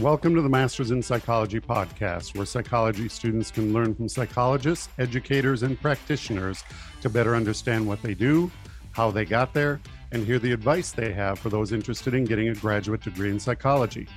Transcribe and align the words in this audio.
Welcome 0.00 0.34
to 0.36 0.40
the 0.40 0.48
Masters 0.48 0.92
in 0.92 1.02
Psychology 1.02 1.60
podcast, 1.60 2.34
where 2.34 2.46
psychology 2.46 3.06
students 3.10 3.50
can 3.50 3.74
learn 3.74 3.94
from 3.94 4.08
psychologists, 4.08 4.88
educators, 4.98 5.62
and 5.62 5.78
practitioners 5.78 6.64
to 7.02 7.10
better 7.10 7.36
understand 7.36 7.86
what 7.86 8.00
they 8.00 8.14
do, 8.14 8.50
how 8.92 9.10
they 9.10 9.26
got 9.26 9.52
there, 9.52 9.78
and 10.10 10.24
hear 10.24 10.38
the 10.38 10.52
advice 10.52 10.90
they 10.90 11.12
have 11.12 11.38
for 11.38 11.50
those 11.50 11.72
interested 11.72 12.14
in 12.14 12.24
getting 12.24 12.48
a 12.48 12.54
graduate 12.54 13.02
degree 13.02 13.28
in 13.28 13.38
psychology. 13.38 14.08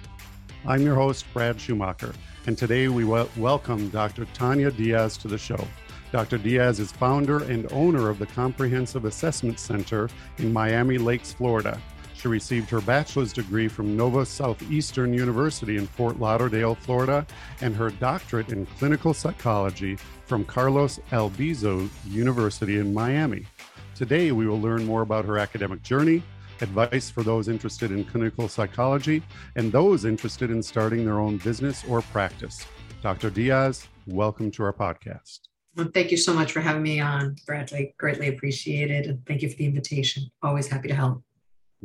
I'm 0.65 0.83
your 0.83 0.95
host, 0.95 1.25
Brad 1.33 1.59
Schumacher, 1.59 2.13
and 2.47 2.57
today 2.57 2.87
we 2.87 3.03
wel- 3.03 3.29
welcome 3.35 3.89
Dr. 3.89 4.23
Tanya 4.33 4.71
Diaz 4.71 5.17
to 5.17 5.27
the 5.27 5.37
show. 5.37 5.67
Dr. 6.13 6.37
Diaz 6.37 6.79
is 6.79 6.93
founder 6.93 7.43
and 7.43 7.69
owner 7.73 8.09
of 8.09 8.19
the 8.19 8.27
Comprehensive 8.27 9.03
Assessment 9.03 9.59
Center 9.59 10.07
in 10.37 10.53
Miami 10.53 10.97
Lakes, 10.97 11.33
Florida. 11.33 11.77
She 12.23 12.29
received 12.29 12.69
her 12.69 12.79
bachelor's 12.79 13.33
degree 13.33 13.67
from 13.67 13.97
Nova 13.97 14.25
Southeastern 14.25 15.13
University 15.13 15.75
in 15.75 15.85
Fort 15.85 16.21
Lauderdale, 16.21 16.73
Florida, 16.73 17.27
and 17.59 17.75
her 17.75 17.89
doctorate 17.89 18.47
in 18.47 18.65
clinical 18.65 19.13
psychology 19.13 19.97
from 20.25 20.45
Carlos 20.45 21.01
Albizu 21.11 21.89
University 22.07 22.77
in 22.77 22.93
Miami. 22.93 23.45
Today, 23.93 24.31
we 24.31 24.47
will 24.47 24.61
learn 24.61 24.85
more 24.85 25.01
about 25.01 25.25
her 25.25 25.37
academic 25.37 25.83
journey, 25.83 26.23
advice 26.61 27.09
for 27.09 27.23
those 27.23 27.49
interested 27.49 27.91
in 27.91 28.05
clinical 28.05 28.47
psychology, 28.47 29.21
and 29.57 29.69
those 29.69 30.05
interested 30.05 30.49
in 30.49 30.63
starting 30.63 31.03
their 31.03 31.19
own 31.19 31.39
business 31.39 31.83
or 31.89 32.01
practice. 32.03 32.65
Dr. 33.01 33.31
Diaz, 33.31 33.89
welcome 34.07 34.49
to 34.51 34.63
our 34.63 34.71
podcast. 34.71 35.39
Well, 35.75 35.89
thank 35.93 36.09
you 36.09 36.17
so 36.17 36.33
much 36.33 36.53
for 36.53 36.61
having 36.61 36.83
me 36.83 37.01
on, 37.01 37.35
Bradley. 37.45 37.93
Greatly 37.97 38.29
appreciated. 38.29 39.07
And 39.07 39.25
thank 39.25 39.41
you 39.41 39.49
for 39.49 39.57
the 39.57 39.65
invitation. 39.65 40.31
Always 40.41 40.69
happy 40.69 40.87
to 40.87 40.95
help. 40.95 41.21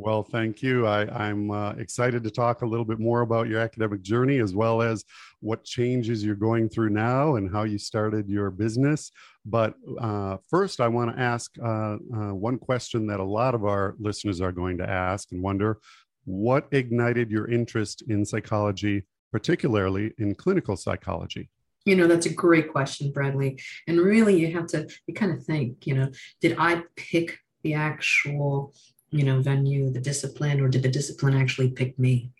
Well, 0.01 0.23
thank 0.23 0.63
you. 0.63 0.87
I, 0.87 1.29
am 1.29 1.51
uh, 1.51 1.73
excited 1.73 2.23
to 2.23 2.31
talk 2.31 2.63
a 2.63 2.67
little 2.67 2.85
bit 2.85 3.01
more 3.01 3.23
about 3.23 3.49
your 3.49 3.59
academic 3.59 4.01
journey 4.01 4.39
as 4.39 4.55
well 4.55 4.81
as 4.81 5.05
what 5.41 5.65
changes 5.65 6.25
you're 6.25 6.37
going 6.37 6.69
through 6.69 6.91
now 6.91 7.35
and 7.35 7.51
how 7.51 7.65
you 7.65 7.79
started 7.79 8.29
your 8.29 8.53
business. 8.53 9.11
But 9.45 9.75
uh, 10.01 10.37
first, 10.49 10.81
I 10.81 10.87
want 10.87 11.17
to 11.17 11.21
ask 11.21 11.51
uh, 11.61 11.67
uh, 11.67 12.33
one 12.33 12.59
question 12.59 13.09
that 13.09 13.19
a 13.19 13.25
lot 13.25 13.57
of 13.57 13.65
our 13.65 13.97
listeners 13.99 14.41
are 14.41 14.53
going 14.53 14.79
to 14.79 14.89
ask 14.89 15.33
and 15.33 15.43
wonder 15.43 15.79
what 16.25 16.69
ignited 16.71 17.29
your 17.29 17.51
interest 17.51 18.05
in 18.07 18.25
psychology, 18.25 19.03
particularly 19.33 20.13
in 20.19 20.37
clinical 20.37 20.77
psychology? 20.77 21.51
You 21.87 21.97
know, 21.97 22.07
that's 22.07 22.27
a 22.27 22.33
great 22.33 22.71
question, 22.71 23.11
Bradley. 23.11 23.61
And 23.89 23.99
really, 23.99 24.39
you 24.39 24.53
have 24.53 24.69
to, 24.69 24.89
you 25.09 25.15
kind 25.15 25.33
of 25.33 25.45
think, 25.45 25.89
you 25.89 25.97
know, 25.97 26.13
did 26.41 26.55
I 26.57 26.85
pick 26.95 27.41
the 27.65 27.75
actual 27.75 28.75
you 29.11 29.25
know 29.25 29.41
venue 29.41 29.91
the 29.91 30.01
discipline 30.01 30.61
or 30.61 30.69
did 30.69 30.83
the 30.83 30.89
discipline 30.89 31.35
actually 31.35 31.71
pick 31.71 31.99
me? 31.99 32.31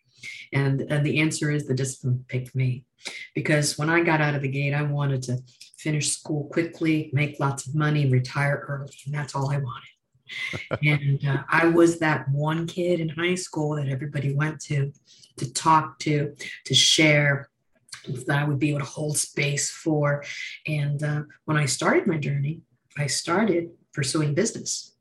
And, 0.53 0.81
and 0.81 1.05
the 1.05 1.21
answer 1.21 1.51
is 1.51 1.67
the 1.67 1.75
discipline 1.75 2.25
picked 2.29 2.55
me. 2.55 2.85
Because 3.35 3.79
when 3.79 3.89
i 3.89 4.03
got 4.03 4.21
out 4.21 4.35
of 4.35 4.43
the 4.43 4.49
gate 4.49 4.75
i 4.75 4.83
wanted 4.83 5.23
to 5.23 5.39
finish 5.79 6.11
school 6.11 6.49
quickly 6.53 7.11
make 7.13 7.39
lots 7.39 7.67
of 7.67 7.75
money 7.75 8.11
retire 8.11 8.65
early 8.69 8.93
and 9.07 9.15
that's 9.15 9.35
all 9.35 9.51
i 9.51 9.59
wanted. 9.59 9.89
And 10.85 11.27
uh, 11.27 11.45
i 11.49 11.67
was 11.67 12.01
that 12.01 12.29
one 12.31 12.67
kid 12.67 13.01
in 13.01 13.09
high 13.09 13.37
school 13.37 13.77
that 13.77 13.89
everybody 13.89 14.35
went 14.35 14.61
to 14.63 14.93
to 15.39 15.53
talk 15.53 15.99
to 16.01 16.35
to 16.67 16.75
share 16.75 17.49
that 18.27 18.39
i 18.43 18.45
would 18.45 18.59
be 18.59 18.71
able 18.71 18.81
to 18.81 18.85
hold 18.85 19.17
space 19.17 19.71
for. 19.71 20.25
And 20.67 21.03
uh, 21.03 21.23
when 21.45 21.57
i 21.57 21.67
started 21.67 22.07
my 22.07 22.19
journey 22.19 22.61
i 22.99 23.07
started 23.07 23.71
pursuing 23.95 24.35
business 24.35 24.98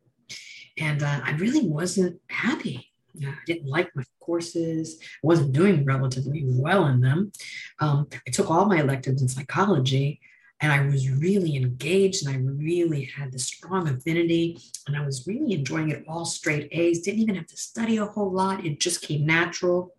and 0.78 1.03
uh, 1.03 1.22
I 1.23 1.31
really 1.31 1.67
wasn't 1.67 2.22
happy. 2.30 2.91
I 3.25 3.34
didn't 3.46 3.68
like 3.68 3.96
my 3.96 4.03
courses. 4.19 5.00
I 5.01 5.28
wasn't 5.28 5.53
doing 5.53 5.85
relatively 5.85 6.44
well 6.46 6.85
in 6.88 7.01
them. 7.01 7.31
Um, 7.79 8.07
I 8.28 8.31
took 8.31 8.51
all 8.51 8.66
my 8.66 8.79
electives 8.79 9.22
in 9.22 9.28
psychology, 9.28 10.19
and 10.62 10.72
I 10.72 10.85
was 10.85 11.09
really 11.09 11.56
engaged, 11.56 12.25
and 12.25 12.35
I 12.35 12.40
really 12.40 13.06
had 13.06 13.31
this 13.31 13.46
strong 13.46 13.88
affinity, 13.88 14.59
and 14.85 14.96
I 14.96 15.03
was 15.06 15.25
really 15.25 15.53
enjoying 15.53 15.90
it 15.90 16.03
all 16.07 16.25
straight 16.25 16.69
A's. 16.72 17.01
Didn't 17.01 17.22
even 17.22 17.35
have 17.35 17.47
to 17.47 17.57
study 17.57 17.97
a 17.97 18.06
whole 18.06 18.31
lot. 18.31 18.66
It 18.66 18.80
just 18.80 19.01
came 19.01 19.25
natural. 19.25 19.96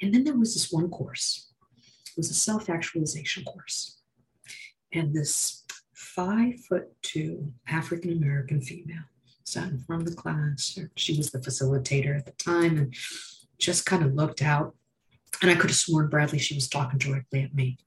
And 0.00 0.14
then 0.14 0.24
there 0.24 0.34
was 0.34 0.54
this 0.54 0.72
one 0.72 0.88
course. 0.90 1.52
It 1.78 2.16
was 2.16 2.30
a 2.30 2.34
self-actualization 2.34 3.44
course, 3.44 4.00
and 4.92 5.14
this 5.14 5.64
five 5.92 6.60
foot 6.60 6.88
two 7.02 7.52
African 7.68 8.12
American 8.12 8.60
female 8.60 9.04
sat 9.52 9.68
in 9.68 9.78
front 9.78 10.02
of 10.02 10.08
the 10.08 10.16
class. 10.16 10.78
She 10.96 11.16
was 11.16 11.30
the 11.30 11.38
facilitator 11.38 12.16
at 12.16 12.26
the 12.26 12.32
time 12.32 12.78
and 12.78 12.94
just 13.58 13.86
kind 13.86 14.04
of 14.04 14.14
looked 14.14 14.42
out. 14.42 14.74
And 15.40 15.50
I 15.50 15.54
could 15.54 15.70
have 15.70 15.76
sworn 15.76 16.08
Bradley, 16.08 16.38
she 16.38 16.54
was 16.54 16.68
talking 16.68 16.98
directly 16.98 17.42
at 17.42 17.54
me 17.54 17.78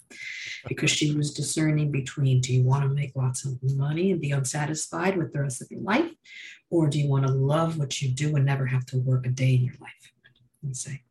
because 0.68 0.92
she 0.92 1.16
was 1.16 1.34
discerning 1.34 1.92
between 1.92 2.42
do 2.42 2.54
you 2.54 2.64
want 2.64 2.84
to 2.84 2.90
make 2.90 3.16
lots 3.16 3.46
of 3.46 3.58
money 3.76 4.12
and 4.12 4.20
be 4.20 4.32
unsatisfied 4.32 5.18
with 5.18 5.32
the 5.32 5.42
rest 5.42 5.62
of 5.62 5.70
your 5.70 5.82
life? 5.82 6.12
Or 6.70 6.88
do 6.88 7.00
you 7.00 7.08
want 7.08 7.28
to 7.28 7.34
love 7.34 7.78
what 7.78 8.02
you 8.02 8.10
do 8.10 8.36
and 8.36 8.46
never 8.46 8.66
have 8.66 8.86
to 8.88 8.98
work 8.98 9.26
a 9.26 9.30
day 9.30 9.56
in 9.56 9.64
your 9.64 9.76
life? 9.80 10.12
And 10.64 10.76
say. 10.76 11.02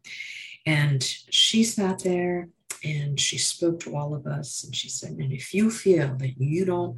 And 0.67 1.03
she 1.03 1.63
sat 1.63 2.01
there 2.01 2.49
and 2.83 3.19
she 3.19 3.39
spoke 3.39 3.81
to 3.81 3.97
all 3.97 4.15
of 4.15 4.27
us 4.27 4.65
and 4.65 4.75
she 4.75 4.89
said, 4.89 5.13
and 5.13 5.33
if 5.33 5.55
you 5.55 5.71
feel 5.71 6.17
that 6.17 6.39
you 6.39 6.65
don't 6.65 6.97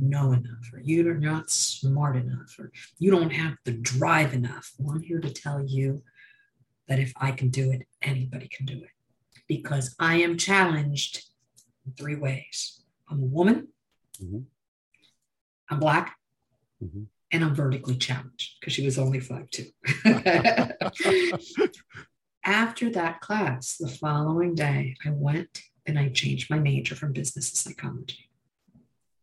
know 0.00 0.32
enough, 0.32 0.70
or 0.72 0.80
you're 0.80 1.14
not 1.14 1.50
smart 1.50 2.16
enough, 2.16 2.56
or 2.58 2.72
you 2.98 3.10
don't 3.10 3.30
have 3.30 3.56
the 3.64 3.72
drive 3.72 4.34
enough. 4.34 4.72
Well, 4.78 4.96
I'm 4.96 5.02
here 5.02 5.20
to 5.20 5.30
tell 5.30 5.64
you 5.64 6.02
that 6.88 6.98
if 6.98 7.12
I 7.16 7.32
can 7.32 7.48
do 7.48 7.70
it, 7.70 7.86
anybody 8.02 8.48
can 8.48 8.66
do 8.66 8.74
it. 8.74 8.90
Because 9.48 9.94
I 9.98 10.16
am 10.16 10.38
challenged 10.38 11.24
in 11.86 11.92
three 11.92 12.16
ways 12.16 12.80
I'm 13.08 13.22
a 13.22 13.26
woman, 13.26 13.68
mm-hmm. 14.22 14.40
I'm 15.70 15.78
Black, 15.78 16.16
mm-hmm. 16.82 17.02
and 17.30 17.44
I'm 17.44 17.54
vertically 17.54 17.96
challenged 17.96 18.54
because 18.60 18.72
she 18.72 18.84
was 18.84 18.98
only 18.98 19.20
five 19.20 19.50
two. 19.50 19.66
After 22.46 22.90
that 22.90 23.20
class, 23.20 23.76
the 23.76 23.88
following 23.88 24.54
day, 24.54 24.96
I 25.04 25.10
went 25.10 25.62
and 25.86 25.98
I 25.98 26.08
changed 26.10 26.50
my 26.50 26.58
major 26.58 26.94
from 26.94 27.12
business 27.12 27.50
to 27.50 27.56
psychology 27.56 28.30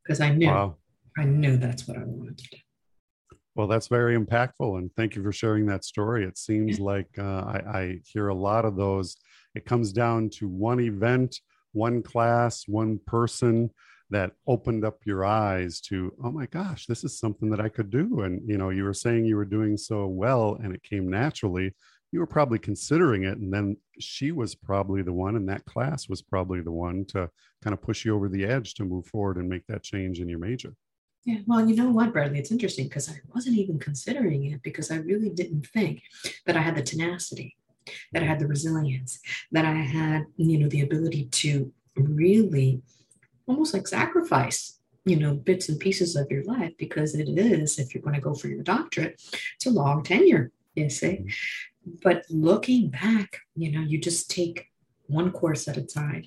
because 0.03 0.21
I 0.21 0.29
knew 0.29 0.47
wow. 0.47 0.77
I 1.17 1.25
knew 1.25 1.57
that's 1.57 1.87
what 1.87 1.97
I 1.97 2.03
wanted 2.03 2.37
to 2.37 2.47
do. 2.51 2.57
Well, 3.55 3.67
that's 3.67 3.87
very 3.87 4.17
impactful, 4.17 4.77
and 4.77 4.89
thank 4.95 5.15
you 5.15 5.23
for 5.23 5.33
sharing 5.33 5.65
that 5.65 5.83
story. 5.83 6.23
It 6.23 6.37
seems 6.37 6.79
like 6.79 7.09
uh, 7.17 7.23
I, 7.23 7.61
I 7.73 7.99
hear 8.05 8.29
a 8.29 8.35
lot 8.35 8.63
of 8.63 8.77
those. 8.77 9.17
It 9.55 9.65
comes 9.65 9.91
down 9.91 10.29
to 10.35 10.47
one 10.47 10.79
event, 10.79 11.37
one 11.73 12.01
class, 12.01 12.63
one 12.65 12.99
person 13.05 13.69
that 14.11 14.31
opened 14.45 14.85
up 14.85 14.99
your 15.05 15.25
eyes 15.25 15.79
to 15.79 16.13
oh 16.23 16.31
my 16.31 16.45
gosh 16.47 16.85
this 16.85 17.03
is 17.03 17.17
something 17.17 17.49
that 17.49 17.61
i 17.61 17.69
could 17.69 17.89
do 17.89 18.21
and 18.21 18.41
you 18.45 18.57
know 18.57 18.69
you 18.69 18.83
were 18.83 18.93
saying 18.93 19.25
you 19.25 19.37
were 19.37 19.45
doing 19.45 19.77
so 19.77 20.05
well 20.05 20.59
and 20.61 20.75
it 20.75 20.83
came 20.83 21.09
naturally 21.09 21.73
you 22.11 22.19
were 22.19 22.27
probably 22.27 22.59
considering 22.59 23.23
it 23.23 23.37
and 23.37 23.53
then 23.53 23.77
she 23.99 24.31
was 24.31 24.53
probably 24.53 25.01
the 25.01 25.13
one 25.13 25.35
and 25.35 25.47
that 25.47 25.65
class 25.65 26.09
was 26.09 26.21
probably 26.21 26.61
the 26.61 26.71
one 26.71 27.05
to 27.05 27.29
kind 27.63 27.73
of 27.73 27.81
push 27.81 28.05
you 28.05 28.13
over 28.15 28.27
the 28.27 28.45
edge 28.45 28.73
to 28.75 28.83
move 28.83 29.05
forward 29.05 29.37
and 29.37 29.47
make 29.47 29.65
that 29.67 29.83
change 29.83 30.19
in 30.19 30.27
your 30.27 30.39
major. 30.39 30.73
Yeah 31.25 31.39
well 31.45 31.67
you 31.67 31.75
know 31.75 31.89
what 31.89 32.13
bradley? 32.13 32.39
It's 32.39 32.51
interesting 32.51 32.85
because 32.87 33.09
i 33.09 33.13
wasn't 33.33 33.57
even 33.57 33.79
considering 33.79 34.45
it 34.45 34.61
because 34.63 34.91
i 34.91 34.97
really 34.97 35.29
didn't 35.29 35.67
think 35.67 36.01
that 36.45 36.57
i 36.57 36.61
had 36.61 36.75
the 36.75 36.83
tenacity 36.83 37.55
that 38.11 38.23
i 38.23 38.25
had 38.25 38.39
the 38.39 38.47
resilience 38.47 39.19
that 39.51 39.65
i 39.65 39.73
had 39.73 40.25
you 40.35 40.57
know 40.57 40.67
the 40.69 40.81
ability 40.81 41.25
to 41.25 41.71
really 41.95 42.81
almost 43.47 43.73
like 43.73 43.87
sacrifice 43.87 44.79
you 45.05 45.15
know 45.15 45.33
bits 45.33 45.69
and 45.69 45.79
pieces 45.79 46.15
of 46.15 46.29
your 46.31 46.43
life 46.43 46.73
because 46.77 47.13
it 47.13 47.29
is 47.29 47.79
if 47.79 47.93
you're 47.93 48.03
going 48.03 48.15
to 48.15 48.21
go 48.21 48.33
for 48.33 48.47
your 48.47 48.63
doctorate 48.63 49.21
it's 49.55 49.65
a 49.67 49.69
long 49.69 50.03
tenure 50.03 50.51
you 50.75 50.89
see? 50.89 51.07
Mm-hmm 51.07 51.70
but 52.03 52.25
looking 52.29 52.89
back, 52.89 53.39
you 53.55 53.71
know, 53.71 53.81
you 53.81 53.99
just 53.99 54.29
take 54.29 54.67
one 55.07 55.31
course 55.31 55.67
at 55.67 55.77
a 55.77 55.81
time, 55.81 56.25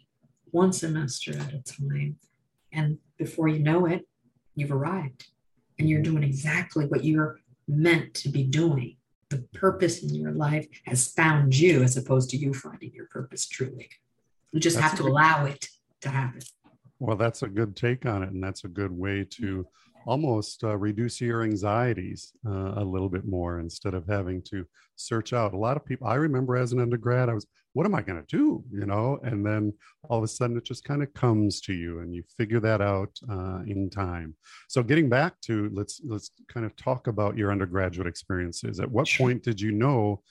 one 0.50 0.72
semester 0.72 1.32
at 1.36 1.52
a 1.52 1.62
time. 1.62 2.16
And 2.72 2.98
before 3.18 3.48
you 3.48 3.60
know 3.60 3.86
it, 3.86 4.06
you've 4.54 4.72
arrived 4.72 5.28
and 5.78 5.88
you're 5.88 6.00
mm-hmm. 6.00 6.12
doing 6.12 6.22
exactly 6.24 6.86
what 6.86 7.04
you're 7.04 7.40
meant 7.68 8.14
to 8.14 8.28
be 8.28 8.44
doing. 8.44 8.96
The 9.30 9.46
purpose 9.54 10.02
in 10.02 10.14
your 10.14 10.32
life 10.32 10.66
has 10.86 11.08
found 11.08 11.56
you 11.56 11.82
as 11.82 11.96
opposed 11.96 12.30
to 12.30 12.36
you 12.36 12.52
finding 12.52 12.92
your 12.92 13.06
purpose 13.06 13.46
truly. 13.46 13.88
You 14.52 14.60
just 14.60 14.76
that's 14.76 14.90
have 14.90 14.98
to 14.98 15.04
allow 15.04 15.46
it 15.46 15.68
to 16.02 16.08
happen. 16.08 16.42
Well, 17.00 17.16
that's 17.16 17.42
a 17.42 17.48
good 17.48 17.74
take 17.74 18.06
on 18.06 18.22
it. 18.22 18.30
And 18.30 18.42
that's 18.42 18.64
a 18.64 18.68
good 18.68 18.92
way 18.92 19.26
to 19.32 19.66
almost 20.06 20.64
uh, 20.64 20.76
reduce 20.76 21.20
your 21.20 21.42
anxieties 21.42 22.32
uh, 22.46 22.74
a 22.76 22.84
little 22.84 23.08
bit 23.08 23.26
more 23.26 23.60
instead 23.60 23.94
of 23.94 24.06
having 24.06 24.42
to 24.42 24.64
search 24.96 25.32
out. 25.32 25.54
A 25.54 25.58
lot 25.58 25.76
of 25.76 25.84
people 25.84 26.06
i 26.06 26.14
remember 26.14 26.56
as 26.56 26.72
an 26.72 26.80
undergrad 26.80 27.28
i 27.28 27.34
was 27.34 27.46
what 27.72 27.86
am 27.86 27.94
i 27.94 28.02
going 28.02 28.20
to 28.24 28.36
do? 28.36 28.62
you 28.70 28.86
know 28.86 29.18
and 29.24 29.44
then 29.44 29.72
all 30.08 30.18
of 30.18 30.24
a 30.24 30.28
sudden 30.28 30.56
it 30.56 30.64
just 30.64 30.84
kind 30.84 31.02
of 31.02 31.12
comes 31.14 31.60
to 31.62 31.72
you 31.72 32.00
and 32.00 32.14
you 32.14 32.22
figure 32.36 32.60
that 32.60 32.80
out 32.80 33.10
uh, 33.30 33.60
in 33.66 33.90
time. 33.90 34.34
So 34.68 34.82
getting 34.82 35.08
back 35.08 35.40
to 35.42 35.70
let's 35.72 36.00
let's 36.04 36.30
kind 36.48 36.66
of 36.66 36.76
talk 36.76 37.06
about 37.06 37.36
your 37.36 37.50
undergraduate 37.50 38.06
experiences. 38.06 38.80
At 38.80 38.90
what 38.90 39.08
point 39.18 39.42
did 39.42 39.60
you 39.60 39.72
know 39.72 40.22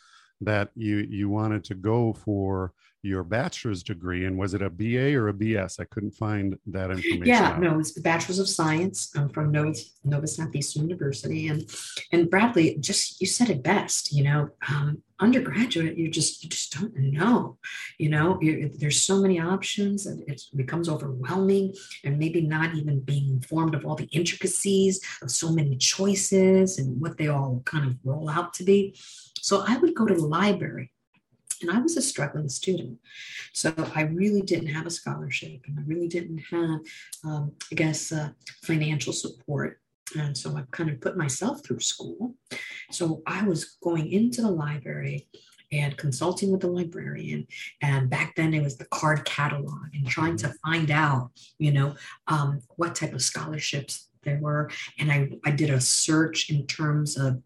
that 0.41 0.69
you 0.75 0.97
you 1.09 1.29
wanted 1.29 1.63
to 1.65 1.75
go 1.75 2.13
for 2.13 2.73
your 3.03 3.23
bachelor's 3.23 3.83
degree. 3.83 4.25
And 4.25 4.37
was 4.37 4.53
it 4.53 4.61
a 4.61 4.69
BA 4.69 5.13
or 5.13 5.27
a 5.27 5.33
BS? 5.33 5.79
I 5.79 5.83
couldn't 5.83 6.15
find 6.15 6.57
that 6.67 6.89
information. 6.89 7.25
Yeah, 7.25 7.49
out. 7.49 7.59
no, 7.59 7.77
it's 7.77 7.93
the 7.93 8.01
Bachelor's 8.01 8.39
of 8.39 8.47
Science 8.47 9.15
um, 9.17 9.29
from 9.29 9.51
Nova, 9.51 9.77
Nova 10.05 10.25
Southeastern 10.25 10.83
University. 10.83 11.49
And 11.49 11.69
and 12.13 12.29
Bradley, 12.29 12.77
just 12.79 13.19
you 13.19 13.27
said 13.27 13.49
it 13.49 13.61
best. 13.61 14.13
You 14.13 14.23
know, 14.23 14.49
um, 14.69 15.03
undergraduate, 15.19 15.97
you 15.97 16.09
just 16.09 16.43
you 16.43 16.49
just 16.49 16.79
don't 16.79 16.95
know. 16.95 17.57
You 17.97 18.09
know, 18.09 18.39
you, 18.41 18.71
there's 18.73 19.01
so 19.01 19.19
many 19.21 19.37
options, 19.37 20.05
and 20.05 20.23
it 20.29 20.41
becomes 20.55 20.87
overwhelming, 20.87 21.73
and 22.05 22.17
maybe 22.17 22.39
not 22.39 22.73
even 22.75 23.01
being 23.01 23.29
informed 23.29 23.75
of 23.75 23.85
all 23.85 23.95
the 23.95 24.09
intricacies 24.13 25.01
of 25.21 25.29
so 25.29 25.51
many 25.51 25.75
choices 25.75 26.79
and 26.79 27.01
what 27.01 27.17
they 27.17 27.27
all 27.27 27.61
kind 27.65 27.85
of 27.85 27.97
roll 28.05 28.29
out 28.29 28.53
to 28.53 28.63
be. 28.63 28.95
So 29.41 29.65
I 29.67 29.75
would 29.75 29.93
go 29.93 30.05
to 30.05 30.15
the 30.15 30.25
library 30.25 30.92
and 31.61 31.71
I 31.71 31.79
was 31.79 31.97
a 31.97 32.01
struggling 32.01 32.49
student. 32.49 32.99
So 33.53 33.73
I 33.95 34.01
really 34.03 34.41
didn't 34.41 34.67
have 34.67 34.85
a 34.85 34.91
scholarship 34.91 35.61
and 35.67 35.79
I 35.79 35.83
really 35.85 36.07
didn't 36.07 36.39
have, 36.39 36.79
um, 37.23 37.51
I 37.71 37.75
guess, 37.75 38.11
uh, 38.11 38.29
financial 38.63 39.13
support. 39.13 39.79
And 40.17 40.37
so 40.37 40.55
I 40.55 40.63
kind 40.71 40.89
of 40.89 41.01
put 41.01 41.17
myself 41.17 41.63
through 41.63 41.79
school. 41.79 42.35
So 42.91 43.21
I 43.25 43.43
was 43.43 43.77
going 43.81 44.11
into 44.11 44.41
the 44.41 44.51
library 44.51 45.27
and 45.71 45.97
consulting 45.97 46.51
with 46.51 46.61
the 46.61 46.67
librarian. 46.67 47.47
And 47.81 48.09
back 48.09 48.35
then 48.35 48.53
it 48.53 48.61
was 48.61 48.77
the 48.77 48.85
card 48.85 49.25
catalog 49.25 49.87
and 49.93 50.05
trying 50.07 50.37
to 50.37 50.53
find 50.63 50.91
out, 50.91 51.31
you 51.57 51.71
know, 51.71 51.95
um, 52.27 52.59
what 52.75 52.95
type 52.95 53.13
of 53.13 53.23
scholarships 53.23 54.09
there 54.23 54.39
were. 54.39 54.69
And 54.99 55.11
I, 55.11 55.31
I 55.45 55.51
did 55.51 55.69
a 55.69 55.81
search 55.81 56.49
in 56.49 56.67
terms 56.67 57.17
of 57.17 57.41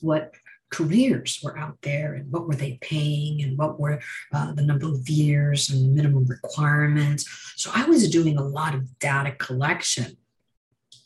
what 0.00 0.32
careers 0.70 1.40
were 1.42 1.58
out 1.58 1.78
there 1.82 2.14
and 2.14 2.30
what 2.30 2.46
were 2.46 2.54
they 2.54 2.78
paying 2.80 3.42
and 3.42 3.56
what 3.56 3.80
were 3.80 4.00
uh, 4.32 4.52
the 4.52 4.62
number 4.62 4.86
of 4.86 5.08
years 5.08 5.70
and 5.70 5.94
minimum 5.94 6.26
requirements. 6.26 7.26
So 7.56 7.70
I 7.74 7.84
was 7.86 8.10
doing 8.10 8.36
a 8.36 8.42
lot 8.42 8.74
of 8.74 8.98
data 8.98 9.32
collection, 9.32 10.16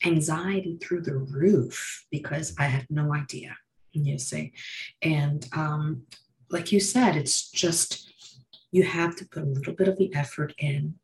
anxiety 0.04 0.78
through 0.82 1.02
the 1.02 1.16
roof 1.16 2.06
because 2.10 2.54
I 2.58 2.64
had 2.64 2.86
no 2.90 3.14
idea, 3.14 3.56
you 3.92 4.18
see. 4.18 4.52
And 5.00 5.46
um, 5.54 6.02
like 6.50 6.72
you 6.72 6.80
said, 6.80 7.16
it's 7.16 7.50
just 7.50 8.12
you 8.72 8.82
have 8.82 9.16
to 9.16 9.26
put 9.26 9.42
a 9.42 9.46
little 9.46 9.74
bit 9.74 9.88
of 9.88 9.98
the 9.98 10.12
effort 10.14 10.54
in 10.58 10.94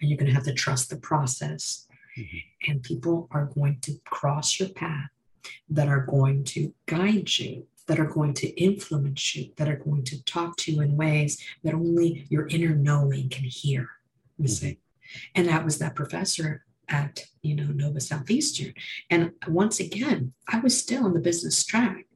and 0.00 0.10
you're 0.10 0.18
going 0.18 0.28
to 0.28 0.34
have 0.34 0.44
to 0.44 0.54
trust 0.54 0.90
the 0.90 0.96
process. 0.96 1.86
Mm-hmm. 2.18 2.70
And 2.70 2.82
people 2.82 3.28
are 3.30 3.46
going 3.54 3.78
to 3.82 3.92
cross 4.04 4.58
your 4.58 4.70
path 4.70 5.08
that 5.70 5.88
are 5.88 6.04
going 6.04 6.44
to 6.44 6.74
guide 6.86 7.38
you 7.38 7.66
that 7.86 7.98
are 7.98 8.06
going 8.06 8.34
to 8.34 8.48
influence 8.60 9.34
you, 9.34 9.52
that 9.56 9.68
are 9.68 9.76
going 9.76 10.04
to 10.04 10.24
talk 10.24 10.56
to 10.56 10.72
you 10.72 10.80
in 10.80 10.96
ways 10.96 11.42
that 11.64 11.74
only 11.74 12.26
your 12.28 12.46
inner 12.48 12.74
knowing 12.74 13.28
can 13.28 13.44
hear. 13.44 13.88
You 14.38 14.48
see, 14.48 14.66
mm-hmm. 14.66 15.18
and 15.34 15.48
that 15.48 15.64
was 15.64 15.78
that 15.78 15.94
professor 15.94 16.64
at 16.88 17.26
you 17.42 17.54
know 17.54 17.66
Nova 17.66 18.00
Southeastern. 18.00 18.74
And 19.10 19.32
once 19.48 19.80
again, 19.80 20.32
I 20.48 20.60
was 20.60 20.78
still 20.78 21.04
on 21.04 21.14
the 21.14 21.20
business 21.20 21.64
track, 21.64 22.06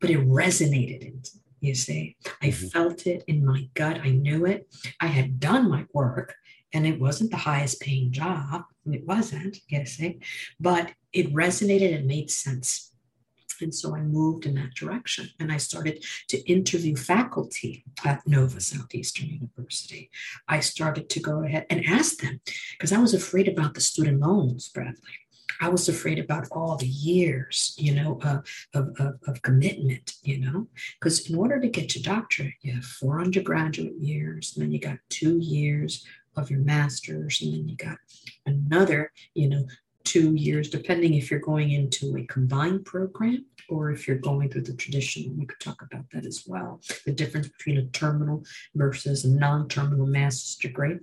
but 0.00 0.10
it 0.10 0.26
resonated. 0.26 1.02
In, 1.02 1.22
you 1.60 1.74
see, 1.74 2.16
I 2.42 2.48
mm-hmm. 2.48 2.66
felt 2.66 3.06
it 3.06 3.24
in 3.26 3.44
my 3.44 3.68
gut. 3.74 4.00
I 4.02 4.10
knew 4.10 4.44
it. 4.44 4.68
I 5.00 5.06
had 5.06 5.40
done 5.40 5.70
my 5.70 5.86
work, 5.92 6.34
and 6.72 6.86
it 6.86 7.00
wasn't 7.00 7.30
the 7.30 7.38
highest 7.38 7.80
paying 7.80 8.12
job. 8.12 8.64
It 8.90 9.06
wasn't, 9.06 9.58
you 9.68 9.86
see, 9.86 10.20
but 10.60 10.92
it 11.12 11.32
resonated 11.32 11.94
and 11.94 12.06
made 12.06 12.30
sense. 12.30 12.92
And 13.64 13.74
so 13.74 13.96
I 13.96 14.02
moved 14.02 14.46
in 14.46 14.54
that 14.54 14.74
direction 14.74 15.30
and 15.40 15.50
I 15.50 15.56
started 15.56 16.04
to 16.28 16.38
interview 16.48 16.94
faculty 16.94 17.84
at 18.04 18.26
Nova 18.26 18.60
Southeastern 18.60 19.28
University. 19.30 20.10
I 20.46 20.60
started 20.60 21.08
to 21.10 21.20
go 21.20 21.42
ahead 21.42 21.66
and 21.70 21.84
ask 21.86 22.18
them 22.18 22.40
because 22.72 22.92
I 22.92 22.98
was 22.98 23.14
afraid 23.14 23.48
about 23.48 23.74
the 23.74 23.80
student 23.80 24.20
loans, 24.20 24.68
Bradley. 24.68 25.18
I 25.60 25.68
was 25.68 25.88
afraid 25.88 26.18
about 26.18 26.48
all 26.50 26.76
the 26.76 26.86
years, 26.86 27.74
you 27.78 27.94
know, 27.94 28.20
of, 28.22 28.44
of, 28.74 29.18
of 29.26 29.42
commitment, 29.42 30.14
you 30.22 30.38
know, 30.40 30.66
because 31.00 31.30
in 31.30 31.36
order 31.36 31.60
to 31.60 31.68
get 31.68 31.94
your 31.94 32.02
doctorate, 32.02 32.54
you 32.60 32.74
have 32.74 32.84
four 32.84 33.20
undergraduate 33.20 33.94
years, 33.98 34.52
and 34.54 34.64
then 34.64 34.72
you 34.72 34.80
got 34.80 34.98
two 35.10 35.38
years 35.38 36.04
of 36.36 36.50
your 36.50 36.60
master's, 36.60 37.40
and 37.40 37.54
then 37.54 37.68
you 37.68 37.76
got 37.76 37.98
another, 38.46 39.12
you 39.34 39.48
know, 39.48 39.64
two 40.04 40.34
years, 40.34 40.70
depending 40.70 41.14
if 41.14 41.30
you're 41.30 41.40
going 41.40 41.72
into 41.72 42.16
a 42.16 42.26
combined 42.26 42.84
program 42.84 43.44
or 43.68 43.90
if 43.90 44.06
you're 44.06 44.18
going 44.18 44.50
through 44.50 44.62
the 44.62 44.74
traditional. 44.74 45.34
We 45.34 45.46
could 45.46 45.60
talk 45.60 45.82
about 45.82 46.04
that 46.12 46.26
as 46.26 46.44
well. 46.46 46.80
The 47.06 47.12
difference 47.12 47.48
between 47.48 47.78
a 47.78 47.86
terminal 47.86 48.44
versus 48.74 49.24
a 49.24 49.28
non 49.28 49.68
terminal 49.68 50.06
master's 50.06 50.56
degree. 50.56 50.98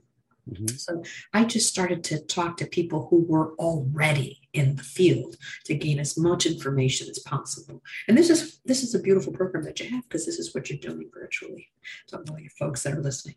Mm-hmm. 0.50 0.68
So 0.76 1.04
I 1.34 1.46
just 1.46 1.70
started 1.70 2.04
to 2.06 2.20
talk 2.20 2.58
to 2.58 2.66
people 2.66 3.08
who 3.10 3.26
were 3.28 3.54
already 3.56 4.40
in 4.54 4.76
the 4.76 4.84
field 4.84 5.38
to 5.66 5.76
gain 5.76 6.00
as 6.00 6.18
much 6.18 6.46
information 6.46 7.10
as 7.10 7.20
possible. 7.20 7.82
And 8.08 8.18
this 8.18 8.30
is 8.30 8.60
this 8.66 8.84
is 8.84 8.96
a 8.96 9.00
beautiful 9.00 9.34
program 9.34 9.64
that 9.66 9.80
you 9.80 9.90
have 9.90 10.04
because 10.04 10.26
this 10.26 10.40
is 10.40 10.54
what 10.54 10.70
you're 10.70 10.80
doing 10.80 11.10
virtually. 11.14 11.68
So 12.08 12.24
all 12.30 12.40
your 12.40 12.50
folks 12.52 12.84
that 12.84 12.94
are 12.94 13.02
listening. 13.02 13.36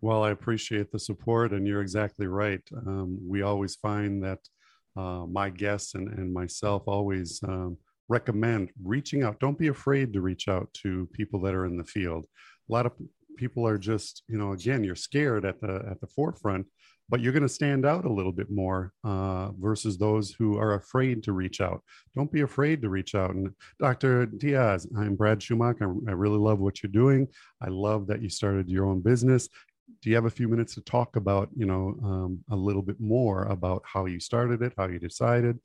Well, 0.00 0.22
I 0.22 0.30
appreciate 0.30 0.92
the 0.92 0.98
support, 0.98 1.52
and 1.52 1.66
you're 1.66 1.80
exactly 1.80 2.26
right. 2.26 2.60
Um, 2.86 3.18
we 3.26 3.42
always 3.42 3.76
find 3.76 4.22
that 4.22 4.40
uh, 4.96 5.26
my 5.26 5.50
guests 5.50 5.94
and, 5.94 6.08
and 6.18 6.32
myself 6.32 6.82
always 6.86 7.40
um, 7.44 7.76
recommend 8.08 8.70
reaching 8.82 9.22
out. 9.22 9.40
Don't 9.40 9.58
be 9.58 9.68
afraid 9.68 10.12
to 10.12 10.20
reach 10.20 10.48
out 10.48 10.72
to 10.82 11.08
people 11.12 11.40
that 11.42 11.54
are 11.54 11.66
in 11.66 11.76
the 11.76 11.84
field. 11.84 12.26
A 12.68 12.72
lot 12.72 12.86
of 12.86 12.92
people 13.36 13.66
are 13.66 13.78
just, 13.78 14.22
you 14.28 14.38
know, 14.38 14.52
again, 14.52 14.82
you're 14.82 14.94
scared 14.94 15.44
at 15.44 15.60
the 15.60 15.84
at 15.90 16.00
the 16.00 16.06
forefront, 16.06 16.66
but 17.08 17.20
you're 17.20 17.32
going 17.32 17.42
to 17.42 17.48
stand 17.48 17.84
out 17.84 18.04
a 18.04 18.12
little 18.12 18.32
bit 18.32 18.50
more 18.50 18.92
uh, 19.04 19.50
versus 19.58 19.98
those 19.98 20.30
who 20.32 20.56
are 20.58 20.74
afraid 20.74 21.22
to 21.24 21.32
reach 21.32 21.60
out. 21.60 21.82
Don't 22.14 22.32
be 22.32 22.40
afraid 22.40 22.82
to 22.82 22.88
reach 22.88 23.14
out. 23.14 23.34
And 23.34 23.50
Dr. 23.78 24.26
Diaz, 24.26 24.88
I'm 24.96 25.14
Brad 25.14 25.42
Schumacher. 25.42 25.92
I, 26.06 26.10
I 26.10 26.14
really 26.14 26.38
love 26.38 26.58
what 26.58 26.82
you're 26.82 26.90
doing. 26.92 27.28
I 27.60 27.68
love 27.68 28.06
that 28.08 28.22
you 28.22 28.28
started 28.28 28.68
your 28.68 28.86
own 28.86 29.00
business 29.00 29.48
do 30.02 30.10
you 30.10 30.16
have 30.16 30.24
a 30.24 30.30
few 30.30 30.48
minutes 30.48 30.74
to 30.74 30.80
talk 30.82 31.16
about 31.16 31.48
you 31.56 31.66
know 31.66 31.96
um, 32.04 32.44
a 32.50 32.56
little 32.56 32.82
bit 32.82 33.00
more 33.00 33.44
about 33.44 33.82
how 33.84 34.06
you 34.06 34.20
started 34.20 34.62
it 34.62 34.72
how 34.76 34.86
you 34.88 34.98
decided? 34.98 35.58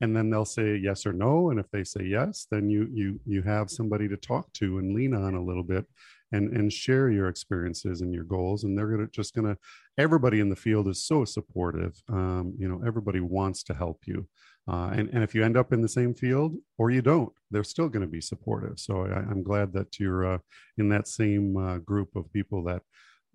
And 0.00 0.14
then 0.14 0.30
they'll 0.30 0.44
say 0.44 0.76
yes 0.76 1.06
or 1.06 1.12
no 1.12 1.50
and 1.50 1.58
if 1.58 1.68
they 1.72 1.82
say 1.82 2.04
yes 2.04 2.46
then 2.50 2.70
you 2.70 2.88
you 2.92 3.20
you 3.26 3.42
have 3.42 3.68
somebody 3.68 4.08
to 4.08 4.16
talk 4.16 4.52
to 4.54 4.78
and 4.78 4.94
lean 4.94 5.12
on 5.12 5.34
a 5.34 5.42
little 5.42 5.64
bit 5.64 5.86
and 6.30 6.56
and 6.56 6.72
share 6.72 7.10
your 7.10 7.28
experiences 7.28 8.00
and 8.00 8.14
your 8.14 8.22
goals 8.22 8.62
and 8.62 8.78
they're 8.78 8.92
gonna 8.92 9.08
just 9.08 9.34
gonna 9.34 9.56
everybody 9.98 10.38
in 10.38 10.50
the 10.50 10.54
field 10.54 10.86
is 10.86 11.02
so 11.02 11.24
supportive 11.24 12.00
um, 12.10 12.54
you 12.56 12.68
know 12.68 12.80
everybody 12.86 13.18
wants 13.18 13.64
to 13.64 13.74
help 13.74 13.98
you 14.06 14.28
uh, 14.68 14.90
and, 14.92 15.08
and 15.12 15.24
if 15.24 15.34
you 15.34 15.42
end 15.42 15.56
up 15.56 15.72
in 15.72 15.82
the 15.82 15.88
same 15.88 16.14
field 16.14 16.54
or 16.78 16.92
you 16.92 17.02
don't 17.02 17.32
they're 17.50 17.64
still 17.64 17.88
going 17.88 18.02
to 18.02 18.10
be 18.10 18.20
supportive. 18.20 18.78
So 18.78 19.04
I, 19.04 19.18
am 19.18 19.42
glad 19.42 19.72
that 19.72 19.98
you're 19.98 20.34
uh, 20.34 20.38
in 20.76 20.88
that 20.90 21.08
same 21.08 21.56
uh, 21.56 21.78
group 21.78 22.14
of 22.16 22.32
people 22.32 22.62
that 22.64 22.82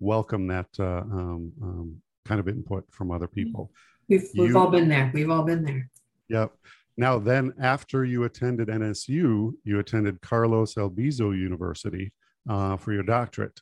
welcome 0.00 0.46
that 0.48 0.68
uh, 0.78 1.02
um, 1.02 1.52
um, 1.62 1.96
kind 2.24 2.40
of 2.40 2.48
input 2.48 2.84
from 2.90 3.10
other 3.10 3.26
mm-hmm. 3.26 3.34
people. 3.34 3.72
We've, 4.08 4.24
we've 4.36 4.50
you, 4.50 4.58
all 4.58 4.68
been 4.68 4.88
there. 4.88 5.10
We've 5.14 5.30
all 5.30 5.42
been 5.44 5.64
there. 5.64 5.88
Yep. 6.28 6.52
Now, 6.96 7.18
then, 7.18 7.52
after 7.60 8.04
you 8.04 8.24
attended 8.24 8.68
NSU, 8.68 9.52
you 9.64 9.78
attended 9.78 10.20
Carlos 10.20 10.74
Albizu 10.74 11.36
University 11.36 12.12
uh, 12.48 12.76
for 12.76 12.92
your 12.92 13.02
doctorate. 13.02 13.60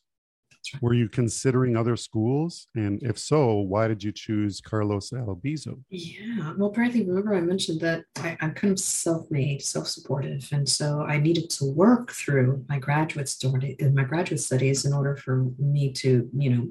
Right. 0.74 0.82
Were 0.82 0.94
you 0.94 1.08
considering 1.08 1.76
other 1.76 1.96
schools? 1.96 2.66
And 2.74 3.02
if 3.02 3.18
so, 3.18 3.56
why 3.56 3.88
did 3.88 4.02
you 4.02 4.12
choose 4.12 4.60
Carlos 4.60 5.10
Albizu? 5.10 5.80
Yeah, 5.90 6.52
well, 6.56 6.70
Bradley, 6.70 7.04
remember 7.04 7.34
I 7.34 7.40
mentioned 7.40 7.80
that 7.80 8.04
I, 8.16 8.36
am 8.40 8.54
kind 8.54 8.72
of 8.72 8.78
self 8.78 9.30
made, 9.30 9.62
self 9.62 9.88
supportive. 9.88 10.48
And 10.52 10.68
so 10.68 11.02
I 11.02 11.18
needed 11.18 11.50
to 11.50 11.64
work 11.64 12.12
through 12.12 12.64
my 12.68 12.78
graduate 12.78 13.28
study, 13.28 13.76
my 13.92 14.04
graduate 14.04 14.40
studies 14.40 14.84
in 14.84 14.92
order 14.92 15.16
for 15.16 15.46
me 15.58 15.92
to, 15.94 16.28
you 16.36 16.50
know, 16.50 16.68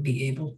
be 0.00 0.28
able 0.28 0.56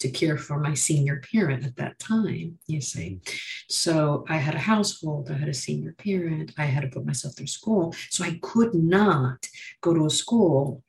to 0.00 0.10
care 0.10 0.36
for 0.36 0.58
my 0.58 0.74
senior 0.74 1.22
parent 1.32 1.64
at 1.64 1.76
that 1.76 1.98
time, 1.98 2.58
you 2.66 2.80
see. 2.80 3.20
Mm-hmm. 3.22 3.34
So 3.68 4.24
I 4.28 4.36
had 4.36 4.54
a 4.54 4.58
household, 4.58 5.30
I 5.30 5.34
had 5.34 5.48
a 5.48 5.54
senior 5.54 5.94
parent, 5.96 6.52
I 6.58 6.66
had 6.66 6.82
to 6.82 6.88
put 6.88 7.06
myself 7.06 7.36
through 7.36 7.46
school. 7.46 7.94
So 8.10 8.22
I 8.24 8.38
could 8.42 8.74
not 8.74 9.46
go 9.80 9.94
to 9.94 10.06
a 10.06 10.10
school 10.10 10.83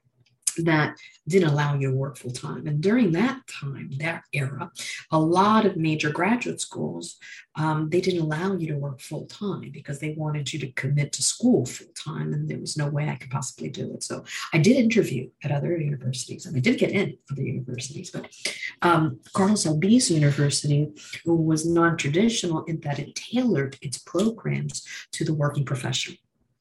that 0.64 0.96
didn't 1.28 1.50
allow 1.50 1.76
you 1.76 1.90
to 1.90 1.96
work 1.96 2.18
full 2.18 2.32
time. 2.32 2.68
And 2.68 2.82
during 2.82 3.12
that 3.14 3.42
time, 3.48 3.92
that 3.98 4.24
era, 4.34 4.72
a 5.12 5.20
lot 5.20 5.66
of 5.66 5.78
major 5.78 6.12
graduate 6.12 6.62
schools, 6.62 7.18
um, 7.56 7.90
they 7.90 8.02
didn't 8.02 8.22
allow 8.22 8.56
you 8.56 8.68
to 8.68 8.78
work 8.78 9.02
full 9.02 9.26
time 9.26 9.72
because 9.72 10.00
they 10.00 10.14
wanted 10.18 10.52
you 10.52 10.60
to 10.60 10.72
commit 10.74 11.14
to 11.14 11.24
school 11.24 11.66
full 11.66 11.88
time. 11.96 12.34
And 12.34 12.50
there 12.50 12.60
was 12.60 12.78
no 12.78 12.88
way 12.88 13.10
I 13.10 13.16
could 13.16 13.32
possibly 13.32 13.70
do 13.70 13.94
it. 13.94 14.04
So 14.04 14.24
I 14.54 14.58
did 14.58 14.78
interview 14.78 15.30
at 15.44 15.52
other 15.52 15.78
universities 15.78 16.46
and 16.46 16.56
I 16.56 16.60
did 16.60 16.80
get 16.80 16.92
in 16.92 17.18
for 17.26 17.36
the 17.36 17.44
universities. 17.44 18.12
But 18.12 18.34
um, 18.82 19.20
Carlos 19.34 19.66
Albizu 19.66 20.12
University 20.12 20.90
was 21.26 21.66
non 21.66 21.98
traditional 21.98 22.64
in 22.66 22.80
that 22.82 23.00
it 23.00 23.16
tailored 23.16 23.78
its 23.82 23.98
programs 23.98 24.86
to 25.14 25.24
the 25.24 25.34
working 25.34 25.66
profession. 25.66 26.18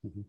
Mm-hmm. 0.06 0.22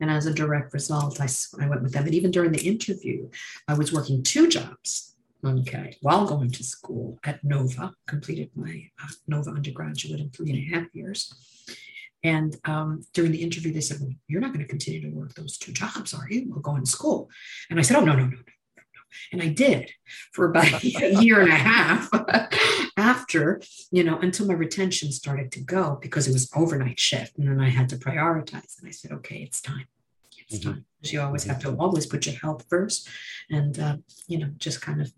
And 0.00 0.10
as 0.10 0.26
a 0.26 0.34
direct 0.34 0.74
result, 0.74 1.20
I, 1.20 1.28
I 1.60 1.68
went 1.68 1.82
with 1.82 1.92
them. 1.92 2.04
And 2.04 2.14
even 2.14 2.30
during 2.30 2.52
the 2.52 2.66
interview, 2.66 3.30
I 3.66 3.74
was 3.74 3.92
working 3.92 4.22
two 4.22 4.48
jobs 4.48 5.16
okay, 5.44 5.96
while 6.00 6.26
going 6.26 6.50
to 6.50 6.64
school 6.64 7.18
at 7.24 7.42
Nova, 7.44 7.92
completed 8.06 8.50
my 8.54 8.88
uh, 9.02 9.08
Nova 9.26 9.50
undergraduate 9.50 10.20
in 10.20 10.30
three 10.30 10.50
and 10.50 10.58
a 10.58 10.76
half 10.76 10.94
years. 10.94 11.34
And 12.24 12.56
um, 12.64 13.04
during 13.12 13.32
the 13.32 13.42
interview, 13.42 13.72
they 13.72 13.80
said, 13.80 13.98
well, 14.00 14.10
You're 14.26 14.40
not 14.40 14.52
going 14.52 14.64
to 14.64 14.68
continue 14.68 15.02
to 15.02 15.16
work 15.16 15.34
those 15.34 15.58
two 15.58 15.72
jobs, 15.72 16.14
are 16.14 16.26
you? 16.28 16.46
We're 16.48 16.62
going 16.62 16.84
to 16.84 16.90
school. 16.90 17.30
And 17.70 17.78
I 17.78 17.82
said, 17.82 17.96
Oh, 17.96 18.04
no, 18.04 18.14
no, 18.14 18.24
no, 18.24 18.36
no. 18.36 18.55
And 19.32 19.42
I 19.42 19.48
did 19.48 19.90
for 20.32 20.50
about 20.50 20.82
a 20.84 21.22
year 21.22 21.40
and 21.40 21.50
a 21.50 21.56
half 21.56 22.08
after, 22.96 23.60
you 23.90 24.04
know, 24.04 24.18
until 24.18 24.46
my 24.46 24.54
retention 24.54 25.12
started 25.12 25.52
to 25.52 25.60
go 25.60 25.98
because 26.00 26.28
it 26.28 26.32
was 26.32 26.50
overnight 26.54 27.00
shift. 27.00 27.36
And 27.38 27.48
then 27.48 27.60
I 27.60 27.68
had 27.68 27.88
to 27.90 27.96
prioritize. 27.96 28.78
And 28.78 28.88
I 28.88 28.90
said, 28.90 29.12
okay, 29.12 29.36
it's 29.36 29.60
time. 29.60 29.86
It's 30.48 30.58
mm-hmm. 30.60 30.70
time. 30.72 30.84
You 31.02 31.20
always 31.20 31.44
have 31.44 31.60
to 31.60 31.76
always 31.76 32.06
put 32.06 32.26
your 32.26 32.34
health 32.36 32.64
first 32.68 33.08
and, 33.50 33.78
uh, 33.78 33.96
you 34.26 34.38
know, 34.38 34.50
just 34.56 34.80
kind 34.80 35.00
of 35.00 35.12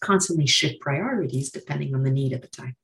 constantly 0.00 0.46
shift 0.46 0.80
priorities 0.80 1.50
depending 1.50 1.94
on 1.94 2.02
the 2.02 2.10
need 2.10 2.32
at 2.32 2.42
the 2.42 2.48
time. 2.48 2.76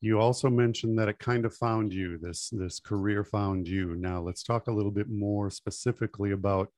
You 0.00 0.20
also 0.20 0.50
mentioned 0.50 0.98
that 0.98 1.08
it 1.08 1.18
kind 1.18 1.46
of 1.46 1.54
found 1.54 1.92
you, 1.92 2.18
this, 2.18 2.50
this 2.50 2.80
career 2.80 3.24
found 3.24 3.66
you. 3.66 3.96
Now, 3.96 4.20
let's 4.20 4.42
talk 4.42 4.66
a 4.66 4.72
little 4.72 4.90
bit 4.90 5.08
more 5.08 5.50
specifically 5.50 6.32
about 6.32 6.70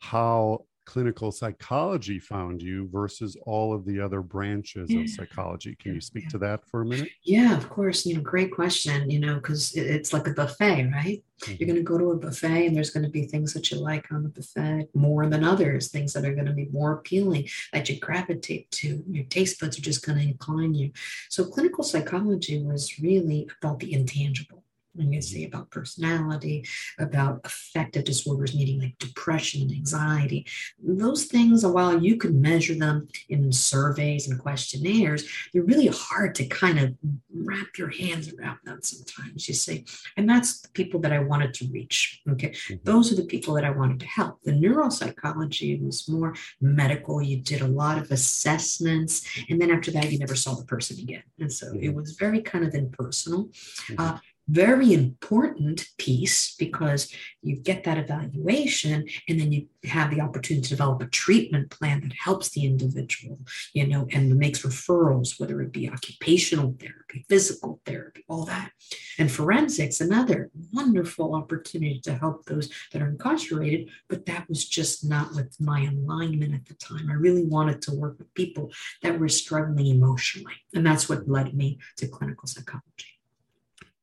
how 0.00 0.64
clinical 0.88 1.30
psychology 1.30 2.18
found 2.18 2.62
you 2.62 2.88
versus 2.90 3.36
all 3.42 3.74
of 3.74 3.84
the 3.84 4.00
other 4.00 4.22
branches 4.22 4.90
yeah. 4.90 5.00
of 5.00 5.10
psychology. 5.10 5.76
Can 5.78 5.94
you 5.94 6.00
speak 6.00 6.24
yeah. 6.24 6.30
to 6.30 6.38
that 6.38 6.64
for 6.64 6.80
a 6.80 6.86
minute? 6.86 7.10
Yeah, 7.22 7.54
of 7.54 7.68
course. 7.68 8.06
You 8.06 8.14
know, 8.14 8.22
great 8.22 8.50
question, 8.50 9.10
you 9.10 9.20
know, 9.20 9.34
because 9.34 9.76
it's 9.76 10.14
like 10.14 10.26
a 10.26 10.32
buffet, 10.32 10.90
right? 10.90 11.22
Mm-hmm. 11.42 11.54
You're 11.58 11.66
going 11.66 11.76
to 11.76 11.82
go 11.82 11.98
to 11.98 12.12
a 12.12 12.16
buffet 12.16 12.66
and 12.66 12.74
there's 12.74 12.88
going 12.88 13.04
to 13.04 13.10
be 13.10 13.26
things 13.26 13.52
that 13.52 13.70
you 13.70 13.76
like 13.76 14.10
on 14.10 14.22
the 14.22 14.30
buffet 14.30 14.88
more 14.94 15.26
than 15.26 15.44
others, 15.44 15.88
things 15.88 16.14
that 16.14 16.24
are 16.24 16.34
going 16.34 16.46
to 16.46 16.54
be 16.54 16.70
more 16.72 16.94
appealing 16.94 17.46
that 17.74 17.90
you 17.90 18.00
gravitate 18.00 18.70
to. 18.70 19.04
Your 19.10 19.24
taste 19.24 19.60
buds 19.60 19.78
are 19.78 19.82
just 19.82 20.06
going 20.06 20.16
to 20.16 20.24
incline 20.24 20.72
you. 20.72 20.90
So 21.28 21.44
clinical 21.44 21.84
psychology 21.84 22.62
was 22.62 22.98
really 22.98 23.46
about 23.60 23.80
the 23.80 23.92
intangible 23.92 24.64
Going 24.98 25.12
to 25.12 25.22
say 25.22 25.44
about 25.44 25.70
personality, 25.70 26.66
about 26.98 27.40
affective 27.44 28.04
disorders, 28.04 28.54
meaning 28.54 28.80
like 28.80 28.98
depression 28.98 29.62
and 29.62 29.70
anxiety. 29.70 30.44
Those 30.82 31.26
things, 31.26 31.64
while 31.64 32.02
you 32.02 32.16
can 32.16 32.40
measure 32.40 32.74
them 32.74 33.06
in 33.28 33.52
surveys 33.52 34.28
and 34.28 34.40
questionnaires, 34.40 35.24
they're 35.52 35.62
really 35.62 35.86
hard 35.86 36.34
to 36.34 36.46
kind 36.46 36.80
of 36.80 36.94
wrap 37.32 37.78
your 37.78 37.90
hands 37.90 38.32
around 38.34 38.58
them 38.64 38.80
sometimes, 38.82 39.46
you 39.46 39.54
see. 39.54 39.84
And 40.16 40.28
that's 40.28 40.60
the 40.62 40.68
people 40.70 40.98
that 41.00 41.12
I 41.12 41.20
wanted 41.20 41.54
to 41.54 41.68
reach. 41.68 42.20
Okay. 42.32 42.50
Mm-hmm. 42.50 42.76
Those 42.82 43.12
are 43.12 43.16
the 43.16 43.26
people 43.26 43.54
that 43.54 43.64
I 43.64 43.70
wanted 43.70 44.00
to 44.00 44.06
help. 44.06 44.42
The 44.42 44.52
neuropsychology 44.52 45.80
was 45.80 46.08
more 46.08 46.34
medical. 46.60 47.22
You 47.22 47.36
did 47.38 47.60
a 47.60 47.68
lot 47.68 47.98
of 47.98 48.10
assessments. 48.10 49.26
And 49.48 49.60
then 49.60 49.70
after 49.70 49.92
that, 49.92 50.10
you 50.10 50.18
never 50.18 50.34
saw 50.34 50.54
the 50.54 50.64
person 50.64 50.98
again. 50.98 51.22
And 51.38 51.52
so 51.52 51.66
mm-hmm. 51.68 51.84
it 51.84 51.94
was 51.94 52.12
very 52.12 52.42
kind 52.42 52.64
of 52.64 52.74
impersonal. 52.74 53.44
Mm-hmm. 53.44 53.94
Uh, 53.98 54.18
very 54.48 54.94
important 54.94 55.86
piece 55.98 56.54
because 56.56 57.12
you 57.42 57.56
get 57.56 57.84
that 57.84 57.98
evaluation 57.98 59.06
and 59.28 59.38
then 59.38 59.52
you 59.52 59.66
have 59.84 60.10
the 60.10 60.20
opportunity 60.20 60.62
to 60.62 60.70
develop 60.70 61.02
a 61.02 61.06
treatment 61.06 61.70
plan 61.70 62.00
that 62.00 62.12
helps 62.14 62.50
the 62.50 62.64
individual 62.64 63.38
you 63.74 63.86
know 63.86 64.06
and 64.12 64.34
makes 64.36 64.62
referrals 64.62 65.38
whether 65.38 65.60
it 65.60 65.72
be 65.72 65.88
occupational 65.88 66.74
therapy 66.80 67.24
physical 67.28 67.80
therapy 67.84 68.24
all 68.28 68.44
that. 68.44 68.70
And 69.18 69.30
forensics 69.30 70.00
another 70.00 70.50
wonderful 70.72 71.34
opportunity 71.34 72.00
to 72.04 72.14
help 72.14 72.44
those 72.44 72.70
that 72.92 73.02
are 73.02 73.08
incarcerated 73.08 73.90
but 74.08 74.26
that 74.26 74.48
was 74.48 74.66
just 74.66 75.08
not 75.08 75.34
with 75.34 75.56
my 75.60 75.84
alignment 75.84 76.54
at 76.54 76.66
the 76.66 76.74
time. 76.74 77.10
I 77.10 77.14
really 77.14 77.44
wanted 77.44 77.82
to 77.82 77.94
work 77.94 78.18
with 78.18 78.32
people 78.34 78.70
that 79.02 79.18
were 79.18 79.28
struggling 79.28 79.86
emotionally 79.86 80.54
and 80.74 80.86
that's 80.86 81.08
what 81.08 81.28
led 81.28 81.54
me 81.54 81.78
to 81.96 82.08
clinical 82.08 82.48
psychology 82.48 83.17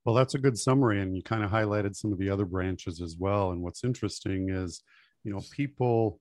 well, 0.06 0.16
that's 0.16 0.36
a 0.36 0.40
good 0.40 0.58
summary. 0.58 1.02
And 1.02 1.16
you 1.16 1.24
kind 1.24 1.44
of 1.44 1.50
highlighted 1.50 1.96
some 1.96 2.14
of 2.14 2.20
the 2.20 2.30
other 2.30 2.46
branches 2.46 3.02
as 3.02 3.16
well. 3.18 3.52
And 3.52 3.62
what's 3.62 3.84
interesting 3.84 4.50
is, 4.50 4.82
you 5.24 5.34
know, 5.34 5.42
people, 5.52 6.20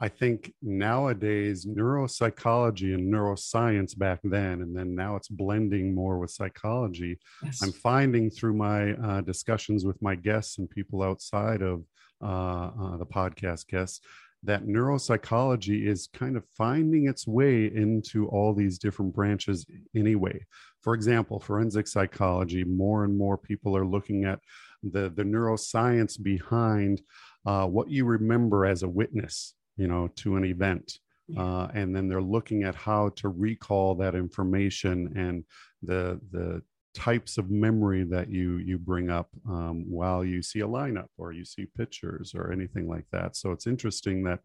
I 0.00 0.08
think 0.08 0.54
nowadays, 0.62 1.66
neuropsychology 1.66 2.94
and 2.94 3.12
neuroscience 3.12 3.96
back 3.98 4.20
then, 4.24 4.62
and 4.62 4.74
then 4.74 4.94
now 4.94 5.16
it's 5.16 5.28
blending 5.28 5.94
more 5.94 6.18
with 6.18 6.30
psychology. 6.30 7.18
Yes. 7.42 7.62
I'm 7.62 7.72
finding 7.72 8.30
through 8.30 8.54
my 8.54 8.92
uh, 8.92 9.20
discussions 9.20 9.84
with 9.84 10.00
my 10.00 10.14
guests 10.14 10.58
and 10.58 10.70
people 10.70 11.02
outside 11.02 11.60
of 11.60 11.84
uh, 12.22 12.70
uh, 12.80 12.96
the 12.96 13.06
podcast 13.06 13.68
guests 13.68 14.00
that 14.44 14.66
neuropsychology 14.66 15.86
is 15.86 16.08
kind 16.12 16.36
of 16.36 16.44
finding 16.56 17.08
its 17.08 17.26
way 17.26 17.66
into 17.66 18.28
all 18.28 18.54
these 18.54 18.78
different 18.78 19.14
branches 19.14 19.66
anyway. 19.96 20.44
For 20.82 20.94
example, 20.94 21.40
forensic 21.40 21.88
psychology, 21.88 22.64
more 22.64 23.04
and 23.04 23.16
more 23.16 23.36
people 23.36 23.76
are 23.76 23.86
looking 23.86 24.24
at 24.24 24.40
the, 24.82 25.10
the 25.10 25.24
neuroscience 25.24 26.22
behind 26.22 27.02
uh, 27.46 27.66
what 27.66 27.90
you 27.90 28.04
remember 28.04 28.64
as 28.64 28.82
a 28.82 28.88
witness, 28.88 29.54
you 29.76 29.88
know, 29.88 30.08
to 30.16 30.36
an 30.36 30.44
event. 30.44 30.98
Uh, 31.36 31.68
and 31.74 31.94
then 31.94 32.08
they're 32.08 32.22
looking 32.22 32.62
at 32.62 32.74
how 32.74 33.10
to 33.10 33.28
recall 33.28 33.94
that 33.94 34.14
information 34.14 35.12
and 35.14 35.44
the 35.82 36.18
the 36.32 36.62
types 36.94 37.38
of 37.38 37.50
memory 37.50 38.02
that 38.04 38.30
you 38.30 38.56
you 38.58 38.78
bring 38.78 39.10
up 39.10 39.28
um, 39.48 39.84
while 39.88 40.24
you 40.24 40.42
see 40.42 40.60
a 40.60 40.66
lineup 40.66 41.08
or 41.16 41.32
you 41.32 41.44
see 41.44 41.66
pictures 41.76 42.34
or 42.34 42.52
anything 42.52 42.88
like 42.88 43.04
that. 43.12 43.36
So 43.36 43.52
it's 43.52 43.66
interesting 43.66 44.24
that 44.24 44.40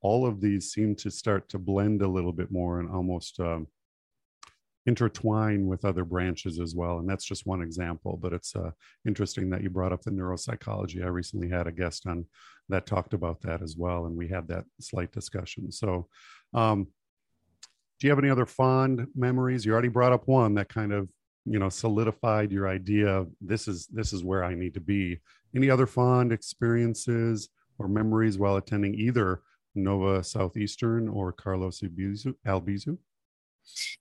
all 0.00 0.26
of 0.26 0.40
these 0.40 0.70
seem 0.70 0.94
to 0.96 1.10
start 1.10 1.48
to 1.50 1.58
blend 1.58 2.02
a 2.02 2.08
little 2.08 2.32
bit 2.32 2.50
more 2.50 2.80
and 2.80 2.88
almost 2.88 3.38
um, 3.40 3.66
intertwine 4.86 5.66
with 5.66 5.84
other 5.84 6.04
branches 6.04 6.58
as 6.58 6.74
well. 6.74 7.00
And 7.00 7.08
that's 7.08 7.24
just 7.24 7.46
one 7.46 7.60
example 7.60 8.18
but 8.20 8.32
it's 8.32 8.54
uh, 8.56 8.70
interesting 9.06 9.50
that 9.50 9.62
you 9.62 9.70
brought 9.70 9.92
up 9.92 10.02
the 10.02 10.10
neuropsychology. 10.10 11.04
I 11.04 11.08
recently 11.08 11.48
had 11.48 11.66
a 11.66 11.72
guest 11.72 12.06
on 12.06 12.24
that 12.68 12.86
talked 12.86 13.14
about 13.14 13.42
that 13.42 13.62
as 13.62 13.76
well 13.76 14.06
and 14.06 14.16
we 14.16 14.28
had 14.28 14.48
that 14.48 14.64
slight 14.80 15.12
discussion. 15.12 15.70
So 15.72 16.08
um, 16.54 16.86
do 17.98 18.06
you 18.06 18.10
have 18.10 18.18
any 18.18 18.30
other 18.30 18.46
fond 18.46 19.06
memories? 19.14 19.66
You 19.66 19.72
already 19.72 19.88
brought 19.88 20.12
up 20.12 20.26
one 20.26 20.54
that 20.54 20.70
kind 20.70 20.92
of 20.92 21.08
you 21.44 21.58
know 21.58 21.68
solidified 21.68 22.52
your 22.52 22.68
idea 22.68 23.26
this 23.40 23.66
is 23.66 23.86
this 23.86 24.12
is 24.12 24.24
where 24.24 24.44
i 24.44 24.54
need 24.54 24.74
to 24.74 24.80
be. 24.80 25.18
Any 25.54 25.68
other 25.68 25.86
fond 25.86 26.32
experiences 26.32 27.48
or 27.78 27.88
memories 27.88 28.38
while 28.38 28.56
attending 28.56 28.94
either 28.94 29.42
nova 29.74 30.22
southeastern 30.22 31.08
or 31.08 31.32
carlos 31.32 31.80
albizu, 31.80 32.34
albizu? 32.46 32.98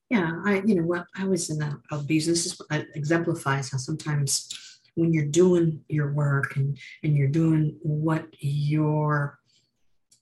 yeah 0.10 0.32
i 0.46 0.62
you 0.66 0.76
know 0.76 0.84
what? 0.84 1.06
I 1.16 1.26
was 1.26 1.50
in 1.50 1.60
albizu. 1.92 2.28
This 2.28 2.46
is 2.46 2.62
exemplifies 2.96 3.72
how 3.72 3.78
sometimes 3.78 4.50
when 4.96 5.14
you're 5.14 5.26
doing 5.26 5.82
your 5.88 6.12
work 6.12 6.56
and 6.56 6.78
and 7.04 7.16
you're 7.16 7.28
doing 7.28 7.78
what 7.82 8.28
your 8.40 9.40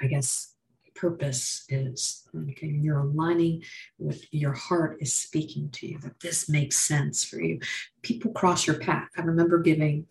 i 0.02 0.08
guess 0.08 0.57
purpose 0.98 1.66
is. 1.70 2.28
Okay, 2.36 2.68
you're 2.68 3.00
aligning 3.00 3.64
with 3.98 4.22
your 4.32 4.54
heart 4.54 4.98
is 5.00 5.14
speaking 5.14 5.70
to 5.72 5.88
you 5.88 6.00
that 6.00 6.20
this 6.20 6.50
makes 6.50 6.78
sense 6.78 7.24
for 7.24 7.40
you. 7.40 7.60
People 8.02 8.32
cross 8.32 8.68
your 8.68 8.80
path. 8.80 9.10
I 9.18 9.22
remember 9.22 9.60
giving 9.60 10.08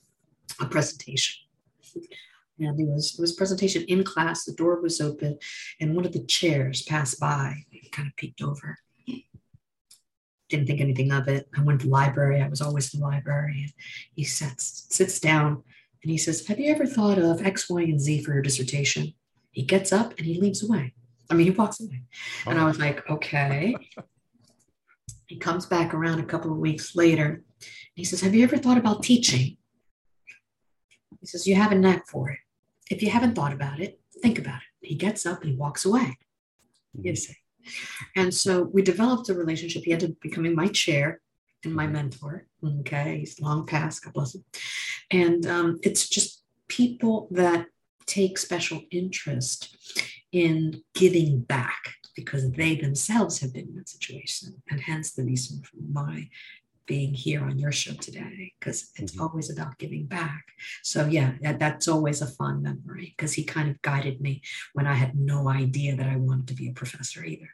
a 0.61 0.67
presentation. 0.67 1.37
And 2.59 2.81
it 2.81 2.87
was 2.87 3.15
it 3.19 3.21
was 3.21 3.33
presentation 3.33 3.85
in 3.85 4.03
class. 4.03 4.45
The 4.45 4.55
door 4.55 4.81
was 4.81 5.01
open, 5.01 5.39
and 5.81 5.95
one 5.95 6.07
of 6.07 6.13
the 6.13 6.25
chairs 6.25 6.83
passed 6.83 7.21
by. 7.21 7.65
He 7.71 7.89
kind 7.91 8.09
of 8.09 8.17
peeked 8.17 8.43
over. 8.43 8.79
Didn't 10.49 10.67
think 10.67 10.81
anything 10.81 11.13
of 11.13 11.29
it. 11.29 11.49
I 11.57 11.63
went 11.63 11.81
to 11.81 11.87
the 11.87 11.93
library. 11.93 12.41
I 12.41 12.49
was 12.49 12.63
always 12.63 12.95
in 12.95 13.01
the 13.01 13.07
library. 13.07 13.63
And 13.65 13.73
he 14.15 14.25
sits 14.25 14.87
sits 14.91 15.21
down 15.21 15.65
and 16.03 16.11
he 16.11 16.17
says, 16.17 16.47
"Have 16.47 16.61
you 16.61 16.71
ever 16.71 16.87
thought 16.87 17.19
of 17.19 17.45
X, 17.45 17.69
Y, 17.69 17.83
and 17.83 18.01
Z 18.01 18.23
for 18.23 18.33
your 18.33 18.43
dissertation?" 18.43 19.13
He 19.57 19.63
gets 19.63 19.91
up 19.91 20.13
and 20.19 20.27
he 20.27 20.39
leaves 20.39 20.63
away. 20.63 20.93
I 21.31 21.35
mean, 21.35 21.47
he 21.47 21.51
walks 21.51 21.81
away. 21.81 22.03
And 22.45 22.59
I 22.59 22.67
was 22.67 22.79
like, 22.79 23.09
okay. 23.09 23.75
he 25.25 25.39
comes 25.39 25.65
back 25.65 25.95
around 25.95 26.21
a 26.21 26.27
couple 26.27 26.53
of 26.53 26.59
weeks 26.59 26.95
later. 26.95 27.43
He 27.95 28.05
says, 28.05 28.21
Have 28.21 28.35
you 28.35 28.45
ever 28.45 28.59
thought 28.59 28.77
about 28.77 29.03
teaching? 29.03 29.57
He 31.21 31.27
says, 31.27 31.47
You 31.47 31.55
have 31.55 31.73
a 31.73 31.75
knack 31.75 32.07
for 32.07 32.29
it. 32.29 32.39
If 32.91 33.01
you 33.01 33.09
haven't 33.09 33.35
thought 33.35 33.55
about 33.55 33.81
it, 33.81 33.99
think 34.21 34.39
about 34.39 34.59
it. 34.59 34.87
He 34.87 34.95
gets 34.95 35.25
up 35.25 35.41
and 35.41 35.53
he 35.53 35.57
walks 35.57 35.87
away. 35.87 36.19
You 36.93 37.13
mm-hmm. 37.13 37.15
see. 37.15 37.37
And 38.15 38.35
so 38.35 38.65
we 38.75 38.83
developed 38.83 39.31
a 39.31 39.35
relationship. 39.35 39.85
He 39.85 39.93
ended 39.95 40.11
up 40.11 40.21
becoming 40.21 40.55
my 40.55 40.69
chair 40.69 41.23
and 41.65 41.75
my 41.75 41.87
mentor. 41.87 42.47
Okay. 42.63 43.21
He's 43.21 43.41
long 43.41 43.65
past, 43.65 44.05
God 44.05 44.13
bless 44.13 44.35
him. 44.35 44.45
And 45.11 45.47
um, 45.47 45.79
it's 45.83 46.11
just 46.11 46.43
people 46.69 47.29
that 47.31 47.69
take 48.07 48.39
special 48.39 48.83
interest 48.91 49.77
in 50.33 50.83
giving 50.95 51.41
back 51.41 51.95
because 52.15 52.51
they 52.53 52.77
themselves 52.77 53.41
have 53.41 53.53
been 53.53 53.69
in 53.69 53.77
that 53.77 53.89
situation. 53.89 54.63
And 54.71 54.81
hence 54.81 55.13
the 55.13 55.25
reason 55.25 55.63
for 55.63 55.77
my 55.91 56.29
being 56.87 57.15
here 57.15 57.43
on 57.43 57.59
your 57.59 57.73
show 57.73 57.95
today 57.95 58.55
because 58.59 58.91
it's 58.97 59.17
Mhm. 59.17 59.21
always 59.21 59.51
about 59.51 59.77
giving 59.79 60.07
back. 60.07 60.45
So 60.83 61.09
yeah, 61.09 61.35
that, 61.43 61.59
that's 61.59 61.89
always 61.89 62.23
a 62.23 62.27
fond 62.29 62.63
memory 62.63 63.15
because 63.17 63.33
he 63.33 63.45
kind 63.45 63.69
of 63.69 63.83
guided 63.83 64.21
me 64.21 64.43
when 64.73 64.87
I 64.87 64.95
had 64.95 65.19
no 65.19 65.49
idea 65.49 65.97
that 65.97 66.07
I 66.09 66.17
wanted 66.17 66.47
to 66.49 66.55
be 66.55 66.69
a 66.69 66.73
professor 66.73 67.25
either. 67.25 67.51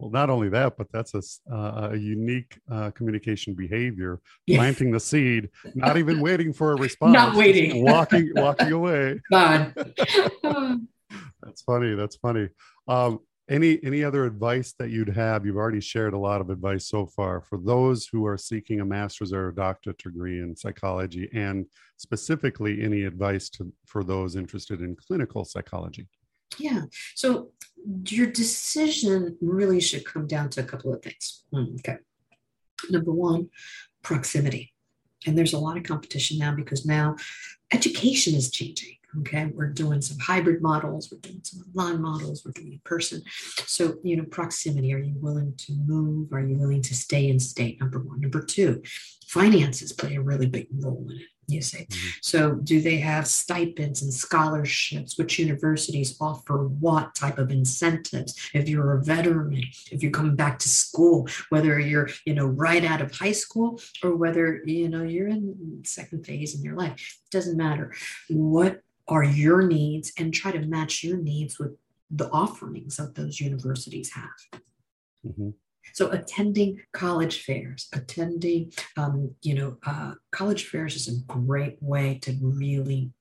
Well, 0.00 0.10
not 0.10 0.30
only 0.30 0.48
that, 0.48 0.78
but 0.78 0.90
that's 0.90 1.14
a, 1.14 1.20
uh, 1.54 1.90
a 1.92 1.96
unique 1.96 2.58
uh, 2.72 2.90
communication 2.92 3.52
behavior, 3.52 4.18
planting 4.48 4.90
the 4.90 4.98
seed, 4.98 5.50
not 5.74 5.98
even 5.98 6.20
waiting 6.22 6.54
for 6.54 6.72
a 6.72 6.76
response. 6.76 7.12
Not 7.12 7.36
waiting. 7.36 7.84
walking, 7.90 8.32
walking 8.34 8.72
away. 8.72 9.20
That's 9.30 9.74
funny. 11.66 11.94
That's 11.94 12.16
funny. 12.16 12.48
Um, 12.88 13.20
any 13.50 13.78
any 13.82 14.02
other 14.02 14.24
advice 14.24 14.72
that 14.78 14.88
you'd 14.88 15.10
have? 15.10 15.44
You've 15.44 15.56
already 15.56 15.80
shared 15.80 16.14
a 16.14 16.18
lot 16.18 16.40
of 16.40 16.48
advice 16.48 16.86
so 16.86 17.04
far 17.04 17.42
for 17.42 17.58
those 17.58 18.06
who 18.06 18.24
are 18.24 18.38
seeking 18.38 18.80
a 18.80 18.84
master's 18.86 19.34
or 19.34 19.48
a 19.48 19.54
doctorate 19.54 19.98
degree 19.98 20.40
in 20.40 20.56
psychology, 20.56 21.28
and 21.34 21.66
specifically 21.98 22.82
any 22.82 23.02
advice 23.02 23.50
to 23.50 23.70
for 23.84 24.02
those 24.02 24.36
interested 24.36 24.80
in 24.80 24.96
clinical 24.96 25.44
psychology. 25.44 26.08
Yeah. 26.58 26.82
So 27.14 27.50
your 28.08 28.26
decision 28.26 29.36
really 29.40 29.80
should 29.80 30.04
come 30.04 30.26
down 30.26 30.50
to 30.50 30.60
a 30.60 30.64
couple 30.64 30.92
of 30.92 31.02
things. 31.02 31.44
Hmm, 31.52 31.76
Okay. 31.76 31.96
Number 32.90 33.12
one, 33.12 33.50
proximity. 34.02 34.72
And 35.26 35.36
there's 35.36 35.52
a 35.52 35.58
lot 35.58 35.76
of 35.76 35.82
competition 35.84 36.38
now 36.38 36.54
because 36.54 36.86
now 36.86 37.16
education 37.72 38.34
is 38.34 38.50
changing. 38.50 38.96
Okay. 39.18 39.46
We're 39.46 39.68
doing 39.68 40.00
some 40.00 40.18
hybrid 40.18 40.62
models, 40.62 41.10
we're 41.10 41.18
doing 41.18 41.40
some 41.42 41.62
online 41.76 42.00
models, 42.00 42.44
we're 42.44 42.52
doing 42.52 42.72
in 42.74 42.80
person. 42.84 43.22
So, 43.66 43.96
you 44.04 44.16
know, 44.16 44.24
proximity. 44.24 44.92
Are 44.94 44.98
you 44.98 45.14
willing 45.18 45.54
to 45.56 45.72
move? 45.72 46.32
Are 46.32 46.40
you 46.40 46.56
willing 46.56 46.82
to 46.82 46.94
stay 46.94 47.28
in 47.28 47.40
state? 47.40 47.80
Number 47.80 47.98
one. 47.98 48.20
Number 48.20 48.42
two, 48.42 48.82
finances 49.26 49.92
play 49.92 50.16
a 50.16 50.20
really 50.22 50.46
big 50.46 50.68
role 50.78 51.06
in 51.10 51.16
it. 51.16 51.26
You 51.48 51.62
say, 51.62 51.86
Mhm. 51.90 51.96
so, 52.22 52.54
do 52.54 52.80
they 52.80 52.98
have 52.98 53.26
stipends 53.26 54.02
and 54.02 54.14
scholarships? 54.14 55.18
Which 55.18 55.36
universities 55.40 56.16
offer 56.20 56.68
what 56.68 57.16
type 57.16 57.38
of 57.38 57.50
incentives? 57.50 58.36
If 58.54 58.68
you're 58.68 58.96
a 58.96 59.02
veteran, 59.02 59.64
if 59.90 60.00
you're 60.00 60.12
coming 60.12 60.36
back 60.36 60.60
to 60.60 60.68
school, 60.68 61.28
whether 61.48 61.80
you're, 61.80 62.08
you 62.24 62.34
know, 62.34 62.46
right 62.46 62.84
out 62.84 63.00
of 63.00 63.10
high 63.10 63.32
school 63.32 63.80
or 64.04 64.14
whether, 64.14 64.62
you 64.64 64.88
know, 64.88 65.02
you're 65.02 65.26
in 65.26 65.82
second 65.84 66.24
phase 66.24 66.54
in 66.54 66.62
your 66.62 66.76
life, 66.76 67.18
it 67.24 67.30
doesn't 67.32 67.56
matter. 67.56 67.92
What 68.28 68.82
are 69.10 69.24
your 69.24 69.66
needs 69.66 70.12
and 70.16 70.32
try 70.32 70.52
to 70.52 70.60
match 70.60 71.04
your 71.04 71.18
needs 71.18 71.58
with 71.58 71.76
the 72.10 72.30
offerings 72.30 72.96
that 72.96 73.14
those 73.14 73.40
universities 73.40 74.12
have. 74.12 74.62
Mhm. 75.26 75.54
So 75.92 76.10
attending 76.10 76.80
college 76.92 77.42
fairs, 77.42 77.88
attending, 77.92 78.72
um, 78.96 79.34
you 79.42 79.54
know, 79.54 79.78
uh, 79.84 80.14
college 80.30 80.66
fairs 80.66 80.94
is 80.96 81.08
a 81.08 81.20
great 81.24 81.82
way 81.82 82.18
to 82.22 82.32
really 82.40 83.12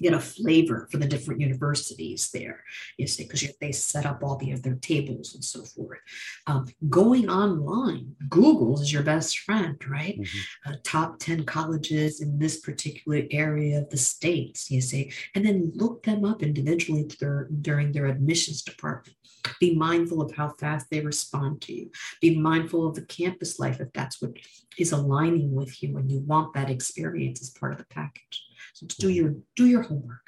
get 0.00 0.12
a 0.12 0.20
flavor 0.20 0.88
for 0.90 0.98
the 0.98 1.06
different 1.06 1.40
universities 1.40 2.30
there. 2.32 2.62
You 2.98 3.06
see, 3.06 3.24
because 3.24 3.46
they 3.60 3.72
set 3.72 4.06
up 4.06 4.22
all 4.22 4.36
the 4.36 4.52
other 4.52 4.74
tables 4.74 5.34
and 5.34 5.44
so 5.44 5.62
forth. 5.64 5.98
Um, 6.46 6.66
going 6.88 7.28
online, 7.28 8.16
Google 8.28 8.80
is 8.80 8.92
your 8.92 9.02
best 9.02 9.38
friend, 9.40 9.76
right? 9.88 10.18
Mhm. 10.18 10.40
Uh, 10.66 10.76
top 10.84 11.18
10 11.18 11.44
colleges 11.44 12.20
in 12.20 12.38
this 12.38 12.60
particular 12.60 13.22
area 13.30 13.80
of 13.80 13.90
the 13.90 13.96
states, 13.96 14.70
you 14.70 14.80
see, 14.80 15.12
and 15.34 15.44
then 15.44 15.72
look 15.74 16.02
them 16.02 16.24
up 16.24 16.42
individually 16.42 17.08
their, 17.20 17.48
during 17.60 17.92
their 17.92 18.06
admissions 18.06 18.62
department. 18.62 19.16
Be 19.60 19.74
mindful 19.74 20.22
of 20.22 20.34
how 20.34 20.50
fast 20.58 20.86
they 20.90 21.00
respond 21.00 21.62
to 21.62 21.72
you. 21.72 21.90
Be 22.20 22.38
mindful 22.38 22.86
of 22.86 22.94
the 22.94 23.04
campus 23.04 23.58
life 23.58 23.80
if 23.80 23.92
that's 23.92 24.20
what 24.20 24.32
is 24.78 24.92
aligning 24.92 25.52
with 25.54 25.82
you 25.82 25.96
and 25.96 26.10
you 26.10 26.20
want 26.20 26.54
that 26.54 26.70
experience 26.70 27.40
as 27.40 27.50
part 27.50 27.72
of 27.72 27.78
the 27.78 27.86
package. 27.86 28.45
So 28.76 28.86
do 28.98 29.08
your 29.08 29.34
do 29.56 29.64
your 29.64 29.80
homework. 29.80 30.26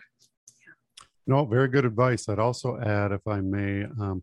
No, 1.26 1.44
very 1.44 1.68
good 1.68 1.84
advice. 1.84 2.30
I'd 2.30 2.38
also 2.38 2.80
add, 2.80 3.12
if 3.12 3.26
I 3.28 3.42
may, 3.42 3.84
um, 4.00 4.22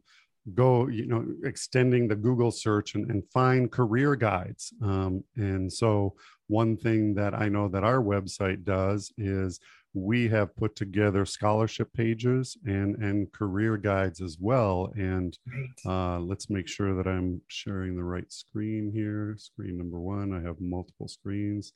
go, 0.56 0.88
you 0.88 1.06
know, 1.06 1.24
extending 1.44 2.08
the 2.08 2.16
Google 2.16 2.50
search 2.50 2.96
and, 2.96 3.12
and 3.12 3.24
find 3.32 3.72
career 3.72 4.16
guides. 4.16 4.74
Um, 4.82 5.24
and 5.36 5.72
so, 5.72 6.16
one 6.48 6.76
thing 6.76 7.14
that 7.14 7.36
I 7.36 7.50
know 7.50 7.68
that 7.68 7.84
our 7.84 8.02
website 8.02 8.64
does 8.64 9.14
is 9.16 9.60
we 9.94 10.28
have 10.30 10.56
put 10.56 10.76
together 10.76 11.24
scholarship 11.28 11.94
pages 11.94 12.58
and 12.66 12.96
and 12.96 13.32
career 13.32 13.78
guides 13.78 14.22
as 14.22 14.38
well. 14.40 14.92
And 14.96 15.38
uh, 15.86 16.18
let's 16.18 16.50
make 16.50 16.68
sure 16.68 16.96
that 16.96 17.08
I'm 17.08 17.42
sharing 17.48 17.96
the 17.96 18.04
right 18.04 18.32
screen 18.34 18.92
here. 18.92 19.36
Screen 19.38 19.78
number 19.78 20.00
one. 20.00 20.34
I 20.34 20.42
have 20.42 20.60
multiple 20.60 21.08
screens. 21.08 21.74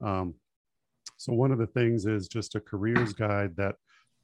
Um, 0.00 0.32
so 1.20 1.34
one 1.34 1.52
of 1.52 1.58
the 1.58 1.66
things 1.66 2.06
is 2.06 2.28
just 2.28 2.54
a 2.54 2.60
careers 2.60 3.12
guide 3.12 3.54
that 3.56 3.74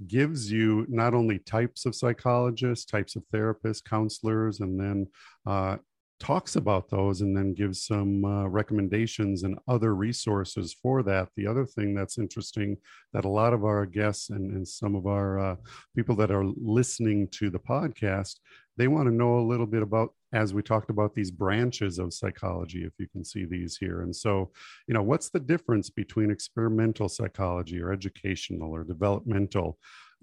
gives 0.07 0.51
you 0.51 0.87
not 0.89 1.13
only 1.13 1.39
types 1.41 1.85
of 1.85 1.95
psychologists, 1.95 2.87
types 2.87 3.17
of 3.17 3.23
therapists, 3.35 3.85
counselors, 3.85 4.61
and 4.61 4.81
then 4.81 5.07
uh, 5.45 5.77
talks 6.19 6.57
about 6.57 6.89
those 6.89 7.21
and 7.21 7.37
then 7.37 7.53
gives 7.53 7.85
some 7.85 8.25
uh, 8.25 8.47
recommendations 8.47 9.43
and 9.43 9.59
other 9.69 9.95
resources 9.95 10.75
for 10.83 11.03
that. 11.03 11.29
The 11.37 11.47
other 11.47 11.67
thing 11.67 11.95
that's 11.95 12.17
interesting 12.17 12.79
that 13.13 13.27
a 13.27 13.29
lot 13.29 13.53
of 13.53 13.67
our 13.67 13.85
guests 13.85 14.31
and, 14.31 14.51
and 14.53 14.67
some 14.67 14.95
of 14.95 15.07
our 15.07 15.39
uh, 15.39 15.57
people 15.95 16.17
that 16.17 16.31
are 16.31 16.47
listening 16.47 17.29
to 17.33 17.51
the 17.51 17.59
podcast, 17.59 18.37
they 18.77 18.89
want 18.89 19.07
to 19.07 19.15
know 19.15 19.39
a 19.39 19.49
little 19.49 19.67
bit 19.67 19.83
about, 19.83 20.15
as 20.33 20.53
we 20.53 20.63
talked 20.63 20.91
about 20.91 21.15
these 21.15 21.31
branches 21.31 21.99
of 21.99 22.13
psychology, 22.13 22.85
if 22.85 22.93
you 22.99 23.07
can 23.09 23.25
see 23.25 23.45
these 23.45 23.77
here. 23.77 24.03
And 24.03 24.15
so, 24.15 24.51
you 24.87 24.95
know, 24.95 25.03
what's 25.03 25.31
the 25.31 25.41
difference 25.41 25.91
between 25.91 26.31
experimental 26.31 27.09
psychology 27.09 27.81
or 27.81 27.93
educational 27.93 28.73
or 28.73 28.85
developmental? 28.85 29.79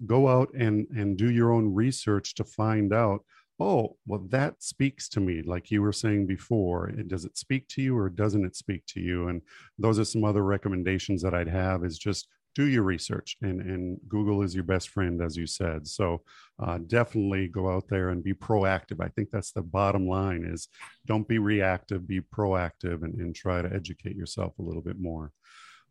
Go 0.06 0.28
out 0.28 0.52
and, 0.54 0.86
and 0.96 1.16
do 1.16 1.30
your 1.30 1.52
own 1.52 1.72
research 1.72 2.34
to 2.36 2.44
find 2.44 2.92
out 2.92 3.24
oh 3.60 3.96
well 4.06 4.26
that 4.30 4.60
speaks 4.60 5.08
to 5.08 5.20
me 5.20 5.40
like 5.42 5.70
you 5.70 5.80
were 5.80 5.92
saying 5.92 6.26
before 6.26 6.88
it, 6.88 7.06
does 7.06 7.24
it 7.24 7.38
speak 7.38 7.68
to 7.68 7.80
you 7.80 7.96
or 7.96 8.08
doesn't 8.08 8.44
it 8.44 8.56
speak 8.56 8.84
to 8.86 9.00
you 9.00 9.28
and 9.28 9.40
those 9.78 9.98
are 9.98 10.04
some 10.04 10.24
other 10.24 10.42
recommendations 10.42 11.22
that 11.22 11.34
i'd 11.34 11.48
have 11.48 11.84
is 11.84 11.96
just 11.96 12.26
do 12.54 12.64
your 12.64 12.82
research 12.82 13.36
and, 13.42 13.60
and 13.60 13.98
google 14.08 14.42
is 14.42 14.54
your 14.54 14.64
best 14.64 14.88
friend 14.90 15.20
as 15.20 15.36
you 15.36 15.46
said. 15.46 15.86
So 15.86 16.22
uh, 16.62 16.78
definitely 16.86 17.48
go 17.48 17.70
out 17.70 17.88
there 17.88 18.10
and 18.10 18.22
be 18.22 18.34
proactive. 18.34 19.04
I 19.04 19.08
think 19.08 19.30
that's 19.30 19.52
the 19.52 19.62
bottom 19.62 20.06
line 20.06 20.44
is 20.44 20.68
don't 21.06 21.26
be 21.26 21.38
reactive 21.38 22.06
be 22.06 22.20
proactive 22.20 23.02
and, 23.02 23.14
and 23.14 23.34
try 23.34 23.62
to 23.62 23.72
educate 23.72 24.16
yourself 24.16 24.58
a 24.58 24.62
little 24.62 24.82
bit 24.82 24.98
more. 24.98 25.32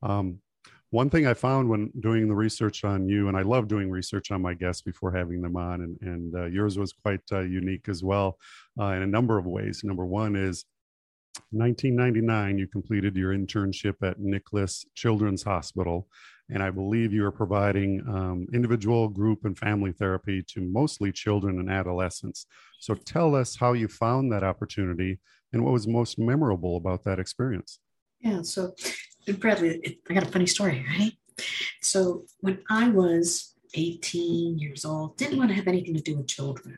Um, 0.02 0.40
one 0.94 1.10
thing 1.10 1.26
I 1.26 1.34
found 1.34 1.70
when 1.70 1.92
doing 2.02 2.28
the 2.28 2.36
research 2.36 2.84
on 2.84 3.10
you, 3.10 3.28
and 3.28 3.36
I 3.36 3.42
love 3.42 3.68
doing 3.68 3.90
research 3.90 4.30
on 4.30 4.44
my 4.44 4.54
guests 4.54 4.84
before 4.84 5.12
having 5.12 5.42
them 5.42 5.58
on, 5.58 5.82
and, 5.82 5.98
and 6.02 6.36
uh, 6.36 6.46
yours 6.46 6.78
was 6.78 6.94
quite 6.94 7.22
uh, 7.32 7.40
unique 7.40 7.90
as 7.90 8.04
well 8.04 8.38
uh, 8.80 8.90
in 8.90 9.02
a 9.02 9.08
number 9.08 9.40
of 9.40 9.48
ways. 9.48 9.82
Number 9.84 10.06
one 10.06 10.36
is 10.36 10.66
1999, 11.50 12.60
you 12.60 12.68
completed 12.68 13.16
your 13.16 13.34
internship 13.36 13.96
at 14.04 14.20
Nicklaus 14.20 14.86
Children's 14.94 15.42
Hospital, 15.42 16.08
and 16.50 16.62
I 16.62 16.70
believe 16.70 17.14
you 17.14 17.26
are 17.26 17.32
providing 17.32 18.04
um, 18.08 18.48
individual, 18.54 19.08
group, 19.08 19.46
and 19.46 19.58
family 19.58 19.92
therapy 19.92 20.44
to 20.50 20.62
mostly 20.62 21.12
children 21.12 21.60
and 21.60 21.70
adolescents. 21.70 22.46
So 22.80 22.96
tell 22.96 23.36
us 23.36 23.56
how 23.56 23.74
you 23.74 23.88
found 23.88 24.32
that 24.32 24.44
opportunity 24.44 25.20
and 25.54 25.64
what 25.64 25.74
was 25.74 25.88
most 25.88 26.20
memorable 26.20 26.78
about 26.78 27.04
that 27.06 27.20
experience. 27.20 27.80
Yeah. 28.20 28.42
So, 28.42 28.74
Bradley, 29.40 30.00
I 30.10 30.14
got 30.14 30.24
a 30.24 30.32
funny 30.32 30.48
story, 30.48 30.86
right? 31.00 31.14
So, 31.82 32.26
when 32.40 32.60
I 32.70 32.90
was 32.90 33.53
18 33.74 34.60
years 34.60 34.86
old, 34.86 35.18
didn't 35.18 35.38
want 35.38 35.50
to 35.50 35.56
have 35.56 35.68
anything 35.68 35.96
to 35.96 36.02
do 36.02 36.18
with 36.18 36.28
children. 36.28 36.78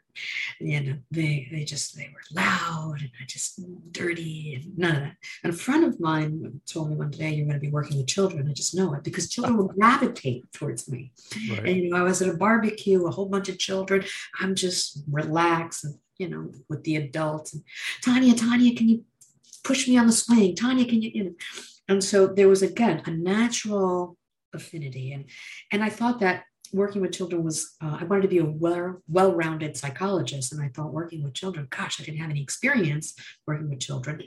You 0.60 0.82
know, 0.82 0.98
they 1.12 1.48
they 1.52 1.64
just 1.64 1.96
they 1.96 2.10
were 2.14 2.22
loud 2.42 2.98
and 3.00 3.12
I 3.22 3.26
just 3.28 3.60
dirty 3.92 4.56
and 4.56 4.78
none 4.78 4.96
of 4.96 5.02
that. 5.04 5.16
And 5.44 5.54
a 5.54 5.58
friend 5.58 5.84
of 5.84 6.00
mine 6.00 6.62
told 6.66 6.90
me 6.90 6.96
one 6.96 7.12
day, 7.12 7.34
"You're 7.34 7.46
going 7.46 7.60
to 7.60 7.66
be 7.66 7.72
working 7.72 7.98
with 7.98 8.08
children." 8.08 8.48
I 8.50 8.54
just 8.54 8.76
know 8.76 8.94
it 8.94 9.04
because 9.04 9.30
children 9.30 9.58
will 9.58 9.68
gravitate 9.80 10.52
towards 10.54 10.90
me. 10.90 11.12
Right. 11.50 11.68
And 11.68 11.78
you 11.78 11.90
know, 11.90 11.98
I 11.98 12.04
was 12.04 12.22
at 12.22 12.34
a 12.34 12.38
barbecue, 12.38 13.06
a 13.06 13.12
whole 13.12 13.28
bunch 13.28 13.50
of 13.50 13.60
children. 13.60 14.06
I'm 14.40 14.56
just 14.56 15.04
relaxed 15.10 15.84
and 15.84 15.96
you 16.18 16.30
know, 16.30 16.52
with 16.70 16.84
the 16.84 16.96
adults. 16.96 17.54
And 17.54 17.64
Tanya, 18.02 18.36
Tanya, 18.36 18.76
can 18.76 18.88
you 18.88 19.04
push 19.64 19.88
me 19.88 19.98
on 19.98 20.08
the 20.08 20.14
swing? 20.14 20.56
Tanya, 20.56 20.86
can 20.86 21.02
you? 21.02 21.12
you 21.14 21.24
know? 21.26 21.34
And 21.88 22.04
so 22.04 22.28
there 22.28 22.50
was 22.50 22.62
again 22.62 23.02
a 23.06 23.12
natural 23.12 24.18
affinity, 24.54 25.12
and 25.12 25.26
and 25.72 25.84
I 25.84 25.90
thought 25.90 26.20
that 26.20 26.46
working 26.74 27.02
with 27.02 27.14
children 27.14 27.44
was 27.44 27.76
uh, 27.82 27.98
I 28.00 28.04
wanted 28.06 28.24
to 28.24 28.28
be 28.28 28.40
a 28.40 28.46
well 28.46 29.02
well-rounded 29.08 29.78
psychologist, 29.78 30.52
and 30.52 30.62
I 30.62 30.70
thought 30.70 30.94
working 30.94 31.24
with 31.24 31.34
children, 31.34 31.68
gosh, 31.70 32.00
I 32.00 32.04
didn't 32.04 32.22
have 32.22 32.30
any 32.30 32.42
experience 32.42 33.14
working 33.48 33.70
with 33.70 33.80
children. 33.80 34.22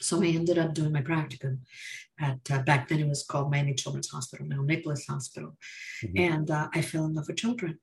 So 0.00 0.22
I 0.22 0.26
ended 0.26 0.58
up 0.58 0.74
doing 0.74 0.92
my 0.92 1.02
practicum 1.02 1.58
at 2.20 2.38
uh, 2.50 2.62
back 2.62 2.88
then 2.88 3.00
it 3.00 3.08
was 3.08 3.24
called 3.24 3.50
Miami 3.50 3.74
Children's 3.74 4.10
Hospital, 4.10 4.46
now 4.46 4.62
Nicklaus 4.62 5.06
Hospital, 5.06 5.56
Mhm. 6.04 6.18
and 6.18 6.50
uh, 6.50 6.68
I 6.74 6.82
fell 6.82 7.06
in 7.06 7.14
love 7.14 7.28
with 7.28 7.36
children. 7.36 7.78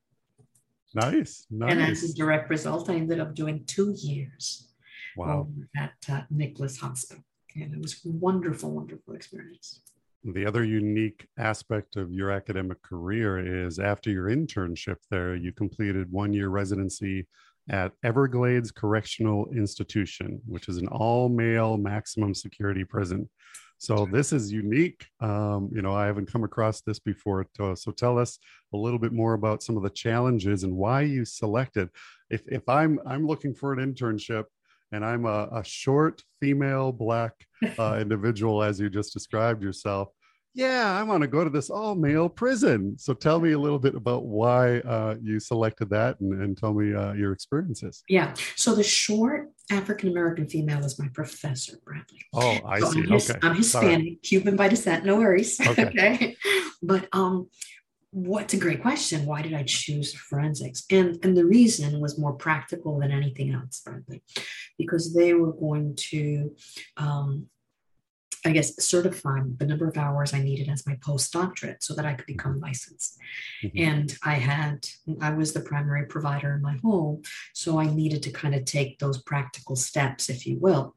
Nice. 0.93 1.45
Nice. 1.49 1.71
And 1.71 1.81
as 1.81 2.03
a 2.03 2.13
direct 2.13 2.49
result, 2.49 2.89
I 2.89 2.95
ended 2.95 3.19
up 3.19 3.36
doing 3.36 3.65
two 3.65 3.93
years 3.97 4.69
wow. 5.17 5.39
over 5.41 5.67
at 5.75 5.93
uh, 6.10 6.21
Nicklaus 6.29 6.77
Hospital. 6.77 7.23
And 7.55 7.73
it 7.73 7.81
was 7.81 8.01
wonderful, 8.03 8.71
wonderful 8.71 9.13
experience. 9.13 9.81
The 10.33 10.45
other 10.47 10.63
unique 10.63 11.27
aspect 11.38 11.97
of 11.97 12.11
your 12.11 12.31
academic 12.31 12.81
career 12.81 13.65
is 13.67 13.77
after 13.77 14.09
your 14.09 14.29
internship 14.29 14.97
there, 15.11 15.35
you 15.35 15.51
completed 15.51 16.11
one 16.11 16.33
year 16.33 16.49
residency 16.49 17.27
at 17.69 17.91
Everglades 18.03 18.71
Correctional 18.71 19.47
Institution, 19.51 20.41
which 20.47 20.67
is 20.67 20.77
an 20.77 20.88
all 20.88 21.29
male 21.29 21.77
maximum 21.77 22.33
security 22.33 22.83
prison. 22.83 23.29
So 23.77 24.07
this 24.11 24.33
is 24.33 24.51
unique. 24.51 25.05
Um, 25.19 25.69
you 25.71 25.83
know, 25.83 25.93
I 25.93 26.07
haven't 26.07 26.31
come 26.31 26.43
across 26.43 26.81
this 26.81 26.97
before. 26.97 27.45
So 27.75 27.91
tell 27.91 28.17
us 28.17 28.39
a 28.73 28.77
little 28.77 28.99
bit 28.99 29.13
more 29.13 29.33
about 29.33 29.61
some 29.61 29.77
of 29.77 29.83
the 29.83 29.89
challenges 29.91 30.63
and 30.63 30.75
why 30.75 31.01
you 31.01 31.23
selected. 31.23 31.89
If 32.31 32.41
if 32.47 32.67
I'm 32.67 32.99
I'm 33.05 33.27
looking 33.27 33.53
for 33.53 33.73
an 33.73 33.93
internship 33.93 34.45
and 34.95 35.03
I'm 35.03 35.25
a, 35.25 35.49
a 35.51 35.63
short 35.63 36.23
female 36.39 36.91
black 36.91 37.34
uh, 37.77 37.97
individual, 38.01 38.63
as 38.63 38.79
you 38.79 38.89
just 38.89 39.13
described 39.13 39.62
yourself, 39.62 40.10
yeah, 40.53 40.97
I 40.97 41.03
want 41.03 41.21
to 41.21 41.27
go 41.27 41.43
to 41.43 41.49
this 41.49 41.69
all 41.69 41.95
male 41.95 42.29
prison. 42.29 42.97
So 42.97 43.13
tell 43.13 43.41
me 43.41 43.51
a 43.51 43.60
little 43.60 43.77
bit 43.77 43.93
about 43.93 44.23
why 44.23 44.79
uh, 44.79 45.15
you 45.21 45.38
selected 45.38 45.89
that 45.89 46.17
and, 46.21 46.41
and 46.41 46.58
tell 46.58 46.73
me 46.73 46.95
uh, 46.95 47.12
your 47.12 47.34
experiences. 47.34 48.03
Yeah. 48.08 48.34
So 48.55 48.73
the 48.73 48.84
short 48.84 49.49
African 49.69 50.10
American 50.10 50.47
female 50.47 50.86
is 50.86 50.97
my 50.97 51.10
professor, 51.10 51.77
Bradley. 51.84 52.21
Oh, 52.34 52.58
I 52.65 52.79
so 52.79 52.91
see. 52.91 52.99
I'm, 52.99 53.10
his, 53.10 53.29
okay. 53.29 53.39
I'm 53.43 53.55
Hispanic, 53.55 53.97
Sorry. 53.97 54.19
Cuban 54.23 54.55
by 54.55 54.69
descent. 54.69 55.03
No 55.03 55.17
worries. 55.17 55.60
Okay. 55.60 55.84
okay. 55.88 56.38
But 56.81 57.10
um, 57.12 57.49
what's 58.15 58.54
a 58.54 58.58
great 58.58 58.82
question? 58.82 59.25
Why 59.25 59.41
did 59.41 59.54
I 59.54 59.63
choose 59.63 60.13
forensics? 60.13 60.86
And 60.89 61.19
and 61.23 61.36
the 61.36 61.45
reason 61.45 61.99
was 61.99 62.17
more 62.17 62.34
practical 62.34 62.99
than 62.99 63.12
anything 63.12 63.54
else, 63.54 63.82
frankly, 63.84 64.23
because 64.78 65.13
they 65.13 65.34
were 65.34 65.51
going 65.51 65.95
to 66.12 66.56
um, 66.95 67.47
I 68.45 68.51
guess, 68.51 68.75
certify 68.86 69.39
the 69.58 69.65
number 69.65 69.88
of 69.88 69.97
hours 69.97 70.32
I 70.32 70.39
needed 70.39 70.69
as 70.69 70.86
my 70.86 70.95
postdoctorate 70.97 71.78
so 71.82 71.95
that 71.95 72.06
I 72.06 72.13
could 72.13 72.28
become 72.28 72.60
licensed. 72.60 73.17
Mm-hmm. 73.63 73.78
And 73.80 74.17
I 74.23 74.36
had, 74.36 74.88
I 75.19 75.32
was 75.32 75.51
the 75.51 75.62
primary 75.62 76.06
provider 76.06 76.54
in 76.54 76.62
my 76.62 76.78
home. 76.84 77.23
So 77.54 77.80
I 77.80 77.88
needed 77.88 78.21
to 78.23 78.32
kind 78.32 78.54
of 78.54 78.63
take 78.65 78.99
those 78.99 79.23
practical 79.23 79.75
steps, 79.75 80.30
if 80.30 80.45
you 80.45 80.60
will. 80.60 80.95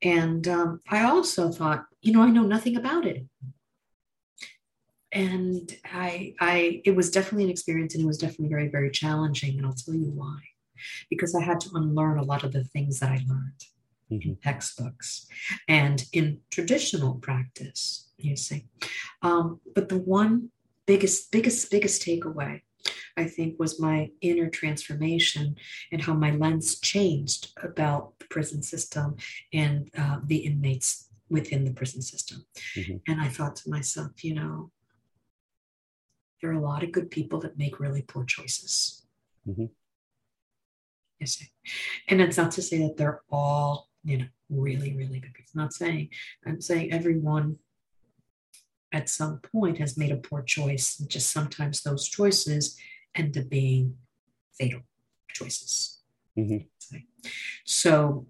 And 0.00 0.46
um, 0.46 0.80
I 0.88 1.02
also 1.02 1.50
thought, 1.50 1.86
you 2.02 2.12
know, 2.12 2.22
I 2.22 2.30
know 2.30 2.44
nothing 2.44 2.76
about 2.76 3.04
it. 3.04 3.24
And 5.16 5.74
I, 5.86 6.34
I, 6.40 6.82
it 6.84 6.94
was 6.94 7.10
definitely 7.10 7.44
an 7.44 7.50
experience 7.50 7.94
and 7.94 8.04
it 8.04 8.06
was 8.06 8.18
definitely 8.18 8.50
very, 8.50 8.68
very 8.68 8.90
challenging. 8.90 9.56
And 9.56 9.66
I'll 9.66 9.72
tell 9.72 9.94
you 9.94 10.12
why. 10.14 10.36
Because 11.08 11.34
I 11.34 11.42
had 11.42 11.58
to 11.60 11.70
unlearn 11.74 12.18
a 12.18 12.22
lot 12.22 12.44
of 12.44 12.52
the 12.52 12.64
things 12.64 13.00
that 13.00 13.10
I 13.10 13.20
learned 13.26 13.64
mm-hmm. 14.12 14.34
textbooks 14.42 15.26
and 15.68 16.04
in 16.12 16.40
traditional 16.50 17.14
practice, 17.14 18.10
you 18.18 18.36
see. 18.36 18.66
Um, 19.22 19.60
but 19.74 19.88
the 19.88 19.98
one 19.98 20.50
biggest, 20.84 21.32
biggest, 21.32 21.70
biggest 21.70 22.02
takeaway, 22.02 22.60
I 23.16 23.24
think, 23.24 23.58
was 23.58 23.80
my 23.80 24.10
inner 24.20 24.50
transformation 24.50 25.56
and 25.92 26.02
how 26.02 26.12
my 26.12 26.32
lens 26.32 26.78
changed 26.80 27.54
about 27.62 28.18
the 28.18 28.26
prison 28.26 28.62
system 28.62 29.16
and 29.54 29.90
uh, 29.96 30.18
the 30.26 30.36
inmates 30.36 31.08
within 31.30 31.64
the 31.64 31.72
prison 31.72 32.02
system. 32.02 32.44
Mm-hmm. 32.76 32.96
And 33.08 33.18
I 33.18 33.28
thought 33.28 33.56
to 33.56 33.70
myself, 33.70 34.22
you 34.22 34.34
know, 34.34 34.70
there 36.46 36.54
are 36.54 36.60
a 36.60 36.68
lot 36.68 36.84
of 36.84 36.92
good 36.92 37.10
people 37.10 37.40
that 37.40 37.58
make 37.58 37.80
really 37.80 38.02
poor 38.02 38.24
choices. 38.24 39.02
Mm-hmm. 39.48 39.66
Yes. 41.18 41.42
And 42.06 42.20
it's 42.20 42.36
not 42.36 42.52
to 42.52 42.62
say 42.62 42.78
that 42.78 42.96
they're 42.96 43.22
all 43.32 43.88
you 44.06 44.18
know, 44.18 44.26
really, 44.48 44.94
really 44.96 45.18
good 45.18 45.34
people. 45.34 45.50
I'm 45.56 45.62
not 45.62 45.72
saying, 45.72 46.10
I'm 46.46 46.60
saying 46.60 46.92
everyone 46.92 47.58
at 48.92 49.08
some 49.08 49.40
point 49.40 49.78
has 49.78 49.98
made 49.98 50.12
a 50.12 50.16
poor 50.16 50.42
choice. 50.42 51.00
And 51.00 51.10
just 51.10 51.32
sometimes 51.32 51.82
those 51.82 52.08
choices 52.08 52.76
end 53.16 53.36
up 53.36 53.48
being 53.48 53.96
fatal 54.56 54.82
choices. 55.28 55.98
Mm-hmm. 56.38 56.98
So, 57.64 58.26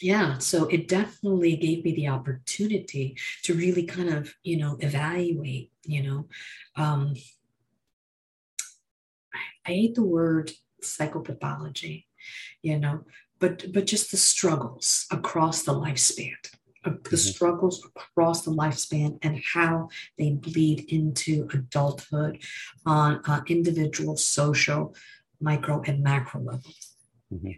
yeah, 0.00 0.38
so 0.38 0.66
it 0.66 0.88
definitely 0.88 1.54
gave 1.54 1.84
me 1.84 1.94
the 1.94 2.08
opportunity 2.08 3.16
to 3.44 3.54
really 3.54 3.84
kind 3.84 4.08
of, 4.08 4.34
you 4.42 4.56
know, 4.56 4.76
evaluate, 4.80 5.70
you 5.84 6.02
know, 6.02 6.26
um, 6.74 7.14
I 9.66 9.72
hate 9.72 9.94
the 9.94 10.04
word 10.04 10.52
psychopathology, 10.82 12.06
you 12.62 12.78
know, 12.78 13.04
but 13.38 13.72
but 13.72 13.86
just 13.86 14.10
the 14.10 14.16
struggles 14.16 15.06
across 15.10 15.64
the 15.64 15.72
lifespan 15.72 16.36
uh, 16.84 16.90
the 16.90 16.96
mm-hmm. 16.96 17.16
struggles 17.16 17.84
across 17.84 18.42
the 18.42 18.50
lifespan 18.50 19.18
and 19.22 19.40
how 19.52 19.88
they 20.16 20.30
bleed 20.30 20.84
into 20.88 21.48
adulthood 21.52 22.38
on 22.86 23.20
uh, 23.26 23.40
individual 23.48 24.16
social 24.16 24.94
micro 25.40 25.82
and 25.86 26.02
macro 26.02 26.40
level 26.40 26.72
mm-hmm. 27.32 27.50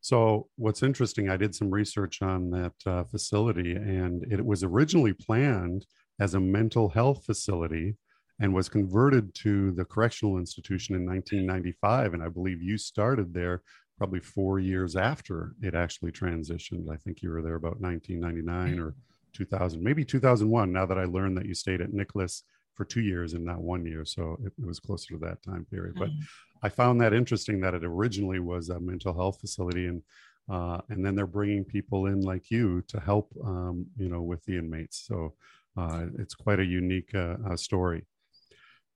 so 0.00 0.48
what's 0.56 0.82
interesting 0.82 1.28
i 1.28 1.36
did 1.36 1.54
some 1.54 1.70
research 1.70 2.22
on 2.22 2.50
that 2.50 2.74
uh, 2.86 3.04
facility 3.04 3.72
and 3.72 4.24
it 4.32 4.44
was 4.44 4.64
originally 4.64 5.12
planned 5.12 5.86
as 6.18 6.34
a 6.34 6.40
mental 6.40 6.88
health 6.88 7.24
facility 7.24 7.94
and 8.40 8.54
was 8.54 8.68
converted 8.68 9.34
to 9.34 9.72
the 9.72 9.84
correctional 9.84 10.38
institution 10.38 10.94
in 10.94 11.04
1995 11.04 12.14
and 12.14 12.22
i 12.22 12.28
believe 12.28 12.62
you 12.62 12.78
started 12.78 13.34
there 13.34 13.62
probably 13.98 14.20
four 14.20 14.60
years 14.60 14.96
after 14.96 15.54
it 15.60 15.74
actually 15.74 16.12
transitioned. 16.12 16.88
I 16.90 16.96
think 16.96 17.20
you 17.20 17.30
were 17.30 17.42
there 17.42 17.56
about 17.56 17.80
1999 17.80 18.78
or 18.78 18.94
2000, 19.34 19.82
maybe 19.82 20.04
2001. 20.04 20.72
Now 20.72 20.86
that 20.86 20.98
I 20.98 21.04
learned 21.04 21.36
that 21.36 21.46
you 21.46 21.54
stayed 21.54 21.80
at 21.80 21.92
Nicklaus 21.92 22.44
for 22.74 22.84
two 22.84 23.00
years 23.00 23.34
and 23.34 23.44
not 23.44 23.60
one 23.60 23.84
year, 23.84 24.04
so 24.04 24.38
it, 24.44 24.52
it 24.56 24.64
was 24.64 24.78
closer 24.78 25.14
to 25.14 25.18
that 25.18 25.42
time 25.42 25.66
period. 25.68 25.96
But 25.98 26.10
mm-hmm. 26.10 26.20
I 26.62 26.68
found 26.68 27.00
that 27.00 27.12
interesting 27.12 27.60
that 27.60 27.74
it 27.74 27.84
originally 27.84 28.38
was 28.38 28.68
a 28.68 28.78
mental 28.78 29.12
health 29.12 29.40
facility, 29.40 29.86
and 29.86 30.02
uh, 30.48 30.80
and 30.88 31.04
then 31.04 31.14
they're 31.14 31.26
bringing 31.26 31.64
people 31.64 32.06
in 32.06 32.20
like 32.20 32.50
you 32.50 32.82
to 32.88 33.00
help, 33.00 33.30
um, 33.44 33.84
you 33.98 34.08
know, 34.08 34.22
with 34.22 34.42
the 34.44 34.56
inmates. 34.56 35.04
So 35.06 35.34
uh, 35.76 36.06
it's 36.18 36.34
quite 36.34 36.60
a 36.60 36.64
unique 36.64 37.14
uh, 37.14 37.36
uh 37.50 37.56
story. 37.56 38.06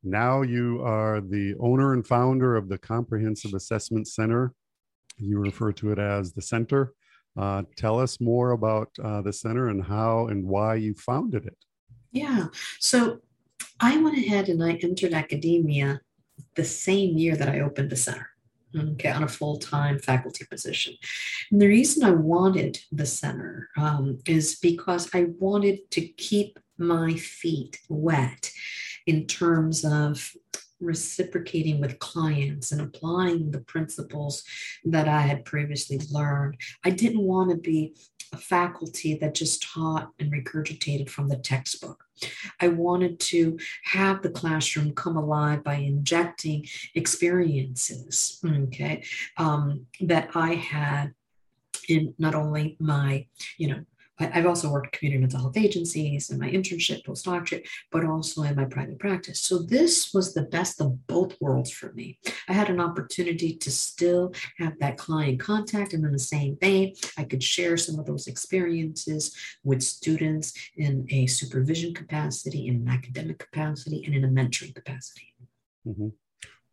Now 0.02 0.42
you 0.42 0.82
are 0.82 1.20
the 1.20 1.54
owner 1.60 1.92
and 1.92 2.06
founder 2.06 2.56
of 2.56 2.68
the 2.68 2.78
Comprehensive 2.78 3.54
Assessment 3.54 4.08
Center 4.08 4.54
you 5.18 5.38
refer 5.38 5.72
to 5.72 5.92
it 5.92 5.98
as 5.98 6.32
the 6.32 6.42
center. 6.42 6.94
Uh, 7.38 7.62
tell 7.76 7.98
us 7.98 8.20
more 8.20 8.50
about 8.52 8.90
uh, 9.02 9.22
the 9.22 9.32
center 9.32 9.68
and 9.68 9.82
how 9.82 10.26
and 10.26 10.46
why 10.46 10.74
you 10.74 10.94
founded 10.94 11.46
it. 11.46 11.56
Yeah. 12.10 12.46
So 12.78 13.20
I 13.80 13.96
went 13.98 14.18
ahead 14.18 14.48
and 14.48 14.62
I 14.62 14.72
entered 14.82 15.14
academia 15.14 16.00
the 16.56 16.64
same 16.64 17.16
year 17.16 17.36
that 17.36 17.48
I 17.48 17.60
opened 17.60 17.90
the 17.90 17.96
center. 17.96 18.28
Okay, 18.74 19.10
on 19.10 19.22
a 19.22 19.28
full 19.28 19.58
time 19.58 19.98
faculty 19.98 20.46
position. 20.48 20.94
And 21.50 21.60
the 21.60 21.66
reason 21.66 22.04
I 22.04 22.10
wanted 22.10 22.78
the 22.90 23.04
center 23.04 23.68
um, 23.76 24.18
is 24.26 24.58
because 24.60 25.10
I 25.14 25.26
wanted 25.38 25.90
to 25.90 26.00
keep 26.00 26.58
my 26.78 27.14
feet 27.14 27.78
wet 27.90 28.50
in 29.06 29.26
terms 29.26 29.84
of 29.84 30.32
reciprocating 30.80 31.80
with 31.80 31.98
clients 32.00 32.72
and 32.72 32.80
applying 32.80 33.50
the 33.50 33.60
principles 33.60 34.42
that 34.84 35.08
I 35.08 35.20
had 35.20 35.44
previously 35.44 36.00
learned. 36.10 36.56
I 36.84 36.90
didn't 36.90 37.22
want 37.22 37.50
to 37.50 37.56
be 37.56 37.94
a 38.32 38.36
faculty 38.36 39.14
that 39.16 39.34
just 39.34 39.62
taught 39.62 40.10
and 40.18 40.32
regurgitated 40.32 41.08
from 41.08 41.28
the 41.28 41.36
textbook. 41.36 42.04
I 42.60 42.68
wanted 42.68 43.20
to 43.20 43.58
have 43.84 44.22
the 44.22 44.30
classroom 44.30 44.92
come 44.94 45.16
alive 45.16 45.62
by 45.62 45.74
injecting 45.74 46.66
experiences, 46.94 48.40
okay, 48.44 49.04
um, 49.36 49.86
that 50.00 50.30
I 50.34 50.54
had 50.54 51.12
in 51.88 52.14
not 52.18 52.34
only 52.34 52.76
my, 52.78 53.26
you 53.58 53.68
know, 53.68 53.84
I've 54.32 54.46
also 54.46 54.70
worked 54.70 54.92
community 54.92 55.20
mental 55.20 55.40
health 55.40 55.56
agencies 55.56 56.30
in 56.30 56.38
my 56.38 56.50
internship, 56.50 57.04
postdoctorate, 57.04 57.66
but 57.90 58.04
also 58.04 58.42
in 58.42 58.56
my 58.56 58.64
private 58.64 58.98
practice. 58.98 59.40
So 59.40 59.58
this 59.58 60.12
was 60.12 60.34
the 60.34 60.44
best 60.44 60.80
of 60.80 61.06
both 61.06 61.40
worlds 61.40 61.70
for 61.70 61.92
me. 61.92 62.18
I 62.48 62.52
had 62.52 62.70
an 62.70 62.80
opportunity 62.80 63.56
to 63.56 63.70
still 63.70 64.32
have 64.58 64.78
that 64.80 64.98
client 64.98 65.40
contact, 65.40 65.92
and 65.92 66.04
in 66.04 66.12
the 66.12 66.18
same 66.18 66.56
vein, 66.60 66.94
I 67.16 67.24
could 67.24 67.42
share 67.42 67.76
some 67.76 67.98
of 67.98 68.06
those 68.06 68.26
experiences 68.26 69.34
with 69.64 69.82
students 69.82 70.52
in 70.76 71.06
a 71.10 71.26
supervision 71.26 71.94
capacity, 71.94 72.68
in 72.68 72.76
an 72.76 72.88
academic 72.88 73.38
capacity, 73.38 74.04
and 74.04 74.14
in 74.14 74.24
a 74.24 74.28
mentoring 74.28 74.74
capacity. 74.74 75.34
Mm-hmm. 75.86 76.08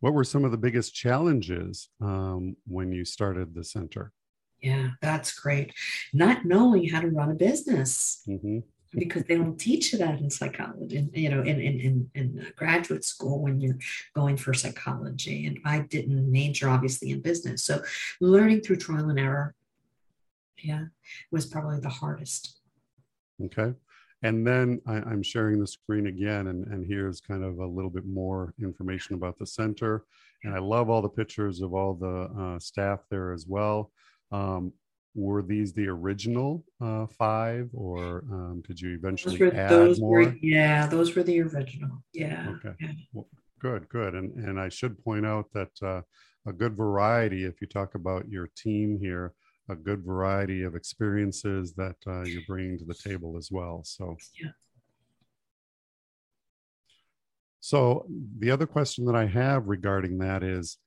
What 0.00 0.14
were 0.14 0.24
some 0.24 0.44
of 0.44 0.50
the 0.50 0.56
biggest 0.56 0.94
challenges 0.94 1.90
um, 2.00 2.56
when 2.66 2.92
you 2.92 3.04
started 3.04 3.54
the 3.54 3.64
center? 3.64 4.12
Yeah, 4.62 4.90
that's 5.00 5.38
great. 5.38 5.72
Not 6.12 6.44
knowing 6.44 6.88
how 6.88 7.00
to 7.00 7.08
run 7.08 7.30
a 7.30 7.34
business. 7.34 8.22
Mm-hmm. 8.28 8.58
Because 8.92 9.22
they 9.22 9.36
don't 9.36 9.56
teach 9.56 9.92
you 9.92 10.00
that 10.00 10.18
in 10.18 10.28
psychology, 10.30 10.96
in, 10.96 11.10
you 11.14 11.28
know, 11.28 11.42
in, 11.42 11.60
in, 11.60 11.78
in, 11.78 12.10
in 12.16 12.46
graduate 12.56 13.04
school 13.04 13.40
when 13.40 13.60
you're 13.60 13.78
going 14.16 14.36
for 14.36 14.52
psychology. 14.52 15.46
And 15.46 15.60
I 15.64 15.82
didn't 15.82 16.28
major, 16.28 16.68
obviously, 16.68 17.12
in 17.12 17.20
business. 17.20 17.62
So 17.62 17.82
learning 18.20 18.62
through 18.62 18.78
trial 18.78 19.08
and 19.08 19.20
error, 19.20 19.54
yeah, 20.58 20.86
was 21.30 21.46
probably 21.46 21.78
the 21.78 21.88
hardest. 21.88 22.58
Okay. 23.44 23.74
And 24.22 24.46
then 24.46 24.80
I, 24.86 24.96
am 24.96 25.22
sharing 25.22 25.60
the 25.60 25.66
screen 25.66 26.06
again, 26.06 26.48
and, 26.48 26.66
and 26.66 26.84
here's 26.86 27.20
kind 27.20 27.42
of 27.42 27.58
a 27.58 27.66
little 27.66 27.90
bit 27.90 28.04
more 28.04 28.52
information 28.60 29.14
about 29.14 29.38
the 29.38 29.46
center. 29.46 30.04
And 30.44 30.54
I 30.54 30.58
love 30.58 30.90
all 30.90 31.00
the 31.00 31.08
pictures 31.08 31.62
of 31.62 31.72
all 31.72 31.94
the 31.94 32.28
uh, 32.38 32.58
staff 32.58 33.00
there 33.10 33.32
as 33.32 33.46
well. 33.46 33.92
Um, 34.32 34.72
were 35.14 35.42
these 35.42 35.72
the 35.72 35.88
original 35.88 36.64
uh, 36.80 37.06
five, 37.06 37.68
or 37.72 38.24
um, 38.30 38.62
did 38.66 38.80
you 38.80 38.94
eventually 38.94 39.38
were, 39.38 39.52
add 39.54 39.70
those 39.70 40.00
more? 40.00 40.20
Were, 40.20 40.36
yeah, 40.40 40.86
those 40.86 41.16
were 41.16 41.22
the 41.22 41.40
original. 41.40 42.02
Yeah. 42.12 42.54
Okay. 42.56 42.74
Yeah. 42.80 42.92
Well, 43.12 43.28
good, 43.58 43.88
good. 43.88 44.14
And 44.14 44.32
and 44.36 44.60
I 44.60 44.68
should 44.68 45.02
point 45.02 45.26
out 45.26 45.46
that 45.52 45.82
uh, 45.82 46.02
a 46.46 46.52
good 46.52 46.76
variety. 46.76 47.44
If 47.44 47.60
you 47.60 47.66
talk 47.66 47.96
about 47.96 48.28
your 48.28 48.48
team 48.56 48.98
here, 49.00 49.34
a 49.68 49.74
good 49.74 50.04
variety 50.04 50.62
of 50.62 50.76
experiences 50.76 51.74
that 51.74 51.96
uh, 52.06 52.22
you're 52.22 52.42
bringing 52.46 52.78
to 52.78 52.84
the 52.84 52.94
table 52.94 53.36
as 53.36 53.50
well. 53.50 53.82
So. 53.84 54.16
Yeah. 54.40 54.50
So 57.62 58.06
the 58.38 58.50
other 58.50 58.66
question 58.66 59.04
that 59.04 59.14
I 59.14 59.26
have 59.26 59.68
regarding 59.68 60.18
that 60.18 60.42
is 60.42 60.78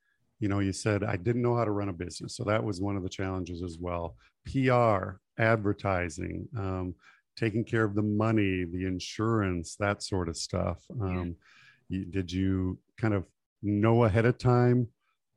you 0.44 0.50
know 0.50 0.60
you 0.60 0.74
said 0.74 1.06
i 1.06 1.16
didn't 1.16 1.42
know 1.42 1.56
how 1.56 1.64
to 1.64 1.72
run 1.72 1.88
a 1.88 1.94
business 1.94 2.36
so 2.36 2.44
that 2.44 2.62
was 2.62 2.82
one 2.82 2.98
of 2.98 3.04
the 3.04 3.08
challenges 3.10 3.64
as 3.64 3.78
well 3.80 4.18
pr 4.46 5.18
advertising 5.40 6.46
um, 6.58 6.94
taking 7.38 7.64
care 7.64 7.86
of 7.86 7.96
the 7.96 8.02
money 8.02 8.66
the 8.66 8.86
insurance 8.86 9.78
that 9.80 10.04
sort 10.04 10.28
of 10.28 10.36
stuff 10.36 10.84
um, 11.02 11.38
yeah. 11.88 12.00
you, 12.00 12.06
did 12.06 12.30
you 12.30 12.78
kind 13.00 13.14
of 13.14 13.26
know 13.62 14.04
ahead 14.04 14.26
of 14.26 14.38
time 14.38 14.86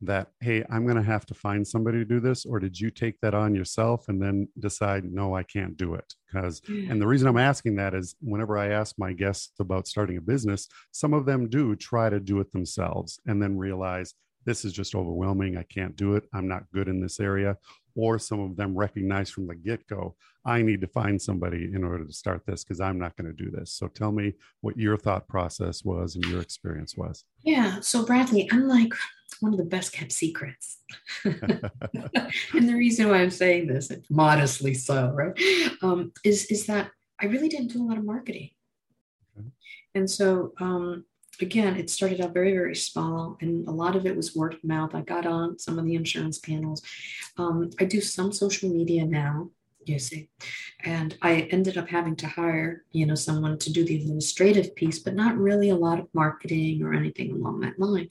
that 0.01 0.27
hey 0.41 0.65
i'm 0.71 0.85
going 0.85 0.97
to 0.97 1.13
have 1.15 1.25
to 1.25 1.35
find 1.35 1.65
somebody 1.65 1.99
to 1.99 2.05
do 2.05 2.19
this 2.19 2.45
or 2.45 2.59
did 2.59 2.79
you 2.79 2.91
take 2.91 3.19
that 3.21 3.33
on 3.33 3.55
yourself 3.55 4.09
and 4.09 4.21
then 4.21 4.49
decide 4.59 5.05
no 5.05 5.37
i 5.37 5.43
can't 5.45 5.77
do 5.77 5.95
it 5.95 6.15
because 6.27 6.61
yeah. 6.69 6.91
and 6.91 7.01
the 7.01 7.07
reason 7.07 7.29
i'm 7.29 7.39
asking 7.39 7.77
that 7.77 7.95
is 7.95 8.17
whenever 8.21 8.59
i 8.59 8.71
ask 8.71 8.97
my 8.99 9.13
guests 9.13 9.53
about 9.61 9.87
starting 9.87 10.17
a 10.17 10.21
business 10.21 10.69
some 10.91 11.15
of 11.15 11.25
them 11.25 11.49
do 11.49 11.77
try 11.77 12.11
to 12.11 12.19
do 12.19 12.41
it 12.41 12.51
themselves 12.51 13.21
and 13.27 13.41
then 13.41 13.57
realize 13.57 14.13
this 14.47 14.65
is 14.65 14.73
just 14.73 14.95
overwhelming. 14.95 15.59
I 15.59 15.65
can't 15.65 15.97
do 15.97 16.15
it. 16.15 16.25
I'm 16.33 16.49
not 16.49 16.71
good 16.73 16.89
in 16.89 17.01
this 17.01 17.21
area. 17.21 17.59
Or 17.97 18.19
some 18.19 18.41
of 18.41 18.57
them 18.57 18.77
recognize 18.77 19.29
from 19.29 19.47
the 19.47 19.55
get 19.55 19.87
go, 19.89 20.15
I 20.45 20.63
need 20.63 20.81
to 20.83 20.87
find 20.87 21.21
somebody 21.21 21.71
in 21.75 21.83
order 21.83 22.05
to 22.05 22.13
start 22.13 22.47
this 22.47 22.63
because 22.63 22.81
I'm 22.81 22.99
not 22.99 23.17
going 23.17 23.27
to 23.27 23.45
do 23.45 23.51
this. 23.51 23.73
So 23.73 23.89
tell 23.89 24.13
me 24.13 24.35
what 24.61 24.79
your 24.79 24.97
thought 24.97 25.27
process 25.29 25.85
was 25.85 26.15
and 26.15 26.25
your 26.27 26.41
experience 26.41 26.97
was. 26.97 27.25
Yeah. 27.43 27.81
So, 27.81 28.07
Bradley, 28.07 28.49
I'm 28.53 28.69
like 28.69 28.93
one 29.41 29.53
of 29.53 29.59
the 29.59 29.65
best 29.65 29.93
kept 29.93 30.13
secrets. 30.13 30.79
and 31.25 31.71
the 32.53 32.75
reason 32.75 33.09
why 33.09 33.17
I'm 33.17 33.31
saying 33.31 33.67
this, 33.67 33.91
modestly 34.09 34.75
so, 34.75 35.11
right, 35.13 35.33
um, 35.83 36.13
is, 36.23 36.47
is 36.47 36.67
that 36.67 36.91
I 37.21 37.27
really 37.27 37.49
didn't 37.49 37.73
do 37.73 37.83
a 37.83 37.87
lot 37.89 37.99
of 37.99 38.05
marketing. 38.05 38.51
Okay. 39.37 39.49
And 39.95 40.09
so, 40.09 40.53
um, 40.61 41.05
again, 41.41 41.77
it 41.77 41.91
started 41.91 42.21
out 42.21 42.35
very, 42.35 42.53
very 42.53 42.77
small, 42.77 43.37
and 43.41 43.67
a 43.69 43.71
lot 43.71 43.97
of 43.97 44.07
it 44.07 44.17
was 44.17 44.35
word 44.35 44.55
of 44.55 44.65
mouth. 44.65 44.95
I 44.95 45.03
got 45.03 45.27
on 45.27 45.59
some 45.59 45.79
of 45.79 45.85
the 45.85 45.95
insurance 45.95 46.39
panels. 46.39 46.83
Um, 47.37 47.71
I 47.81 47.85
do 47.85 48.01
some 48.01 48.33
social 48.33 48.71
media 48.71 49.05
now, 49.05 49.51
you 49.85 49.99
see, 49.99 50.29
and 50.85 51.17
I 51.23 51.49
ended 51.53 51.79
up 51.79 51.89
having 51.89 52.17
to 52.17 52.27
hire, 52.27 52.85
you 52.93 53.07
know, 53.07 53.15
someone 53.15 53.59
to 53.59 53.73
do 53.73 53.85
the 53.85 53.97
administrative 53.97 54.75
piece, 54.75 54.99
but 54.99 55.15
not 55.15 55.37
really 55.37 55.71
a 55.71 55.77
lot 55.77 56.01
of 56.01 56.09
marketing 56.13 56.83
or 56.83 56.93
anything 56.93 57.33
along 57.33 57.61
that 57.61 57.79
line, 57.79 58.09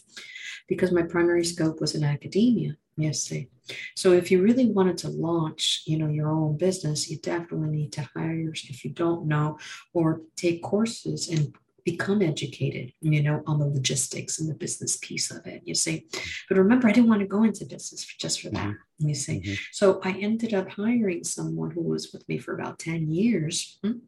because 0.67 0.91
my 0.91 1.03
primary 1.03 1.43
scope 1.43 1.81
was 1.81 1.95
in 1.95 2.03
academia. 2.03 2.77
Yes, 2.97 3.23
see. 3.23 3.49
So 3.95 4.13
if 4.13 4.31
you 4.31 4.41
really 4.41 4.67
wanted 4.67 4.97
to 4.99 5.09
launch, 5.09 5.83
you 5.85 5.97
know, 5.97 6.07
your 6.07 6.29
own 6.29 6.55
business, 6.55 7.09
you 7.09 7.17
definitely 7.17 7.67
need 7.67 7.91
to 7.93 8.09
hire 8.15 8.53
if 8.53 8.85
you 8.85 8.91
don't 8.91 9.27
know 9.27 9.59
or 9.93 10.21
take 10.37 10.63
courses 10.63 11.27
and 11.27 11.53
become 11.85 12.23
educated, 12.23 12.91
you 12.99 13.21
know, 13.21 13.43
on 13.45 13.59
the 13.59 13.67
logistics 13.67 14.39
and 14.39 14.49
the 14.49 14.55
business 14.55 14.97
piece 14.97 15.29
of 15.29 15.45
it, 15.45 15.61
you 15.65 15.75
see. 15.75 16.07
But 16.49 16.57
remember, 16.57 16.87
I 16.87 16.91
didn't 16.91 17.09
want 17.09 17.21
to 17.21 17.27
go 17.27 17.43
into 17.43 17.63
business 17.65 18.03
just 18.19 18.41
for 18.41 18.49
that, 18.49 18.69
mm-hmm. 18.69 19.07
you 19.07 19.15
see. 19.15 19.39
Mm-hmm. 19.41 19.53
So 19.71 20.01
I 20.03 20.13
ended 20.13 20.53
up 20.53 20.69
hiring 20.69 21.23
someone 21.23 21.71
who 21.71 21.83
was 21.83 22.11
with 22.11 22.27
me 22.27 22.39
for 22.39 22.55
about 22.55 22.79
10 22.79 23.11
years. 23.11 23.77
Hmm, 23.83 23.99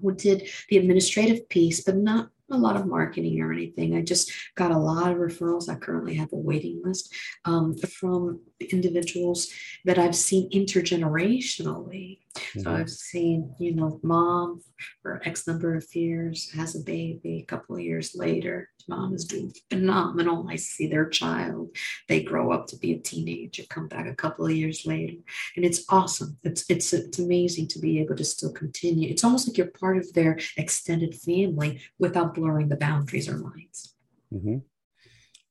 who 0.00 0.14
did 0.14 0.48
the 0.68 0.78
administrative 0.78 1.48
piece, 1.48 1.82
but 1.82 1.96
not 1.96 2.30
a 2.50 2.56
lot 2.56 2.76
of 2.76 2.86
marketing 2.86 3.40
or 3.40 3.52
anything. 3.52 3.96
I 3.96 4.02
just 4.02 4.30
got 4.54 4.70
a 4.70 4.78
lot 4.78 5.10
of 5.10 5.18
referrals. 5.18 5.68
I 5.68 5.74
currently 5.74 6.14
have 6.14 6.32
a 6.32 6.36
waiting 6.36 6.80
list 6.84 7.12
um, 7.44 7.76
from 7.76 8.40
individuals 8.60 9.48
that 9.84 9.98
I've 9.98 10.14
seen 10.14 10.48
intergenerationally. 10.50 12.20
Mm-hmm. 12.34 12.60
So 12.60 12.72
I've 12.72 12.90
seen, 12.90 13.54
you 13.58 13.74
know, 13.74 13.98
mom 14.02 14.60
for 15.02 15.20
X 15.24 15.46
number 15.46 15.74
of 15.74 15.84
years 15.94 16.50
has 16.52 16.76
a 16.76 16.84
baby. 16.84 17.40
A 17.42 17.46
couple 17.46 17.76
of 17.76 17.82
years 17.82 18.14
later, 18.14 18.70
mom 18.88 19.14
is 19.14 19.24
doing 19.24 19.52
phenomenal. 19.70 20.46
I 20.48 20.56
see 20.56 20.86
their 20.86 21.08
child. 21.08 21.76
They 22.08 22.22
grow 22.22 22.52
up 22.52 22.66
to 22.68 22.76
be 22.76 22.92
a 22.92 22.98
teenager, 22.98 23.64
come 23.68 23.88
back 23.88 24.06
a 24.06 24.14
couple 24.14 24.46
of 24.46 24.52
years 24.52 24.86
later, 24.86 25.16
and 25.56 25.64
it's 25.64 25.84
awesome. 25.88 26.38
It's 26.42 26.64
it's 26.68 26.92
it's 26.92 27.18
amazing 27.18 27.68
to 27.68 27.78
be 27.78 28.00
able 28.00 28.16
to 28.16 28.24
still 28.24 28.52
continue. 28.52 29.10
It's 29.10 29.24
almost 29.24 29.48
like 29.48 29.58
you're 29.58 29.66
part 29.66 29.98
of 29.98 30.12
their 30.12 30.38
extended 30.56 31.14
family 31.14 31.80
without 31.98 32.34
blurring 32.34 32.68
the 32.68 32.76
boundaries 32.76 33.28
or 33.28 33.38
lines. 33.38 33.94
Mm-hmm. 34.32 34.58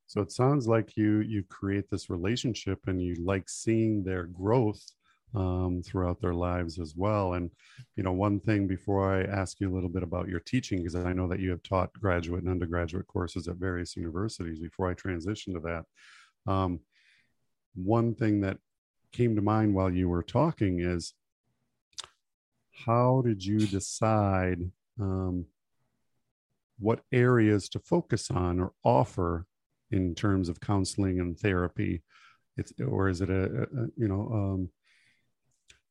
So 0.08 0.22
it 0.22 0.32
sounds 0.32 0.68
like 0.68 0.96
you 0.96 1.20
you 1.20 1.44
create 1.44 1.90
this 1.90 2.10
relationship 2.10 2.80
and 2.88 3.02
you 3.02 3.16
like 3.16 3.50
seeing 3.50 4.04
their 4.04 4.24
growth 4.24 4.84
um, 5.36 5.82
throughout 5.84 6.22
their 6.22 6.34
lives 6.34 6.80
as 6.80 6.96
well. 6.96 7.34
And 7.34 7.52
you 7.96 8.04
know, 8.04 8.14
one 8.14 8.40
thing 8.40 8.68
before 8.68 9.14
I 9.14 9.24
ask 9.24 9.60
you 9.60 9.70
a 9.70 9.74
little 9.74 9.90
bit 9.90 10.04
about 10.04 10.28
your 10.28 10.40
teaching, 10.40 10.80
because 10.80 10.96
I 10.96 11.14
know 11.14 11.28
that 11.28 11.40
you 11.40 11.50
have 11.52 11.64
taught 11.64 11.94
graduate 11.94 12.44
and 12.44 12.52
undergraduate 12.52 13.08
courses 13.08 13.48
at 13.48 13.58
various 13.58 13.96
universities. 13.96 14.60
Before 14.60 14.90
I 14.90 14.94
transition 14.94 15.54
to 15.54 15.60
that, 15.62 16.52
um, 16.52 16.80
one 17.76 18.16
thing 18.16 18.42
that 18.42 18.58
came 19.12 19.36
to 19.36 19.42
mind 19.42 19.74
while 19.74 19.90
you 19.90 20.10
were 20.10 20.24
talking 20.24 20.80
is 20.80 21.14
how 22.86 23.22
did 23.26 23.44
you 23.44 23.60
decide 23.60 24.60
um, 25.00 25.46
what 26.80 27.02
areas 27.12 27.70
to 27.70 27.80
focus 27.80 28.30
on 28.30 28.60
or 28.60 28.74
offer 28.84 29.46
in 29.92 30.14
terms 30.14 30.50
of 30.50 30.60
counseling 30.60 31.20
and 31.20 31.40
therapy 31.40 32.04
it's 32.58 32.74
or 32.86 33.10
is 33.10 33.22
it 33.22 33.30
a, 33.30 33.64
a 33.64 33.68
you 33.98 34.08
know 34.08 34.30
um, 34.34 34.70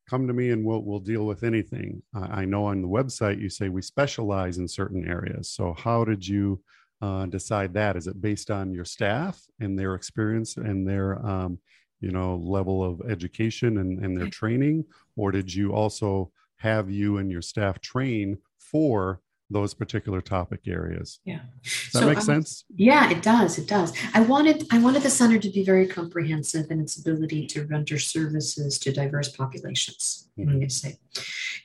come 0.09 0.27
to 0.27 0.33
me 0.33 0.51
and 0.51 0.65
we'll 0.65 0.83
we'll 0.83 1.01
deal 1.01 1.27
with 1.27 1.43
anything. 1.43 2.03
I, 2.15 2.43
I, 2.43 2.45
know 2.45 2.67
on 2.67 2.83
the 2.83 2.89
website 2.89 3.41
you 3.41 3.49
say 3.49 3.69
we 3.69 3.83
specialize 3.83 4.59
in 4.59 4.69
certain 4.69 5.09
areas. 5.09 5.51
So 5.51 5.75
how 5.75 6.05
did 6.05 6.27
you 6.27 6.63
uh, 7.01 7.27
decide 7.27 7.75
that? 7.75 7.97
Is 7.97 8.07
it 8.07 8.21
based 8.21 8.51
on 8.51 8.73
your 8.73 8.85
staff 8.85 9.41
and 9.61 9.79
their 9.79 9.95
experience 9.95 10.57
and 10.57 10.87
their 10.87 11.25
um, 11.27 11.59
you 12.01 12.11
know 12.11 12.37
level 12.37 12.85
of 12.85 13.03
education 13.09 13.79
and, 13.79 14.05
and 14.05 14.19
their 14.19 14.29
training? 14.31 14.85
Or 15.17 15.33
did 15.33 15.53
you 15.53 15.73
also 15.73 16.31
have 16.59 16.91
you 16.91 17.19
and 17.19 17.31
your 17.31 17.43
staff 17.43 17.81
train 17.81 18.39
for 18.59 19.21
those 19.55 19.73
particular 19.73 20.21
topic 20.21 20.63
areas. 20.67 21.21
Yeah. 21.25 21.41
Does 21.63 21.93
that 21.93 22.01
so 22.01 22.07
make 22.09 22.21
sense? 22.21 22.65
Yeah, 22.77 23.09
it 23.09 23.23
does. 23.23 23.57
It 23.57 23.69
does. 23.69 23.93
I 24.13 24.21
wanted 24.21 24.67
I 24.73 24.79
wanted 24.79 25.03
the 25.03 25.11
center 25.11 25.39
to 25.39 25.49
be 25.49 25.65
very 25.65 25.87
comprehensive 25.87 26.67
in 26.71 26.81
its 26.81 26.99
ability 26.99 27.47
to 27.53 27.65
render 27.67 27.99
services 27.99 28.79
to 28.81 28.93
diverse 28.93 29.31
populations. 29.31 30.29
Mm-hmm. 30.39 30.63
You 30.63 30.69
say. 30.69 30.99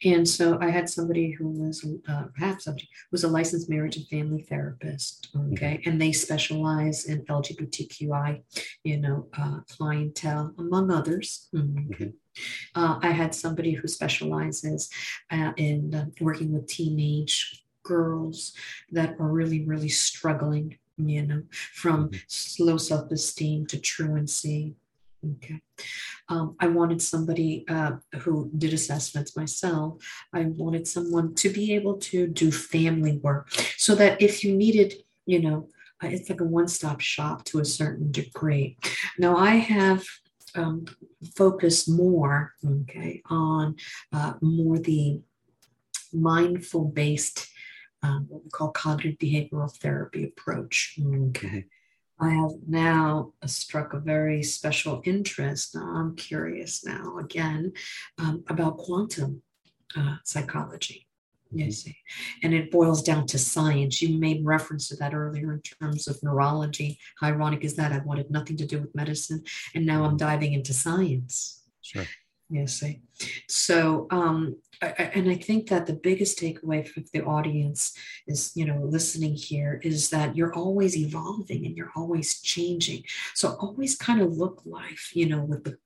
And 0.05 0.29
so 0.29 0.59
I 0.61 0.69
had 0.69 0.87
somebody 0.87 1.31
who 1.31 1.49
was 1.49 1.85
uh, 2.07 2.25
perhaps 2.37 2.65
somebody 2.65 2.87
who 2.93 3.07
was 3.11 3.23
a 3.23 3.27
licensed 3.27 3.69
marriage 3.69 3.97
and 3.97 4.07
family 4.07 4.43
therapist. 4.43 5.29
Okay, 5.53 5.77
mm-hmm. 5.77 5.89
and 5.89 5.99
they 5.99 6.11
specialize 6.11 7.05
in 7.05 7.25
LGBTQI, 7.25 8.43
you 8.83 8.97
know, 9.01 9.27
uh, 9.37 9.59
clientele 9.75 10.53
among 10.59 10.91
others. 10.91 11.49
Mm-hmm. 11.55 11.93
Okay. 11.93 12.11
Uh, 12.75 12.99
I 13.01 13.11
had 13.11 13.33
somebody 13.33 13.73
who 13.73 13.87
specializes 13.87 14.89
uh, 15.31 15.51
in 15.57 15.93
uh, 15.93 16.05
working 16.21 16.53
with 16.53 16.67
teenage 16.67 17.63
girls 17.89 18.53
that 18.91 19.15
are 19.19 19.31
really, 19.39 19.61
really 19.65 19.89
struggling, 19.89 20.77
you 20.97 21.23
know, 21.25 21.41
from 21.73 22.09
mm-hmm. 22.09 22.63
low 22.63 22.77
self 22.77 23.11
esteem 23.11 23.65
to 23.67 23.77
truancy. 23.79 24.75
Okay. 25.35 25.59
Um, 26.29 26.55
I 26.61 26.67
wanted 26.67 27.01
somebody 27.01 27.65
uh, 27.67 27.93
who 28.21 28.49
did 28.57 28.73
assessments 28.73 29.35
myself. 29.35 30.01
I 30.31 30.45
wanted 30.45 30.87
someone 30.87 31.35
to 31.35 31.49
be 31.49 31.73
able 31.73 31.97
to 32.11 32.27
do 32.27 32.51
family 32.51 33.17
work 33.17 33.49
so 33.77 33.95
that 33.95 34.21
if 34.21 34.43
you 34.43 34.55
needed, 34.55 34.93
you 35.25 35.41
know, 35.41 35.67
uh, 36.01 36.07
it's 36.07 36.29
like 36.29 36.39
a 36.39 36.45
one 36.59 36.69
stop 36.69 37.01
shop 37.01 37.43
to 37.45 37.59
a 37.59 37.65
certain 37.65 38.11
degree. 38.11 38.77
Now, 39.17 39.35
I 39.35 39.55
have 39.55 40.05
um, 40.55 40.85
focused 41.35 41.89
more, 41.89 42.53
okay, 42.65 43.21
on 43.29 43.75
uh, 44.13 44.33
more 44.41 44.79
the 44.79 45.19
mindful 46.13 46.85
based 46.85 47.49
um, 48.03 48.25
what 48.29 48.43
we 48.43 48.49
call 48.49 48.71
cognitive 48.71 49.17
behavioral 49.19 49.71
therapy 49.77 50.23
approach. 50.25 50.97
Okay. 50.99 51.47
Mm-hmm. 51.47 51.59
I 52.21 52.31
have 52.31 52.51
now 52.67 53.33
struck 53.45 53.93
a 53.93 53.99
very 53.99 54.43
special 54.43 55.01
interest. 55.05 55.75
Now 55.75 55.87
I'm 55.95 56.15
curious 56.15 56.85
now 56.85 57.17
again 57.17 57.73
um, 58.17 58.43
about 58.47 58.77
quantum. 58.77 59.41
uh, 59.97 60.17
psychology. 60.23 61.07
You 61.51 61.71
see, 61.71 61.97
and 62.43 62.53
it 62.53 62.69
boils 62.69 63.01
down 63.01 63.25
to 63.25 63.39
science. 63.39 64.03
You 64.03 64.19
made 64.19 64.45
reference 64.45 64.87
to 64.89 64.95
that 64.97 65.15
earlier 65.15 65.51
in 65.51 65.61
terms 65.61 66.07
of 66.07 66.21
neurology. 66.21 66.99
How 67.19 67.29
ironic 67.29 67.63
is 67.63 67.75
that? 67.75 67.91
I 67.91 67.97
wanted 68.05 68.29
nothing 68.29 68.55
to 68.57 68.67
do 68.67 68.79
with 68.79 68.93
medicine, 68.93 69.43
and 69.73 69.83
now 69.83 70.03
I'm 70.03 70.15
diving 70.15 70.53
into 70.53 70.73
science. 70.73 71.63
Sure. 71.81 72.05
See, 72.65 73.01
so 73.47 74.07
um, 74.09 74.57
I, 74.81 74.87
and 74.87 75.29
I 75.29 75.35
think 75.35 75.69
that 75.69 75.85
the 75.85 75.93
biggest 75.93 76.39
takeaway 76.39 76.87
for 76.87 77.01
the 77.13 77.23
audience 77.23 77.93
is, 78.25 78.51
you 78.55 78.65
know, 78.65 78.81
listening 78.83 79.35
here 79.35 79.79
is 79.83 80.09
that 80.09 80.35
you're 80.35 80.53
always 80.53 80.97
evolving 80.97 81.65
and 81.65 81.77
you're 81.77 81.91
always 81.95 82.41
changing. 82.41 83.03
So 83.35 83.55
always 83.59 83.95
kind 83.95 84.21
of 84.21 84.37
look 84.37 84.63
life, 84.65 85.11
you 85.13 85.27
know, 85.27 85.41
with 85.43 85.63
the 85.63 85.77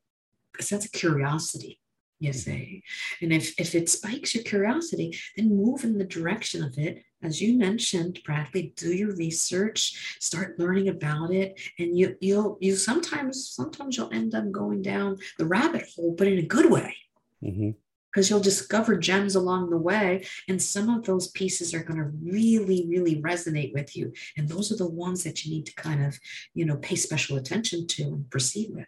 sense 0.61 0.85
of 0.85 0.91
curiosity 0.93 1.79
you 2.19 2.33
say. 2.33 2.81
And 3.21 3.33
if, 3.33 3.59
if 3.59 3.75
it 3.75 3.89
spikes 3.89 4.33
your 4.33 4.43
curiosity, 4.43 5.17
then 5.35 5.55
move 5.55 5.83
in 5.83 5.97
the 5.97 6.05
direction 6.05 6.63
of 6.63 6.77
it. 6.77 7.03
As 7.21 7.41
you 7.41 7.57
mentioned, 7.57 8.19
Bradley, 8.25 8.73
do 8.75 8.93
your 8.93 9.15
research, 9.15 10.17
start 10.19 10.59
learning 10.59 10.89
about 10.89 11.31
it. 11.31 11.59
And 11.79 11.97
you 11.97 12.17
you'll 12.19 12.57
you 12.59 12.75
sometimes 12.75 13.49
sometimes 13.49 13.97
you'll 13.97 14.13
end 14.13 14.35
up 14.35 14.51
going 14.51 14.81
down 14.81 15.17
the 15.37 15.45
rabbit 15.45 15.85
hole, 15.95 16.15
but 16.17 16.27
in 16.27 16.39
a 16.39 16.43
good 16.43 16.69
way. 16.69 16.95
Mm-hmm 17.43 17.71
because 18.13 18.29
you'll 18.29 18.39
discover 18.39 18.95
gems 18.95 19.33
along 19.33 19.71
the 19.71 19.77
way 19.77 20.23
and 20.47 20.61
some 20.61 20.87
of 20.87 21.03
those 21.03 21.29
pieces 21.29 21.73
are 21.73 21.83
going 21.83 21.97
to 21.97 22.11
really 22.23 22.85
really 22.87 23.21
resonate 23.21 23.73
with 23.73 23.97
you 23.97 24.13
and 24.37 24.47
those 24.47 24.71
are 24.71 24.75
the 24.75 24.87
ones 24.87 25.23
that 25.23 25.43
you 25.43 25.51
need 25.51 25.65
to 25.65 25.73
kind 25.73 26.05
of 26.05 26.17
you 26.53 26.63
know 26.63 26.77
pay 26.77 26.95
special 26.95 27.37
attention 27.37 27.87
to 27.87 28.03
and 28.03 28.29
proceed 28.29 28.69
with 28.71 28.87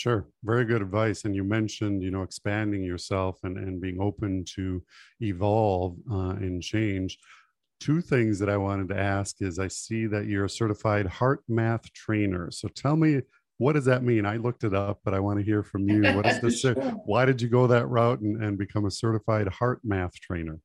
Sure. 0.00 0.26
Very 0.44 0.64
good 0.64 0.80
advice. 0.80 1.26
And 1.26 1.36
you 1.36 1.44
mentioned, 1.44 2.02
you 2.02 2.10
know, 2.10 2.22
expanding 2.22 2.82
yourself 2.82 3.36
and, 3.42 3.58
and 3.58 3.82
being 3.82 4.00
open 4.00 4.46
to 4.56 4.82
evolve 5.20 5.98
uh, 6.10 6.36
and 6.40 6.62
change. 6.62 7.18
Two 7.80 8.00
things 8.00 8.38
that 8.38 8.48
I 8.48 8.56
wanted 8.56 8.88
to 8.88 8.98
ask 8.98 9.42
is 9.42 9.58
I 9.58 9.68
see 9.68 10.06
that 10.06 10.24
you're 10.24 10.46
a 10.46 10.48
certified 10.48 11.04
HeartMath 11.04 11.92
trainer. 11.92 12.50
So 12.50 12.68
tell 12.68 12.96
me, 12.96 13.20
what 13.58 13.74
does 13.74 13.84
that 13.84 14.02
mean? 14.02 14.24
I 14.24 14.38
looked 14.38 14.64
it 14.64 14.72
up, 14.72 15.00
but 15.04 15.12
I 15.12 15.20
want 15.20 15.38
to 15.38 15.44
hear 15.44 15.62
from 15.62 15.86
you. 15.86 16.10
What 16.14 16.24
is 16.24 16.40
this? 16.40 16.60
sure. 16.60 16.72
Why 17.04 17.26
did 17.26 17.42
you 17.42 17.50
go 17.50 17.66
that 17.66 17.86
route 17.86 18.20
and, 18.20 18.42
and 18.42 18.56
become 18.56 18.86
a 18.86 18.90
certified 18.90 19.48
HeartMath 19.48 20.14
trainer? 20.14 20.60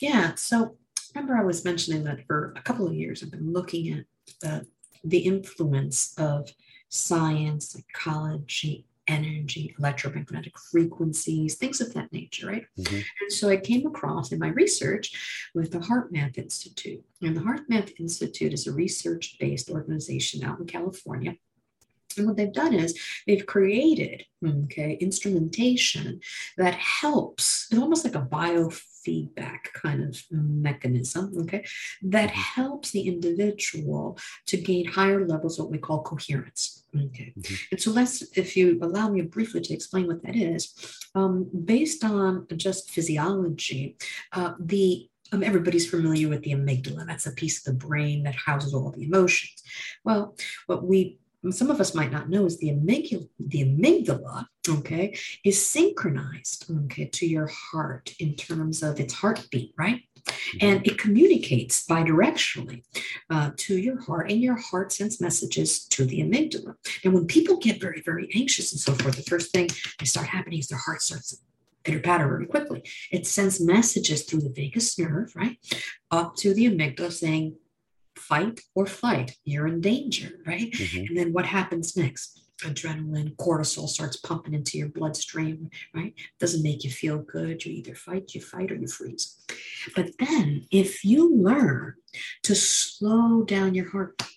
Yeah. 0.00 0.34
So 0.34 0.76
remember, 1.14 1.36
I 1.36 1.44
was 1.44 1.64
mentioning 1.64 2.02
that 2.02 2.26
for 2.26 2.52
a 2.56 2.62
couple 2.62 2.88
of 2.88 2.94
years, 2.94 3.22
I've 3.22 3.30
been 3.30 3.52
looking 3.52 3.92
at 3.96 4.06
the, 4.40 4.66
the 5.04 5.18
influence 5.18 6.14
of 6.18 6.50
science, 6.92 7.70
psychology, 7.70 8.84
energy, 9.08 9.74
electromagnetic 9.78 10.56
frequencies, 10.58 11.56
things 11.56 11.80
of 11.80 11.92
that 11.94 12.12
nature, 12.12 12.46
right? 12.46 12.66
Mm-hmm. 12.78 12.96
And 12.96 13.32
so 13.32 13.48
I 13.48 13.56
came 13.56 13.86
across 13.86 14.30
in 14.30 14.38
my 14.38 14.48
research 14.48 15.50
with 15.54 15.72
the 15.72 15.78
HeartMath 15.78 16.36
Institute. 16.36 17.02
And 17.22 17.34
the 17.34 17.40
HeartMath 17.40 17.98
Institute 17.98 18.52
is 18.52 18.66
a 18.66 18.72
research 18.72 19.36
based 19.40 19.70
organization 19.70 20.44
out 20.44 20.60
in 20.60 20.66
California. 20.66 21.34
And 22.18 22.26
what 22.26 22.36
they've 22.36 22.52
done 22.52 22.74
is 22.74 22.98
they've 23.26 23.46
created, 23.46 24.26
okay, 24.46 24.98
instrumentation 25.00 26.20
that 26.58 26.74
helps, 26.74 27.68
it's 27.70 27.80
almost 27.80 28.04
like 28.04 28.14
a 28.14 28.20
bio 28.20 28.70
feedback 29.04 29.72
kind 29.74 30.02
of 30.02 30.20
mechanism, 30.30 31.32
okay, 31.40 31.64
that 32.02 32.30
helps 32.30 32.90
the 32.90 33.02
individual 33.02 34.18
to 34.46 34.56
gain 34.56 34.86
higher 34.86 35.26
levels 35.26 35.58
of 35.58 35.66
what 35.66 35.72
we 35.72 35.78
call 35.78 36.02
coherence. 36.02 36.84
Okay. 36.94 37.32
Mm-hmm. 37.38 37.54
And 37.70 37.80
so 37.80 37.90
let's, 37.90 38.22
if 38.36 38.56
you 38.56 38.78
allow 38.82 39.08
me 39.08 39.22
briefly 39.22 39.60
to 39.62 39.74
explain 39.74 40.06
what 40.06 40.22
that 40.24 40.36
is, 40.36 40.74
um, 41.14 41.48
based 41.64 42.04
on 42.04 42.46
just 42.56 42.90
physiology, 42.90 43.96
uh, 44.32 44.52
the 44.58 45.08
um, 45.32 45.42
everybody's 45.42 45.88
familiar 45.88 46.28
with 46.28 46.42
the 46.42 46.52
amygdala. 46.52 47.06
That's 47.06 47.26
a 47.26 47.32
piece 47.32 47.58
of 47.58 47.64
the 47.64 47.86
brain 47.86 48.22
that 48.24 48.34
houses 48.34 48.74
all 48.74 48.90
the 48.90 49.04
emotions. 49.04 49.62
Well, 50.04 50.36
what 50.66 50.84
we 50.84 51.18
some 51.50 51.70
of 51.70 51.80
us 51.80 51.94
might 51.94 52.12
not 52.12 52.28
know 52.28 52.46
is 52.46 52.58
the 52.58 52.68
amygdala, 52.68 53.28
the 53.40 53.64
amygdala, 53.64 54.46
okay, 54.68 55.16
is 55.44 55.64
synchronized, 55.66 56.70
okay, 56.84 57.06
to 57.06 57.26
your 57.26 57.48
heart 57.48 58.14
in 58.20 58.34
terms 58.36 58.82
of 58.82 59.00
its 59.00 59.14
heartbeat, 59.14 59.74
right? 59.76 60.02
Mm-hmm. 60.24 60.58
And 60.60 60.86
it 60.86 60.98
communicates 60.98 61.84
bidirectionally 61.86 62.84
uh, 63.28 63.50
to 63.56 63.76
your 63.76 64.00
heart, 64.00 64.30
and 64.30 64.40
your 64.40 64.56
heart 64.56 64.92
sends 64.92 65.20
messages 65.20 65.84
to 65.88 66.04
the 66.04 66.20
amygdala. 66.20 66.74
And 67.02 67.12
when 67.12 67.26
people 67.26 67.56
get 67.56 67.80
very, 67.80 68.02
very 68.02 68.28
anxious 68.34 68.72
and 68.72 68.80
so 68.80 68.94
forth, 68.94 69.16
the 69.16 69.22
first 69.22 69.52
thing 69.52 69.68
they 69.98 70.06
start 70.06 70.28
happening 70.28 70.60
is 70.60 70.68
their 70.68 70.78
heart 70.78 71.02
starts 71.02 71.40
pitter 71.84 71.98
patter 71.98 72.28
very 72.28 72.46
quickly. 72.46 72.82
It 73.10 73.26
sends 73.26 73.60
messages 73.60 74.22
through 74.22 74.42
the 74.42 74.52
vagus 74.54 74.98
nerve, 74.98 75.34
right, 75.34 75.58
up 76.10 76.36
to 76.36 76.54
the 76.54 76.66
amygdala 76.66 77.12
saying, 77.12 77.56
fight 78.22 78.60
or 78.74 78.86
flight. 78.86 79.36
You're 79.44 79.66
in 79.66 79.80
danger, 79.80 80.30
right? 80.46 80.70
Mm-hmm. 80.70 81.06
And 81.08 81.18
then 81.18 81.32
what 81.32 81.46
happens 81.46 81.96
next? 81.96 82.38
Adrenaline, 82.62 83.34
cortisol 83.36 83.88
starts 83.88 84.16
pumping 84.18 84.54
into 84.54 84.78
your 84.78 84.88
bloodstream, 84.88 85.68
right? 85.94 86.14
Doesn't 86.38 86.62
make 86.62 86.84
you 86.84 86.90
feel 86.90 87.18
good. 87.18 87.64
You 87.64 87.72
either 87.72 87.94
fight, 87.94 88.34
you 88.34 88.40
fight, 88.40 88.70
or 88.70 88.76
you 88.76 88.86
freeze. 88.86 89.44
But 89.96 90.10
then, 90.18 90.66
if 90.70 91.04
you 91.04 91.34
learn 91.34 91.94
to 92.44 92.54
slow 92.54 93.42
down 93.42 93.74
your 93.74 93.90
heartbeat, 93.90 94.28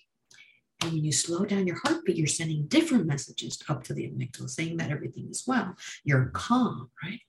and 0.82 0.92
when 0.92 1.04
you 1.04 1.12
slow 1.12 1.44
down 1.44 1.66
your 1.66 1.78
heartbeat, 1.84 2.16
you're 2.16 2.26
sending 2.26 2.66
different 2.66 3.06
messages 3.06 3.62
up 3.68 3.84
to 3.84 3.94
the 3.94 4.08
amygdala 4.08 4.50
saying 4.50 4.76
that 4.78 4.90
everything 4.90 5.28
is 5.30 5.44
well. 5.46 5.76
You're 6.04 6.26
calm, 6.34 6.90
right? 7.02 7.20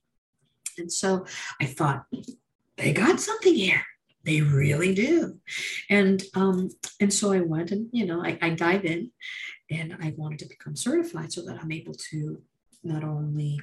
And 0.78 0.92
so 0.92 1.24
I 1.60 1.66
thought, 1.66 2.06
they 2.76 2.92
got 2.92 3.20
something 3.20 3.54
here. 3.54 3.82
They 4.24 4.40
really 4.40 4.94
do. 4.94 5.38
And 5.88 6.22
um, 6.34 6.70
and 7.00 7.12
so 7.12 7.32
I 7.32 7.40
went 7.40 7.70
and 7.70 7.88
you 7.92 8.06
know 8.06 8.22
I, 8.22 8.38
I 8.42 8.50
dive 8.50 8.84
in 8.84 9.10
and 9.70 9.96
I 10.00 10.14
wanted 10.16 10.40
to 10.40 10.48
become 10.48 10.76
certified 10.76 11.32
so 11.32 11.42
that 11.42 11.58
I'm 11.60 11.72
able 11.72 11.94
to 12.10 12.42
not 12.82 13.04
only 13.04 13.60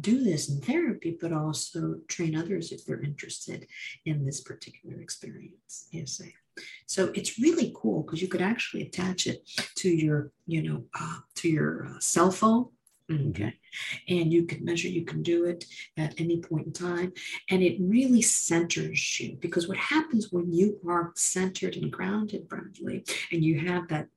do 0.00 0.22
this 0.22 0.50
in 0.50 0.60
therapy, 0.60 1.16
but 1.18 1.32
also 1.32 2.00
train 2.08 2.36
others 2.36 2.72
if 2.72 2.84
they're 2.84 3.02
interested 3.02 3.66
in 4.04 4.24
this 4.24 4.40
particular 4.40 5.00
experience. 5.00 5.88
Yes, 5.90 6.20
so 6.86 7.10
it's 7.14 7.38
really 7.38 7.72
cool 7.74 8.02
because 8.02 8.20
you 8.20 8.28
could 8.28 8.42
actually 8.42 8.82
attach 8.82 9.26
it 9.26 9.48
to 9.76 9.88
your, 9.88 10.32
you 10.46 10.62
know, 10.62 10.84
uh, 10.98 11.18
to 11.36 11.48
your 11.48 11.86
uh, 11.86 11.98
cell 12.00 12.30
phone. 12.30 12.68
Okay. 13.10 13.54
And 14.08 14.32
you 14.32 14.44
can 14.44 14.64
measure, 14.64 14.88
you 14.88 15.04
can 15.04 15.22
do 15.22 15.44
it 15.44 15.64
at 15.96 16.20
any 16.20 16.40
point 16.40 16.66
in 16.66 16.72
time. 16.72 17.12
And 17.48 17.62
it 17.62 17.78
really 17.80 18.20
centers 18.20 19.18
you 19.18 19.38
because 19.40 19.66
what 19.66 19.78
happens 19.78 20.30
when 20.30 20.52
you 20.52 20.78
are 20.86 21.12
centered 21.16 21.76
and 21.76 21.90
grounded, 21.90 22.48
Bradley, 22.48 23.04
and 23.32 23.42
you 23.42 23.60
have 23.60 23.88
that 23.88 24.08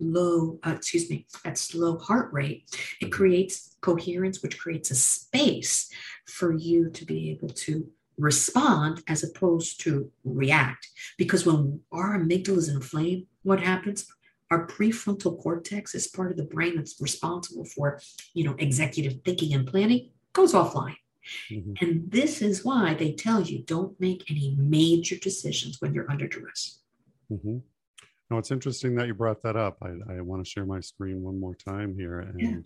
low, 0.00 0.58
uh, 0.66 0.70
excuse 0.70 1.08
me, 1.08 1.26
that 1.44 1.58
slow 1.58 1.98
heart 1.98 2.32
rate, 2.32 2.64
it 3.00 3.12
creates 3.12 3.76
coherence, 3.80 4.42
which 4.42 4.58
creates 4.58 4.90
a 4.90 4.94
space 4.94 5.88
for 6.26 6.52
you 6.52 6.90
to 6.90 7.04
be 7.04 7.30
able 7.30 7.48
to 7.50 7.88
respond 8.18 9.02
as 9.08 9.22
opposed 9.22 9.80
to 9.82 10.10
react. 10.24 10.88
Because 11.16 11.46
when 11.46 11.80
our 11.92 12.18
amygdala 12.18 12.58
is 12.58 12.68
inflamed, 12.68 13.26
what 13.42 13.60
happens? 13.60 14.06
Our 14.50 14.66
prefrontal 14.66 15.40
cortex 15.40 15.94
is 15.94 16.08
part 16.08 16.30
of 16.30 16.36
the 16.36 16.44
brain 16.44 16.76
that's 16.76 17.00
responsible 17.00 17.64
for 17.64 18.00
you 18.34 18.44
know 18.44 18.54
executive 18.58 19.20
thinking 19.24 19.54
and 19.54 19.66
planning 19.66 20.10
goes 20.32 20.52
offline 20.52 20.96
mm-hmm. 21.50 21.72
and 21.80 22.10
this 22.10 22.42
is 22.42 22.64
why 22.64 22.94
they 22.94 23.12
tell 23.12 23.40
you 23.40 23.62
don't 23.64 23.98
make 24.00 24.30
any 24.30 24.56
major 24.58 25.16
decisions 25.16 25.80
when 25.80 25.94
you're 25.94 26.10
under 26.10 26.26
duress 26.26 26.80
mm-hmm. 27.30 27.58
now 28.30 28.38
it's 28.38 28.50
interesting 28.50 28.94
that 28.94 29.06
you 29.06 29.14
brought 29.14 29.42
that 29.42 29.56
up 29.56 29.78
i, 29.82 30.14
I 30.14 30.20
want 30.20 30.44
to 30.44 30.50
share 30.50 30.66
my 30.66 30.80
screen 30.80 31.22
one 31.22 31.38
more 31.38 31.54
time 31.54 31.94
here 31.96 32.20
and 32.20 32.40
yeah. 32.40 32.56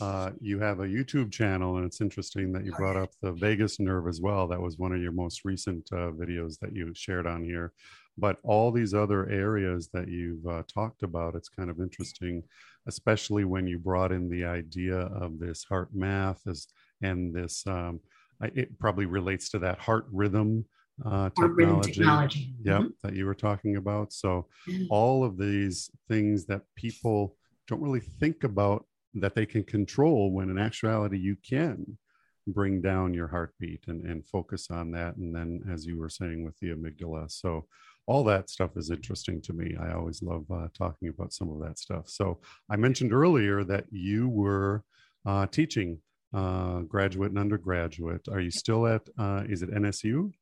Uh, 0.00 0.30
you 0.40 0.58
have 0.58 0.80
a 0.80 0.86
YouTube 0.86 1.30
channel, 1.30 1.76
and 1.76 1.84
it's 1.84 2.00
interesting 2.00 2.50
that 2.50 2.64
you 2.64 2.72
oh, 2.72 2.78
brought 2.78 2.96
up 2.96 3.10
the 3.20 3.32
vagus 3.32 3.78
nerve 3.78 4.08
as 4.08 4.22
well. 4.22 4.48
That 4.48 4.58
was 4.58 4.78
one 4.78 4.92
of 4.92 5.02
your 5.02 5.12
most 5.12 5.44
recent 5.44 5.86
uh, 5.92 6.12
videos 6.12 6.58
that 6.60 6.74
you 6.74 6.92
shared 6.94 7.26
on 7.26 7.44
here 7.44 7.74
but 8.18 8.38
all 8.42 8.70
these 8.70 8.94
other 8.94 9.28
areas 9.28 9.88
that 9.92 10.08
you've 10.08 10.46
uh, 10.46 10.62
talked 10.72 11.02
about 11.02 11.34
it's 11.34 11.48
kind 11.48 11.70
of 11.70 11.80
interesting 11.80 12.42
especially 12.86 13.44
when 13.44 13.66
you 13.66 13.78
brought 13.78 14.12
in 14.12 14.28
the 14.28 14.44
idea 14.44 14.96
of 14.96 15.38
this 15.38 15.64
HeartMath 15.70 16.46
as 16.48 16.68
and 17.02 17.34
this 17.34 17.66
um, 17.66 18.00
it 18.40 18.78
probably 18.78 19.06
relates 19.06 19.48
to 19.50 19.58
that 19.58 19.78
heart 19.78 20.06
rhythm 20.12 20.64
uh, 21.04 21.28
technology, 21.30 21.92
technology. 21.92 22.54
Yep, 22.62 22.80
mm-hmm. 22.80 22.88
that 23.02 23.14
you 23.14 23.26
were 23.26 23.34
talking 23.34 23.76
about. 23.76 24.12
So, 24.12 24.46
all 24.88 25.24
of 25.24 25.36
these 25.36 25.90
things 26.08 26.46
that 26.46 26.62
people 26.74 27.36
don't 27.68 27.82
really 27.82 28.00
think 28.00 28.44
about 28.44 28.86
that 29.14 29.34
they 29.34 29.46
can 29.46 29.64
control 29.64 30.30
when 30.32 30.50
in 30.50 30.58
actuality 30.58 31.18
you 31.18 31.36
can 31.48 31.98
bring 32.46 32.80
down 32.80 33.12
your 33.12 33.26
heartbeat 33.26 33.84
and, 33.88 34.06
and 34.06 34.26
focus 34.26 34.68
on 34.70 34.90
that. 34.92 35.16
And 35.16 35.34
then, 35.34 35.62
as 35.70 35.84
you 35.84 35.98
were 35.98 36.08
saying, 36.08 36.44
with 36.44 36.58
the 36.60 36.68
amygdala. 36.68 37.30
So, 37.30 37.66
all 38.06 38.24
that 38.24 38.48
stuff 38.48 38.76
is 38.76 38.90
interesting 38.90 39.40
to 39.42 39.52
me. 39.52 39.76
I 39.80 39.92
always 39.92 40.22
love 40.22 40.44
uh, 40.50 40.68
talking 40.72 41.08
about 41.08 41.32
some 41.32 41.50
of 41.50 41.60
that 41.60 41.78
stuff. 41.78 42.08
So 42.08 42.40
I 42.70 42.76
mentioned 42.76 43.12
earlier 43.12 43.64
that 43.64 43.84
you 43.90 44.28
were 44.28 44.84
uh, 45.26 45.46
teaching 45.46 45.98
uh, 46.32 46.80
graduate 46.80 47.30
and 47.30 47.38
undergraduate. 47.38 48.28
Are 48.30 48.40
you 48.40 48.50
still 48.50 48.86
at, 48.86 49.08
uh, 49.18 49.42
is 49.48 49.62
it 49.62 49.70
NSU? 49.70 50.32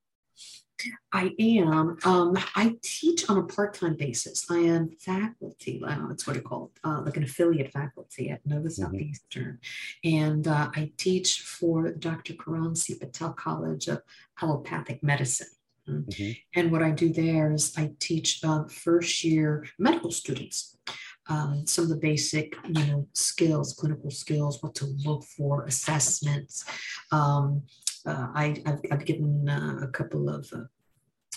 I 1.13 1.31
am. 1.39 1.97
Um, 2.05 2.37
I 2.57 2.77
teach 2.83 3.31
on 3.31 3.39
a 3.39 3.45
part 3.45 3.75
time 3.75 3.95
basis. 3.95 4.45
I 4.51 4.59
am 4.59 4.91
faculty, 4.99 5.81
that's 5.87 6.27
what 6.27 6.37
it's 6.37 6.47
called, 6.47 6.73
uh, 6.83 7.03
like 7.05 7.17
an 7.17 7.23
affiliate 7.23 7.73
faculty 7.73 8.31
at 8.31 8.45
Nova 8.45 8.69
mm-hmm. 8.69 8.83
Southeastern. 8.83 9.61
And 10.03 10.49
uh, 10.49 10.71
I 10.75 10.91
teach 10.97 11.43
for 11.43 11.93
Dr. 11.93 12.35
Kiran 12.35 12.77
C. 12.77 12.97
Patel 12.97 13.33
College 13.33 13.87
of 13.87 14.03
Allopathic 14.43 15.03
Medicine. 15.03 15.54
Mm. 15.89 16.07
Mm-hmm. 16.07 16.61
And 16.61 16.73
what 16.73 16.83
I 16.83 16.91
do 16.91 17.13
there 17.13 17.53
is 17.53 17.77
I 17.77 17.91
teach 17.99 18.41
uh, 18.45 18.65
first 18.65 19.25
year 19.25 19.67
medical 19.79 20.11
students 20.11 20.77
um, 21.29 21.67
some 21.67 21.85
of 21.85 21.91
the 21.91 21.97
basic, 21.97 22.55
you 22.67 22.87
know, 22.87 23.09
skills, 23.15 23.75
clinical 23.75 24.11
skills, 24.11 24.63
what 24.63 24.75
to 24.77 24.87
look 25.05 25.25
for, 25.25 25.65
assessments. 25.65 26.65
Um, 27.11 27.63
uh, 28.07 28.29
I, 28.35 28.63
have 28.91 29.05
given 29.07 29.49
uh, 29.49 29.79
a 29.83 29.89
couple 29.89 30.29
of 30.29 30.51
uh, 30.53 30.65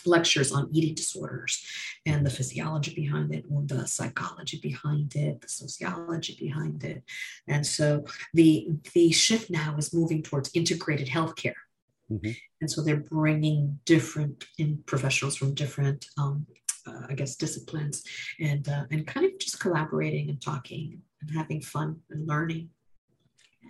lectures 0.06 0.52
on 0.52 0.70
eating 0.74 0.96
disorders 0.96 1.66
and 2.06 2.26
the 2.26 2.30
physiology 2.30 2.94
behind 2.94 3.34
it, 3.34 3.46
and 3.50 3.70
the 3.70 3.88
psychology 3.88 4.60
behind 4.62 5.16
it, 5.16 5.40
the 5.42 5.48
sociology 5.48 6.38
behind 6.40 6.84
it. 6.84 7.04
And 7.48 7.66
so 7.66 8.04
the, 8.34 8.68
the 8.94 9.12
shift 9.12 9.50
now 9.50 9.76
is 9.78 9.94
moving 9.94 10.22
towards 10.22 10.52
integrated 10.54 11.08
healthcare. 11.08 11.54
Mm-hmm. 12.12 12.32
And 12.62 12.72
so 12.72 12.82
they're 12.82 12.98
bringing 12.98 13.80
different 13.86 14.46
in 14.58 14.84
professionals 14.86 15.36
from 15.36 15.54
different, 15.54 16.06
um, 16.18 16.46
uh, 16.86 17.02
I 17.10 17.14
guess, 17.14 17.36
disciplines, 17.36 18.04
and 18.40 18.68
uh, 18.70 18.86
and 18.92 19.06
kind 19.06 19.26
of 19.26 19.38
just 19.40 19.60
collaborating 19.60 20.30
and 20.30 20.42
talking 20.42 21.02
and 21.22 21.32
having 21.32 21.62
fun 21.62 21.98
and 22.10 22.28
learning 22.28 22.70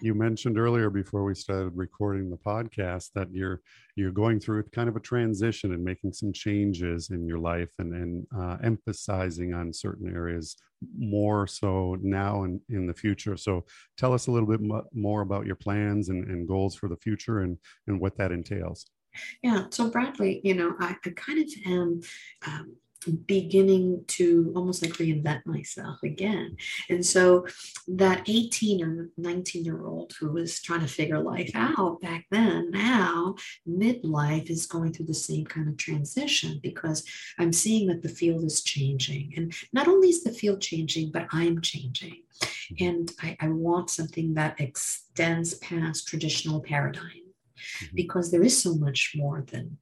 you 0.01 0.13
mentioned 0.13 0.57
earlier 0.57 0.89
before 0.89 1.23
we 1.23 1.35
started 1.35 1.71
recording 1.75 2.29
the 2.29 2.37
podcast 2.37 3.11
that 3.15 3.31
you're 3.31 3.61
you're 3.95 4.11
going 4.11 4.39
through 4.39 4.63
kind 4.71 4.89
of 4.89 4.95
a 4.95 4.99
transition 4.99 5.73
and 5.73 5.83
making 5.83 6.13
some 6.13 6.31
changes 6.31 7.09
in 7.09 7.25
your 7.25 7.39
life 7.39 7.71
and 7.79 7.93
and 7.93 8.27
uh, 8.37 8.57
emphasizing 8.63 9.53
on 9.53 9.73
certain 9.73 10.13
areas 10.13 10.57
more 10.97 11.47
so 11.47 11.97
now 12.01 12.43
and 12.43 12.61
in 12.69 12.85
the 12.85 12.93
future. 12.93 13.35
So 13.35 13.65
tell 13.97 14.13
us 14.13 14.27
a 14.27 14.31
little 14.31 14.47
bit 14.47 14.61
more 14.93 15.21
about 15.21 15.47
your 15.47 15.55
plans 15.55 16.09
and, 16.09 16.29
and 16.29 16.47
goals 16.47 16.75
for 16.75 16.87
the 16.87 16.97
future 16.97 17.41
and 17.41 17.57
and 17.87 17.99
what 17.99 18.17
that 18.17 18.31
entails. 18.31 18.85
Yeah 19.41 19.65
so 19.71 19.89
bradley 19.89 20.41
you 20.43 20.53
know 20.53 20.75
i, 20.79 20.95
I 21.03 21.09
kind 21.09 21.39
of 21.39 21.49
am 21.65 22.01
um, 22.45 22.75
beginning 23.25 24.03
to 24.07 24.51
almost 24.55 24.81
like 24.81 24.93
reinvent 24.93 25.45
myself 25.45 26.01
again. 26.03 26.57
And 26.89 27.05
so 27.05 27.45
that 27.87 28.23
18 28.27 28.83
or 28.83 29.09
19 29.17 29.63
year 29.63 29.85
old 29.85 30.13
who 30.19 30.31
was 30.31 30.61
trying 30.61 30.81
to 30.81 30.87
figure 30.87 31.19
life 31.19 31.51
out 31.53 32.01
back 32.01 32.25
then, 32.31 32.71
now 32.71 33.35
midlife 33.67 34.49
is 34.49 34.65
going 34.65 34.93
through 34.93 35.07
the 35.07 35.13
same 35.13 35.45
kind 35.45 35.67
of 35.67 35.77
transition 35.77 36.59
because 36.61 37.03
I'm 37.39 37.53
seeing 37.53 37.87
that 37.87 38.01
the 38.01 38.09
field 38.09 38.43
is 38.43 38.61
changing. 38.63 39.33
And 39.35 39.53
not 39.73 39.87
only 39.87 40.09
is 40.09 40.23
the 40.23 40.31
field 40.31 40.61
changing, 40.61 41.11
but 41.11 41.27
I'm 41.31 41.61
changing. 41.61 42.23
Mm-hmm. 42.43 42.85
And 42.85 43.11
I, 43.21 43.37
I 43.39 43.49
want 43.49 43.89
something 43.89 44.33
that 44.35 44.59
extends 44.59 45.55
past 45.55 46.07
traditional 46.07 46.61
paradigm 46.61 47.03
mm-hmm. 47.03 47.95
because 47.95 48.31
there 48.31 48.43
is 48.43 48.61
so 48.61 48.75
much 48.75 49.13
more 49.15 49.43
than 49.47 49.77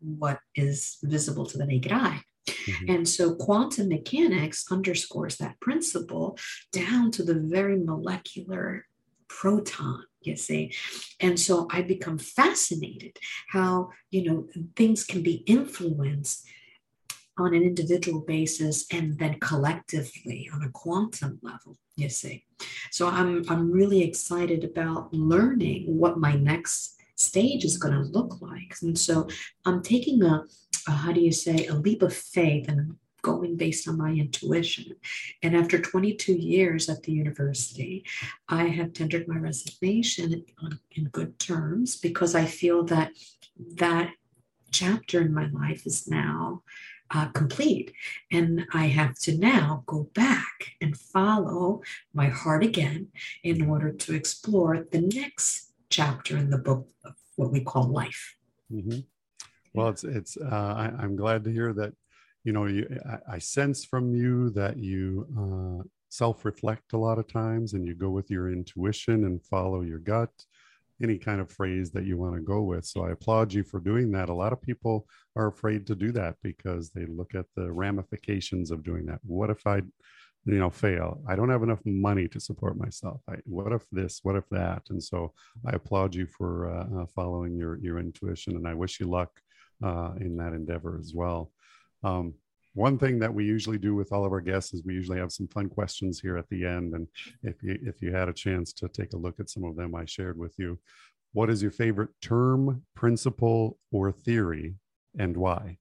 what 0.00 0.40
is 0.54 0.98
visible 1.02 1.46
to 1.46 1.58
the 1.58 1.66
naked 1.66 1.92
eye. 1.92 2.22
Mm-hmm. 2.48 2.90
And 2.90 3.08
so 3.08 3.34
quantum 3.34 3.88
mechanics 3.88 4.64
underscores 4.70 5.36
that 5.36 5.60
principle 5.60 6.38
down 6.72 7.10
to 7.12 7.22
the 7.22 7.34
very 7.34 7.78
molecular 7.78 8.86
proton 9.28 10.04
you 10.22 10.36
see? 10.36 10.72
And 11.20 11.38
so 11.38 11.66
i 11.70 11.82
become 11.82 12.18
fascinated 12.18 13.16
how 13.48 13.90
you 14.10 14.24
know 14.24 14.48
things 14.76 15.04
can 15.04 15.22
be 15.22 15.36
influenced 15.46 16.46
on 17.38 17.54
an 17.54 17.62
individual 17.62 18.20
basis 18.20 18.86
and 18.92 19.18
then 19.18 19.38
collectively 19.40 20.50
on 20.52 20.62
a 20.62 20.70
quantum 20.70 21.38
level 21.42 21.78
you 21.96 22.08
see? 22.08 22.44
So 22.90 23.08
i'm 23.08 23.44
i'm 23.48 23.70
really 23.70 24.02
excited 24.02 24.64
about 24.64 25.12
learning 25.14 25.84
what 25.86 26.18
my 26.18 26.34
next 26.34 26.96
stage 27.14 27.64
is 27.64 27.76
going 27.76 27.94
to 27.94 28.00
look 28.00 28.40
like. 28.40 28.74
And 28.82 28.98
so 28.98 29.28
i'm 29.64 29.82
taking 29.82 30.22
a 30.22 30.44
uh, 30.90 30.96
how 30.96 31.12
do 31.12 31.20
you 31.20 31.32
say, 31.32 31.66
a 31.66 31.74
leap 31.74 32.02
of 32.02 32.12
faith 32.12 32.68
and 32.68 32.96
going 33.22 33.56
based 33.56 33.86
on 33.86 33.98
my 33.98 34.10
intuition. 34.10 34.96
And 35.42 35.54
after 35.54 35.78
22 35.78 36.32
years 36.32 36.88
at 36.88 37.02
the 37.02 37.12
university, 37.12 38.04
I 38.48 38.64
have 38.68 38.92
tendered 38.92 39.28
my 39.28 39.36
resignation 39.36 40.32
in, 40.32 40.78
in 40.92 41.04
good 41.04 41.38
terms 41.38 41.96
because 41.96 42.34
I 42.34 42.46
feel 42.46 42.82
that 42.84 43.12
that 43.76 44.14
chapter 44.72 45.20
in 45.20 45.34
my 45.34 45.48
life 45.50 45.86
is 45.86 46.08
now 46.08 46.62
uh, 47.10 47.26
complete. 47.28 47.92
And 48.32 48.66
I 48.72 48.86
have 48.86 49.14
to 49.20 49.36
now 49.36 49.82
go 49.86 50.08
back 50.14 50.72
and 50.80 50.96
follow 50.96 51.82
my 52.14 52.28
heart 52.28 52.64
again 52.64 53.08
in 53.44 53.68
order 53.68 53.92
to 53.92 54.14
explore 54.14 54.86
the 54.90 55.02
next 55.02 55.72
chapter 55.90 56.36
in 56.36 56.50
the 56.50 56.58
book 56.58 56.88
of 57.04 57.14
what 57.36 57.52
we 57.52 57.60
call 57.60 57.88
life. 57.88 58.36
Mm-hmm. 58.72 59.00
Well, 59.74 59.88
it's 59.88 60.04
it's. 60.04 60.36
Uh, 60.36 60.90
I, 60.98 61.04
am 61.04 61.16
glad 61.16 61.44
to 61.44 61.52
hear 61.52 61.72
that. 61.74 61.92
You 62.44 62.52
know, 62.52 62.66
you, 62.66 62.88
I, 63.08 63.34
I 63.34 63.38
sense 63.38 63.84
from 63.84 64.14
you 64.14 64.50
that 64.50 64.78
you 64.78 65.26
uh, 65.38 65.84
self-reflect 66.08 66.92
a 66.94 66.98
lot 66.98 67.18
of 67.18 67.28
times, 67.28 67.74
and 67.74 67.86
you 67.86 67.94
go 67.94 68.10
with 68.10 68.30
your 68.30 68.50
intuition 68.50 69.24
and 69.24 69.44
follow 69.44 69.82
your 69.82 69.98
gut. 69.98 70.30
Any 71.02 71.16
kind 71.16 71.40
of 71.40 71.50
phrase 71.50 71.90
that 71.92 72.04
you 72.04 72.18
want 72.18 72.34
to 72.34 72.42
go 72.42 72.60
with. 72.60 72.84
So 72.84 73.04
I 73.04 73.12
applaud 73.12 73.54
you 73.54 73.62
for 73.62 73.80
doing 73.80 74.10
that. 74.12 74.28
A 74.28 74.34
lot 74.34 74.52
of 74.52 74.60
people 74.60 75.06
are 75.34 75.46
afraid 75.46 75.86
to 75.86 75.94
do 75.94 76.12
that 76.12 76.36
because 76.42 76.90
they 76.90 77.06
look 77.06 77.34
at 77.34 77.46
the 77.56 77.72
ramifications 77.72 78.70
of 78.70 78.84
doing 78.84 79.06
that. 79.06 79.20
What 79.22 79.48
if 79.48 79.66
I 79.66 79.80
you 80.46 80.58
know 80.58 80.70
fail 80.70 81.20
i 81.28 81.36
don't 81.36 81.50
have 81.50 81.62
enough 81.62 81.80
money 81.84 82.26
to 82.26 82.40
support 82.40 82.76
myself 82.76 83.20
I, 83.28 83.34
what 83.44 83.72
if 83.72 83.84
this 83.92 84.20
what 84.22 84.36
if 84.36 84.48
that 84.50 84.82
and 84.88 85.02
so 85.02 85.32
i 85.66 85.72
applaud 85.72 86.14
you 86.14 86.26
for 86.26 86.70
uh, 86.70 87.02
uh, 87.02 87.06
following 87.14 87.56
your 87.56 87.78
your 87.78 87.98
intuition 87.98 88.56
and 88.56 88.66
i 88.66 88.74
wish 88.74 89.00
you 89.00 89.06
luck 89.06 89.30
uh, 89.82 90.12
in 90.20 90.36
that 90.36 90.52
endeavor 90.52 90.98
as 90.98 91.12
well. 91.14 91.52
Um, 92.02 92.34
one 92.74 92.98
thing 92.98 93.18
that 93.18 93.34
we 93.34 93.44
usually 93.44 93.78
do 93.78 93.94
with 93.94 94.12
all 94.12 94.24
of 94.24 94.32
our 94.32 94.40
guests 94.40 94.72
is 94.72 94.84
we 94.84 94.94
usually 94.94 95.18
have 95.18 95.32
some 95.32 95.48
fun 95.48 95.68
questions 95.68 96.20
here 96.20 96.36
at 96.36 96.48
the 96.50 96.64
end. 96.64 96.94
And 96.94 97.08
if 97.42 97.62
you, 97.62 97.78
if 97.82 98.00
you 98.00 98.12
had 98.12 98.28
a 98.28 98.32
chance 98.32 98.72
to 98.74 98.88
take 98.88 99.12
a 99.12 99.18
look 99.18 99.40
at 99.40 99.50
some 99.50 99.64
of 99.64 99.76
them 99.76 99.94
I 99.94 100.04
shared 100.04 100.38
with 100.38 100.54
you, 100.56 100.78
what 101.32 101.50
is 101.50 101.62
your 101.62 101.70
favorite 101.72 102.10
term, 102.20 102.82
principle, 102.94 103.78
or 103.92 104.12
theory, 104.12 104.74
and 105.18 105.36
why? 105.36 105.78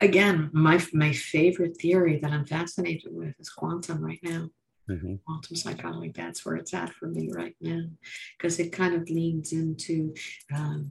Again, 0.00 0.50
my 0.52 0.84
my 0.92 1.12
favorite 1.12 1.76
theory 1.80 2.18
that 2.20 2.32
I'm 2.32 2.44
fascinated 2.44 3.12
with 3.12 3.34
is 3.38 3.48
quantum 3.50 4.04
right 4.04 4.18
now. 4.22 4.48
Mm-hmm. 4.90 5.14
Quantum 5.24 5.56
psychology, 5.56 6.12
that's 6.14 6.44
where 6.44 6.56
it's 6.56 6.74
at 6.74 6.92
for 6.94 7.06
me 7.06 7.30
right 7.32 7.54
now, 7.60 7.84
because 8.36 8.58
it 8.58 8.72
kind 8.72 8.94
of 8.94 9.08
leans 9.08 9.52
into 9.52 10.12
um, 10.52 10.90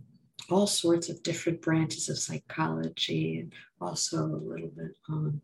all 0.49 0.67
sorts 0.67 1.09
of 1.09 1.23
different 1.23 1.61
branches 1.61 2.09
of 2.09 2.17
psychology 2.17 3.39
and 3.39 3.53
also 3.79 4.25
a 4.25 4.43
little 4.43 4.69
bit 4.69 4.95
on 5.09 5.41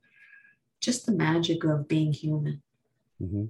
just 0.79 1.05
the 1.05 1.11
magic 1.11 1.63
of 1.63 1.87
being 1.87 2.13
human. 2.13 2.61
Mm-hmm. 3.21 3.45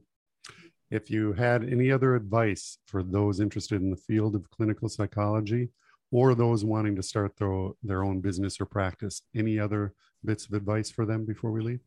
If 0.89 1.12
you 1.12 1.34
had 1.34 1.64
any 1.64 1.91
other 1.91 2.16
advice 2.16 2.78
for 2.86 3.04
those 3.04 3.39
interested 3.39 3.82
in 3.82 3.89
the 3.89 3.98
field 3.98 4.36
of 4.36 4.50
clinical 4.50 4.88
psychology 4.88 5.70
or 6.12 6.34
those 6.34 6.64
wanting 6.64 6.95
to 6.95 7.04
start 7.04 7.36
their, 7.38 7.70
their 7.84 8.04
own 8.04 8.22
business 8.22 8.62
or 8.62 8.66
practice, 8.66 9.22
any 9.36 9.60
other 9.60 9.93
bits 10.24 10.45
of 10.45 10.54
advice 10.54 10.89
for 10.89 11.06
them 11.06 11.26
before 11.26 11.52
we 11.52 11.62
leave? 11.62 11.82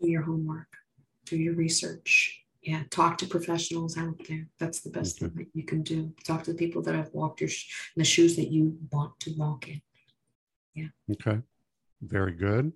Do 0.00 0.10
your 0.10 0.22
homework, 0.22 0.68
do 1.24 1.36
your 1.36 1.54
research, 1.54 2.45
yeah 2.66 2.82
talk 2.90 3.16
to 3.18 3.26
professionals 3.26 3.96
out 3.96 4.20
there. 4.28 4.46
That's 4.58 4.80
the 4.80 4.90
best 4.90 5.16
mm-hmm. 5.16 5.26
thing 5.26 5.36
that 5.36 5.58
you 5.58 5.64
can 5.64 5.82
do. 5.82 6.12
Talk 6.24 6.42
to 6.44 6.52
the 6.52 6.58
people 6.58 6.82
that 6.82 6.94
have 6.94 7.10
walked 7.12 7.40
your 7.40 7.48
sh- 7.48 7.92
in 7.96 8.00
the 8.00 8.04
shoes 8.04 8.36
that 8.36 8.50
you 8.50 8.76
want 8.92 9.18
to 9.20 9.32
walk 9.36 9.68
in. 9.68 9.80
Yeah. 10.74 10.88
Okay. 11.12 11.40
Very 12.02 12.32
good. 12.32 12.72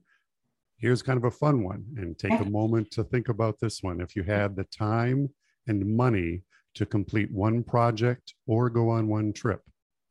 Here's 0.78 1.03
kind 1.03 1.18
of 1.18 1.24
a 1.24 1.30
fun 1.30 1.62
one 1.62 1.84
and 1.99 2.18
take 2.18 2.41
a 2.41 2.49
moment 2.49 2.91
to 2.93 3.05
think 3.05 3.28
about 3.28 3.61
this 3.61 3.82
one. 3.82 4.01
If 4.01 4.16
you 4.16 4.22
had 4.22 4.57
the 4.57 4.64
time 4.64 5.28
and 5.66 5.95
money 5.95 6.43
to 6.76 6.86
complete 6.86 7.30
one 7.30 7.62
project 7.62 8.32
or 8.47 8.70
go 8.70 8.88
on 8.88 9.09
one 9.09 9.32
trip 9.34 9.61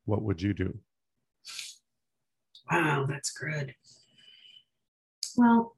what 0.09 0.23
would 0.23 0.41
you 0.41 0.53
do? 0.53 0.77
Wow 2.69 3.05
that's 3.07 3.31
good. 3.31 3.75
Well 5.37 5.75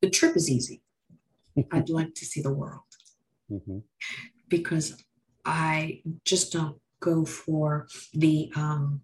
the 0.00 0.10
trip 0.10 0.36
is 0.36 0.48
easy 0.48 0.80
I'd 1.72 1.88
like 1.88 2.14
to 2.14 2.24
see 2.24 2.42
the 2.42 2.52
world 2.52 2.80
mm-hmm. 3.50 3.78
because 4.48 5.02
I 5.44 6.02
just 6.24 6.52
don't 6.52 6.78
go 7.00 7.24
for 7.24 7.88
the 8.12 8.52
um, 8.56 9.00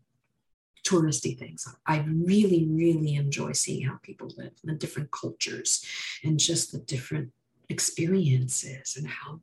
touristy 0.87 1.39
things. 1.39 1.67
I 1.87 2.05
really, 2.09 2.67
really 2.69 3.15
enjoy 3.15 3.53
seeing 3.53 3.87
how 3.87 3.99
people 4.03 4.31
live, 4.37 4.53
the 4.63 4.75
different 4.75 5.11
cultures, 5.11 5.85
and 6.23 6.39
just 6.39 6.73
the 6.73 6.79
different 6.79 7.31
experiences 7.69 8.97
and 8.97 9.09
how 9.09 9.41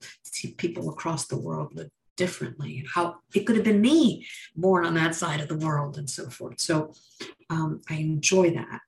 people 0.58 0.90
across 0.90 1.26
the 1.26 1.38
world 1.38 1.74
live 1.74 1.90
differently 2.18 2.78
and 2.78 2.88
how 2.94 3.16
it 3.34 3.46
could 3.46 3.56
have 3.56 3.66
been 3.66 3.82
me 3.82 4.28
born 4.56 4.86
on 4.86 4.94
that 4.94 5.16
side 5.16 5.40
of 5.40 5.48
the 5.48 5.58
world 5.58 5.98
and 5.98 6.10
so 6.10 6.30
forth. 6.30 6.60
So 6.60 6.94
um, 7.50 7.82
I 7.90 7.96
enjoy 7.96 8.52
that. 8.52 8.82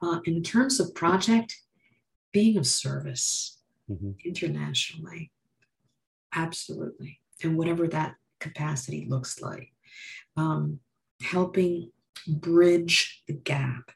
Uh, 0.00 0.20
in 0.24 0.44
terms 0.44 0.78
of 0.78 0.94
project, 0.94 1.56
being 2.32 2.56
of 2.56 2.66
service 2.66 3.57
mm-hmm. 3.90 4.10
internationally, 4.24 5.30
absolutely. 6.34 7.20
And 7.42 7.56
whatever 7.56 7.86
that 7.88 8.14
capacity 8.40 9.06
looks 9.08 9.40
like, 9.40 9.72
um, 10.36 10.80
helping 11.22 11.90
bridge 12.26 13.22
the 13.26 13.34
gap 13.34 13.90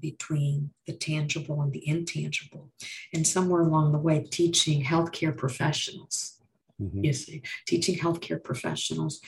between 0.00 0.70
the 0.86 0.92
tangible 0.92 1.62
and 1.62 1.72
the 1.72 1.86
intangible. 1.88 2.70
And 3.14 3.26
somewhere 3.26 3.62
along 3.62 3.92
the 3.92 3.98
way, 3.98 4.22
teaching 4.30 4.84
healthcare 4.84 5.36
professionals, 5.36 6.38
mm-hmm. 6.80 7.04
you 7.04 7.12
see, 7.12 7.42
teaching 7.66 7.98
healthcare 7.98 8.42
professionals 8.42 9.20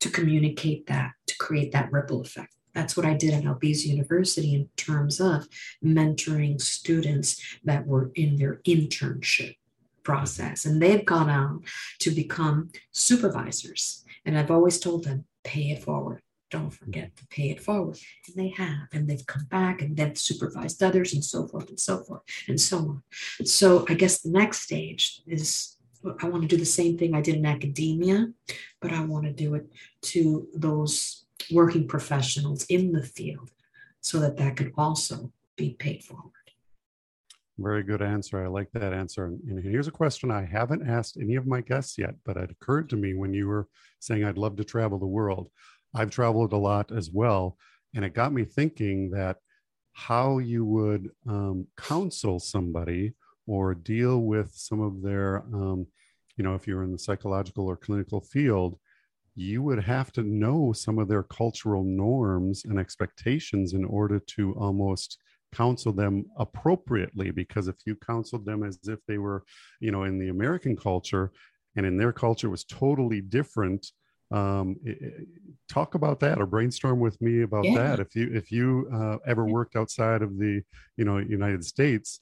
to 0.00 0.10
communicate 0.10 0.86
that, 0.86 1.12
to 1.26 1.36
create 1.38 1.72
that 1.72 1.90
ripple 1.90 2.20
effect. 2.20 2.54
That's 2.74 2.96
what 2.96 3.06
I 3.06 3.14
did 3.14 3.34
at 3.34 3.44
Albizu 3.44 3.86
University 3.86 4.54
in 4.54 4.68
terms 4.76 5.20
of 5.20 5.48
mentoring 5.82 6.60
students 6.60 7.42
that 7.64 7.86
were 7.86 8.10
in 8.14 8.36
their 8.36 8.60
internship 8.66 9.56
process. 10.02 10.64
And 10.64 10.82
they've 10.82 11.04
gone 11.04 11.30
on 11.30 11.62
to 12.00 12.10
become 12.10 12.70
supervisors. 12.92 14.04
And 14.24 14.38
I've 14.38 14.50
always 14.50 14.78
told 14.78 15.04
them, 15.04 15.24
pay 15.44 15.70
it 15.70 15.82
forward 15.82 16.22
don't 16.54 16.70
forget 16.70 17.16
to 17.16 17.26
pay 17.26 17.50
it 17.50 17.60
forward. 17.60 17.98
And 18.28 18.36
they 18.36 18.50
have, 18.50 18.86
and 18.92 19.08
they've 19.08 19.26
come 19.26 19.44
back 19.50 19.82
and 19.82 19.96
they've 19.96 20.16
supervised 20.16 20.84
others 20.84 21.12
and 21.12 21.24
so 21.24 21.48
forth 21.48 21.68
and 21.68 21.80
so 21.80 22.04
forth 22.04 22.22
and 22.46 22.60
so 22.60 22.78
on. 22.78 23.02
So 23.44 23.84
I 23.88 23.94
guess 23.94 24.20
the 24.20 24.30
next 24.30 24.60
stage 24.60 25.20
is 25.26 25.76
I 26.20 26.28
want 26.28 26.42
to 26.42 26.48
do 26.48 26.56
the 26.56 26.64
same 26.64 26.96
thing 26.96 27.12
I 27.12 27.22
did 27.22 27.34
in 27.34 27.46
academia, 27.46 28.28
but 28.80 28.92
I 28.92 29.04
want 29.04 29.24
to 29.24 29.32
do 29.32 29.56
it 29.56 29.66
to 30.12 30.46
those 30.54 31.23
working 31.50 31.86
professionals 31.88 32.64
in 32.66 32.92
the 32.92 33.02
field 33.02 33.50
so 34.00 34.18
that 34.20 34.36
that 34.36 34.56
could 34.56 34.72
also 34.76 35.32
be 35.56 35.70
paid 35.74 36.04
forward. 36.04 36.30
Very 37.58 37.84
good 37.84 38.02
answer. 38.02 38.44
I 38.44 38.48
like 38.48 38.70
that 38.72 38.92
answer. 38.92 39.26
And 39.26 39.62
here's 39.62 39.86
a 39.86 39.92
question 39.92 40.30
I 40.30 40.44
haven't 40.44 40.88
asked 40.88 41.16
any 41.20 41.36
of 41.36 41.46
my 41.46 41.60
guests 41.60 41.96
yet, 41.96 42.16
but 42.24 42.36
it 42.36 42.50
occurred 42.50 42.90
to 42.90 42.96
me 42.96 43.14
when 43.14 43.32
you 43.32 43.46
were 43.46 43.68
saying 44.00 44.24
I'd 44.24 44.38
love 44.38 44.56
to 44.56 44.64
travel 44.64 44.98
the 44.98 45.06
world. 45.06 45.50
I've 45.94 46.10
traveled 46.10 46.52
a 46.52 46.56
lot 46.56 46.90
as 46.90 47.10
well. 47.10 47.56
And 47.94 48.04
it 48.04 48.12
got 48.12 48.32
me 48.32 48.44
thinking 48.44 49.10
that 49.10 49.36
how 49.92 50.38
you 50.38 50.64
would 50.64 51.10
um, 51.28 51.68
counsel 51.76 52.40
somebody 52.40 53.14
or 53.46 53.74
deal 53.74 54.22
with 54.22 54.50
some 54.52 54.80
of 54.80 55.02
their, 55.02 55.44
um, 55.52 55.86
you 56.36 56.42
know, 56.42 56.54
if 56.54 56.66
you're 56.66 56.82
in 56.82 56.90
the 56.90 56.98
psychological 56.98 57.66
or 57.66 57.76
clinical 57.76 58.20
field, 58.20 58.76
you 59.34 59.62
would 59.62 59.82
have 59.82 60.12
to 60.12 60.22
know 60.22 60.72
some 60.72 60.98
of 60.98 61.08
their 61.08 61.22
cultural 61.24 61.82
norms 61.82 62.64
and 62.64 62.78
expectations 62.78 63.74
in 63.74 63.84
order 63.84 64.18
to 64.18 64.52
almost 64.54 65.18
counsel 65.52 65.92
them 65.92 66.24
appropriately 66.38 67.30
because 67.30 67.68
if 67.68 67.76
you 67.86 67.94
counseled 67.96 68.44
them 68.44 68.64
as 68.64 68.78
if 68.88 68.98
they 69.06 69.18
were 69.18 69.44
you 69.80 69.92
know 69.92 70.02
in 70.02 70.18
the 70.18 70.28
american 70.28 70.76
culture 70.76 71.30
and 71.76 71.86
in 71.86 71.96
their 71.96 72.12
culture 72.12 72.50
was 72.50 72.64
totally 72.64 73.20
different 73.20 73.86
um, 74.32 74.76
talk 75.68 75.94
about 75.94 76.18
that 76.20 76.40
or 76.40 76.46
brainstorm 76.46 76.98
with 76.98 77.20
me 77.20 77.42
about 77.42 77.64
yeah. 77.64 77.74
that 77.74 78.00
if 78.00 78.16
you 78.16 78.30
if 78.32 78.50
you 78.50 78.88
uh, 78.92 79.18
ever 79.26 79.44
worked 79.44 79.76
outside 79.76 80.22
of 80.22 80.38
the 80.38 80.60
you 80.96 81.04
know 81.04 81.18
united 81.18 81.64
states 81.64 82.20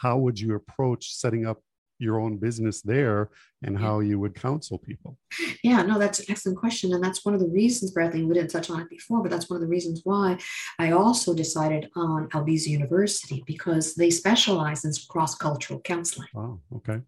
how 0.00 0.16
would 0.16 0.38
you 0.38 0.54
approach 0.54 1.14
setting 1.14 1.46
up 1.46 1.58
your 2.02 2.20
own 2.20 2.36
business 2.36 2.82
there 2.82 3.30
and 3.62 3.78
how 3.78 4.00
you 4.00 4.18
would 4.18 4.34
counsel 4.34 4.78
people 4.78 5.16
yeah 5.62 5.82
no 5.82 5.98
that's 5.98 6.18
an 6.20 6.26
excellent 6.28 6.58
question 6.58 6.92
and 6.92 7.02
that's 7.02 7.24
one 7.24 7.34
of 7.34 7.40
the 7.40 7.48
reasons 7.48 7.92
bradley 7.92 8.24
we 8.24 8.34
didn't 8.34 8.50
touch 8.50 8.70
on 8.70 8.80
it 8.80 8.90
before 8.90 9.22
but 9.22 9.30
that's 9.30 9.48
one 9.48 9.56
of 9.56 9.62
the 9.62 9.68
reasons 9.68 10.00
why 10.04 10.36
i 10.78 10.90
also 10.90 11.32
decided 11.32 11.88
on 11.96 12.28
albizu 12.30 12.68
university 12.68 13.42
because 13.46 13.94
they 13.94 14.10
specialize 14.10 14.84
in 14.84 14.92
cross-cultural 15.08 15.80
counseling 15.80 16.28
wow 16.34 16.58
okay 16.74 17.00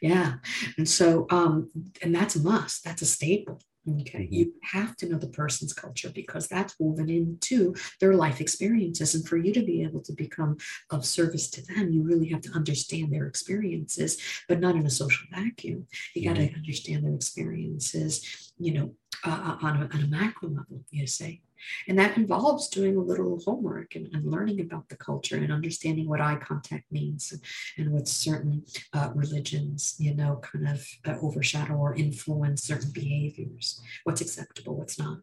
yeah. 0.00 0.34
And 0.78 0.88
so, 0.88 1.26
um, 1.30 1.70
and 2.02 2.14
that's 2.14 2.36
a 2.36 2.40
must, 2.40 2.84
that's 2.84 3.02
a 3.02 3.06
staple. 3.06 3.60
Okay. 3.88 4.28
You 4.30 4.52
have 4.62 4.96
to 4.96 5.08
know 5.08 5.18
the 5.18 5.28
person's 5.28 5.72
culture 5.72 6.10
because 6.10 6.48
that's 6.48 6.74
woven 6.78 7.08
into 7.08 7.74
their 8.00 8.14
life 8.14 8.40
experiences. 8.40 9.14
And 9.14 9.26
for 9.26 9.36
you 9.36 9.52
to 9.52 9.62
be 9.62 9.82
able 9.84 10.00
to 10.02 10.12
become 10.12 10.56
of 10.90 11.06
service 11.06 11.48
to 11.50 11.62
them, 11.62 11.92
you 11.92 12.02
really 12.02 12.28
have 12.30 12.40
to 12.42 12.50
understand 12.52 13.12
their 13.12 13.26
experiences, 13.26 14.18
but 14.48 14.60
not 14.60 14.74
in 14.74 14.86
a 14.86 14.90
social 14.90 15.26
vacuum. 15.32 15.86
You 16.14 16.28
got 16.28 16.36
to 16.36 16.46
mm-hmm. 16.46 16.56
understand 16.56 17.04
their 17.04 17.14
experiences, 17.14 18.52
you 18.58 18.74
know, 18.74 18.94
uh, 19.24 19.56
on, 19.62 19.82
a, 19.82 19.94
on 19.94 20.02
a 20.02 20.06
macro 20.08 20.48
level, 20.48 20.84
you 20.90 21.06
say. 21.06 21.42
And 21.88 21.98
that 21.98 22.16
involves 22.16 22.68
doing 22.68 22.96
a 22.96 23.00
little 23.00 23.40
homework 23.44 23.94
and, 23.94 24.08
and, 24.12 24.30
learning 24.30 24.60
about 24.60 24.88
the 24.88 24.96
culture 24.96 25.36
and 25.36 25.52
understanding 25.52 26.08
what 26.08 26.20
eye 26.20 26.36
contact 26.36 26.84
means 26.90 27.32
and, 27.32 27.40
and 27.78 27.92
what 27.92 28.08
certain 28.08 28.64
uh, 28.92 29.10
religions, 29.14 29.94
you 29.98 30.14
know, 30.14 30.40
kind 30.42 30.68
of 30.68 30.86
uh, 31.06 31.16
overshadow 31.22 31.74
or 31.74 31.94
influence 31.94 32.64
certain 32.64 32.90
behaviors, 32.90 33.80
what's 34.04 34.20
acceptable, 34.20 34.76
what's 34.76 34.98
not. 34.98 35.18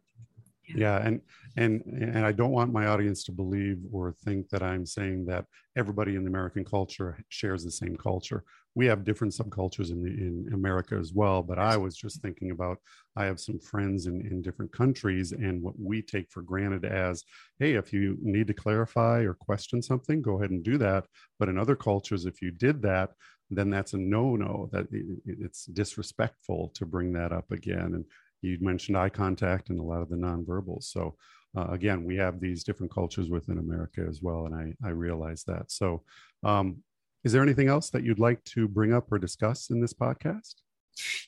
Yeah. 0.68 0.98
and 1.04 1.20
and 1.56 1.82
and 1.82 2.24
I 2.24 2.32
don't 2.32 2.52
want 2.52 2.72
my 2.72 2.86
audience 2.86 3.24
to 3.24 3.32
believe 3.32 3.78
or 3.92 4.12
think 4.12 4.48
that 4.50 4.62
I'm 4.62 4.86
saying 4.86 5.26
that 5.26 5.46
everybody 5.76 6.16
in 6.16 6.24
the 6.24 6.30
American 6.30 6.64
culture 6.64 7.18
shares 7.28 7.64
the 7.64 7.70
same 7.70 7.96
culture 7.96 8.44
we 8.74 8.86
have 8.86 9.04
different 9.04 9.32
subcultures 9.32 9.90
in 9.90 10.02
the, 10.02 10.08
in 10.10 10.50
America 10.52 10.96
as 10.96 11.12
well. 11.12 11.42
But 11.42 11.58
I 11.58 11.76
was 11.76 11.96
just 11.96 12.20
thinking 12.22 12.50
about 12.50 12.78
I 13.16 13.24
have 13.24 13.38
some 13.38 13.60
friends 13.60 14.06
in, 14.06 14.20
in 14.26 14.42
different 14.42 14.72
countries, 14.72 15.32
and 15.32 15.62
what 15.62 15.78
we 15.78 16.02
take 16.02 16.30
for 16.30 16.42
granted 16.42 16.84
as, 16.84 17.24
hey, 17.58 17.74
if 17.74 17.92
you 17.92 18.18
need 18.20 18.48
to 18.48 18.54
clarify 18.54 19.20
or 19.20 19.34
question 19.34 19.80
something, 19.80 20.22
go 20.22 20.38
ahead 20.38 20.50
and 20.50 20.64
do 20.64 20.76
that. 20.78 21.06
But 21.38 21.48
in 21.48 21.58
other 21.58 21.76
cultures, 21.76 22.26
if 22.26 22.42
you 22.42 22.50
did 22.50 22.82
that, 22.82 23.10
then 23.50 23.70
that's 23.70 23.92
a 23.92 23.98
no-no. 23.98 24.68
That 24.72 24.88
it's 25.24 25.66
disrespectful 25.66 26.72
to 26.74 26.86
bring 26.86 27.12
that 27.12 27.32
up 27.32 27.52
again. 27.52 27.94
And 27.94 28.04
you 28.44 28.58
mentioned 28.60 28.96
eye 28.96 29.08
contact 29.08 29.70
and 29.70 29.78
a 29.78 29.82
lot 29.82 30.02
of 30.02 30.08
the 30.08 30.16
nonverbals. 30.16 30.84
So 30.84 31.16
uh, 31.56 31.68
again, 31.68 32.04
we 32.04 32.16
have 32.16 32.40
these 32.40 32.64
different 32.64 32.92
cultures 32.92 33.30
within 33.30 33.58
America 33.58 34.04
as 34.08 34.20
well, 34.22 34.46
and 34.46 34.54
I 34.54 34.86
I 34.86 34.90
realize 34.90 35.44
that. 35.44 35.70
So 35.70 36.02
um, 36.42 36.78
is 37.24 37.32
there 37.32 37.42
anything 37.42 37.68
else 37.68 37.90
that 37.90 38.04
you'd 38.04 38.18
like 38.18 38.42
to 38.44 38.68
bring 38.68 38.92
up 38.92 39.10
or 39.10 39.18
discuss 39.18 39.70
in 39.70 39.80
this 39.80 39.94
podcast? 39.94 40.54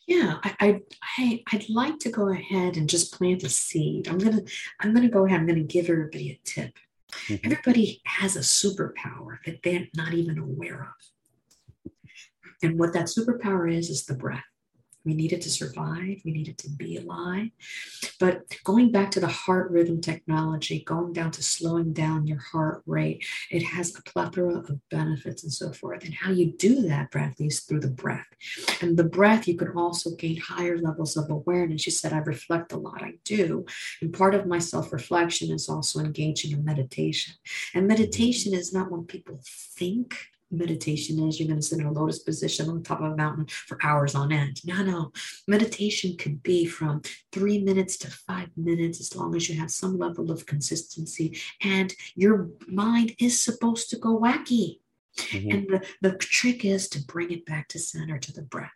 Yeah, 0.07 0.37
I, 0.45 0.81
I, 1.19 1.43
I 1.51 1.57
would 1.57 1.71
like 1.71 1.99
to 2.01 2.11
go 2.11 2.29
ahead 2.29 2.77
and 2.77 2.89
just 2.89 3.13
plant 3.13 3.43
a 3.43 3.49
seed. 3.49 4.09
I'm 4.09 4.19
gonna 4.19 4.43
I'm 4.81 4.95
gonna 4.95 5.09
go 5.09 5.27
ahead. 5.27 5.41
I'm 5.41 5.47
gonna 5.47 5.63
give 5.63 5.89
everybody 5.89 6.31
a 6.31 6.41
tip. 6.45 6.77
Mm-hmm. 7.29 7.47
Everybody 7.47 8.03
has 8.05 8.37
a 8.37 8.41
superpower 8.41 9.39
that 9.47 9.63
they're 9.63 9.87
not 9.97 10.13
even 10.13 10.39
aware 10.39 10.93
of. 10.93 11.93
And 12.63 12.79
what 12.79 12.93
that 12.93 13.07
superpower 13.07 13.73
is 13.73 13.91
is 13.91 14.07
the 14.07 14.15
breath. 14.15 14.45
We 15.07 15.15
needed 15.15 15.41
to 15.43 15.51
survive. 15.51 16.21
We 16.25 16.33
needed 16.33 16.59
to 16.59 16.71
be 16.71 16.97
alive. 16.97 17.51
But 18.19 18.43
going 18.65 18.91
back 18.91 19.13
to 19.13 19.21
the 19.21 19.29
heart 19.29 19.71
rhythm 19.71 20.01
technology, 20.01 20.83
going 20.85 21.13
down 21.13 21.31
to 21.31 21.43
slowing 21.45 21.93
down 21.93 22.27
your 22.27 22.41
heart 22.41 22.83
rate, 22.87 23.25
it 23.51 23.63
has 23.63 23.97
a 23.97 24.03
plethora 24.03 24.59
of 24.59 24.81
benefits 24.91 25.45
and 25.45 25.53
so 25.53 25.73
forth. 25.73 26.05
And 26.05 26.13
how 26.13 26.33
you 26.33 26.53
do 26.53 26.83
that, 26.89 27.13
Bradley, 27.13 27.47
is 27.47 27.61
through 27.61 27.81
the 27.81 27.89
breath. 27.89 28.27
And 28.83 28.97
the 28.97 29.05
breath, 29.05 29.47
you 29.47 29.57
can 29.57 29.69
also 29.77 30.11
gain 30.17 30.39
higher 30.39 30.77
levels 30.77 31.17
of 31.17 31.31
awareness. 31.31 31.87
You 31.87 31.93
said, 31.93 32.13
I 32.13 32.19
reflect 32.19 32.73
a 32.73 32.77
lot. 32.77 33.03
I 33.03 33.15
do. 33.25 33.65
And 34.03 34.13
part 34.13 34.35
of 34.35 34.47
my 34.47 34.59
self 34.59 34.93
reflection 34.93 35.53
is 35.53 35.69
also 35.69 36.01
engaging 36.01 36.51
in 36.51 36.65
meditation. 36.65 37.35
And 37.75 37.87
meditation 37.87 38.55
is 38.55 38.73
not 38.73 38.91
when 38.91 39.05
people 39.05 39.41
think 39.45 40.17
meditation 40.51 41.27
is 41.27 41.39
you're 41.39 41.49
going 41.49 41.61
to 41.61 41.67
sit 41.67 41.81
in 41.81 41.87
a 41.87 41.93
lotus 41.93 42.21
position 42.21 42.69
on 42.69 42.79
the 42.79 42.85
top 42.85 43.01
of 43.01 43.13
a 43.13 43.17
mountain 43.17 43.47
for 43.47 43.79
hours 43.83 44.15
on 44.15 44.33
end. 44.33 44.61
No, 44.65 44.83
no. 44.83 45.13
Meditation 45.49 46.17
could 46.17 46.43
be 46.43 46.67
from 46.67 47.03
three 47.33 47.63
minutes 47.63 47.97
to 47.99 48.11
five 48.11 48.49
minutes 48.57 49.01
as 49.01 49.15
long 49.17 49.35
as 49.35 49.49
you 49.49 49.59
have 49.61 49.71
some 49.71 49.99
level 49.99 50.31
of 50.31 50.47
consistency 50.47 51.39
and 51.63 51.93
your 52.15 52.49
mind 52.69 53.15
is 53.19 53.41
supposed 53.41 53.91
to 53.91 53.99
go 53.99 54.19
wacky. 54.19 54.81
Mm-hmm. 55.17 55.51
And 55.51 55.69
the, 55.69 55.87
the 56.03 56.17
trick 56.17 56.65
is 56.65 56.89
to 56.91 57.03
bring 57.03 57.31
it 57.31 57.47
back 57.47 57.69
to 57.69 57.79
center 57.79 58.19
to 58.19 58.33
the 58.33 58.43
breath. 58.43 58.71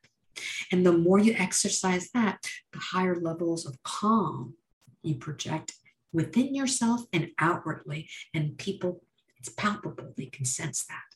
And 0.73 0.87
the 0.87 0.93
more 0.93 1.19
you 1.19 1.35
exercise 1.35 2.11
that, 2.15 2.39
the 2.73 2.79
higher 2.79 3.21
levels 3.21 3.67
of 3.67 3.83
calm 3.83 4.55
you 5.03 5.17
project 5.17 5.75
within 6.13 6.55
yourself 6.55 7.03
and 7.13 7.29
outwardly. 7.39 8.09
And 8.35 8.57
people, 8.59 9.03
it's 9.39 9.51
palpable, 9.51 10.13
they 10.17 10.27
can 10.27 10.45
sense 10.45 10.85
that. 10.85 11.10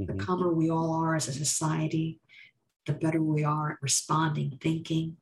Mm-hmm. 0.00 0.16
The 0.16 0.24
calmer 0.24 0.52
we 0.52 0.70
all 0.70 0.92
are 0.92 1.16
as 1.16 1.28
a 1.28 1.32
society, 1.32 2.20
the 2.86 2.92
better 2.92 3.22
we 3.22 3.44
are 3.44 3.72
at 3.72 3.78
responding, 3.82 4.58
thinking, 4.60 5.16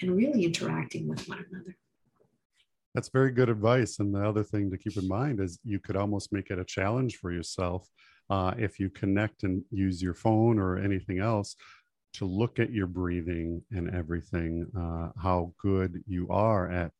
and 0.00 0.16
really 0.16 0.44
interacting 0.44 1.08
with 1.08 1.28
one 1.28 1.44
another. 1.50 1.76
That's 2.94 3.08
very 3.08 3.32
good 3.32 3.48
advice. 3.48 3.98
And 3.98 4.14
the 4.14 4.26
other 4.26 4.44
thing 4.44 4.70
to 4.70 4.78
keep 4.78 4.96
in 4.96 5.08
mind 5.08 5.40
is 5.40 5.58
you 5.64 5.80
could 5.80 5.96
almost 5.96 6.32
make 6.32 6.50
it 6.50 6.58
a 6.58 6.64
challenge 6.64 7.16
for 7.16 7.32
yourself 7.32 7.88
uh, 8.30 8.54
if 8.56 8.78
you 8.78 8.88
connect 8.90 9.42
and 9.42 9.62
use 9.70 10.02
your 10.02 10.14
phone 10.14 10.58
or 10.58 10.78
anything 10.78 11.18
else 11.18 11.56
to 12.14 12.24
look 12.24 12.58
at 12.58 12.70
your 12.70 12.86
breathing 12.86 13.60
and 13.72 13.92
everything, 13.92 14.66
uh, 14.78 15.08
how 15.20 15.52
good 15.60 16.02
you 16.06 16.28
are 16.30 16.70
at 16.70 16.92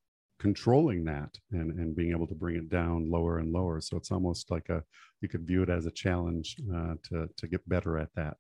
controlling 0.45 1.05
that 1.05 1.31
and, 1.53 1.71
and 1.79 1.97
being 1.97 2.11
able 2.11 2.27
to 2.27 2.35
bring 2.35 2.55
it 2.55 2.69
down 2.69 3.11
lower 3.11 3.39
and 3.39 3.51
lower. 3.51 3.81
So 3.81 3.97
it's 3.97 4.11
almost 4.11 4.51
like 4.51 4.69
a, 4.69 4.83
you 5.23 5.29
could 5.31 5.47
view 5.47 5.63
it 5.63 5.71
as 5.71 5.87
a 5.87 5.91
challenge 5.91 6.57
uh, 6.71 6.97
to, 7.09 7.31
to 7.35 7.47
get 7.49 7.67
better 7.67 7.97
at 7.97 8.11
that. 8.15 8.37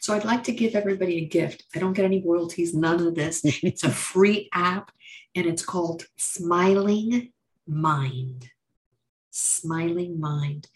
So 0.00 0.12
I'd 0.12 0.24
like 0.24 0.42
to 0.44 0.52
give 0.52 0.74
everybody 0.74 1.18
a 1.18 1.26
gift. 1.26 1.66
I 1.72 1.78
don't 1.78 1.92
get 1.92 2.04
any 2.04 2.20
royalties, 2.26 2.74
none 2.74 3.06
of 3.06 3.14
this. 3.14 3.42
it's 3.44 3.84
a 3.84 3.90
free 3.90 4.48
app 4.52 4.90
and 5.36 5.46
it's 5.46 5.64
called 5.64 6.04
Smiling 6.16 7.30
Mind. 7.68 8.50
Smiling 9.30 10.18
Mind. 10.18 10.66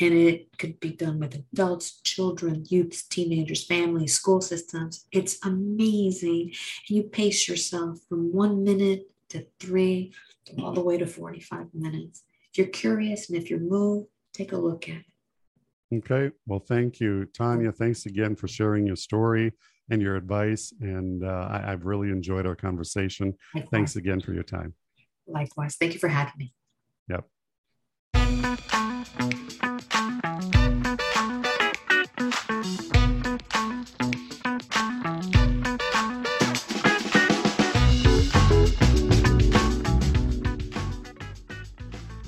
And 0.00 0.12
it 0.12 0.58
could 0.58 0.80
be 0.80 0.90
done 0.90 1.20
with 1.20 1.36
adults, 1.36 2.00
children, 2.02 2.64
youths, 2.68 3.06
teenagers, 3.06 3.64
families, 3.64 4.14
school 4.14 4.40
systems. 4.40 5.06
It's 5.12 5.38
amazing. 5.46 6.52
And 6.88 6.96
you 6.96 7.04
pace 7.04 7.46
yourself 7.48 8.00
from 8.08 8.32
one 8.32 8.64
minute 8.64 9.04
to 9.34 9.46
three 9.60 10.14
all 10.58 10.72
the 10.72 10.80
way 10.80 10.96
to 10.96 11.06
45 11.06 11.66
minutes. 11.74 12.22
If 12.52 12.58
you're 12.58 12.66
curious 12.68 13.28
and 13.28 13.38
if 13.40 13.50
you're 13.50 13.58
moved, 13.58 14.08
take 14.32 14.52
a 14.52 14.56
look 14.56 14.88
at 14.88 14.96
it. 14.96 15.04
Okay. 15.96 16.30
Well, 16.46 16.60
thank 16.60 17.00
you, 17.00 17.26
Tanya. 17.26 17.72
Thanks 17.72 18.06
again 18.06 18.36
for 18.36 18.48
sharing 18.48 18.86
your 18.86 18.96
story 18.96 19.52
and 19.90 20.00
your 20.00 20.16
advice. 20.16 20.72
And 20.80 21.22
uh, 21.24 21.48
I, 21.50 21.70
have 21.70 21.84
really 21.84 22.08
enjoyed 22.08 22.46
our 22.46 22.56
conversation. 22.56 23.34
Likewise. 23.54 23.70
Thanks 23.70 23.96
again 23.96 24.20
for 24.20 24.32
your 24.32 24.42
time. 24.42 24.74
Likewise. 25.26 25.76
Thank 25.76 25.94
you 25.94 26.00
for 26.00 26.08
having 26.08 26.34
me. 26.38 26.54
Yep. 27.08 27.26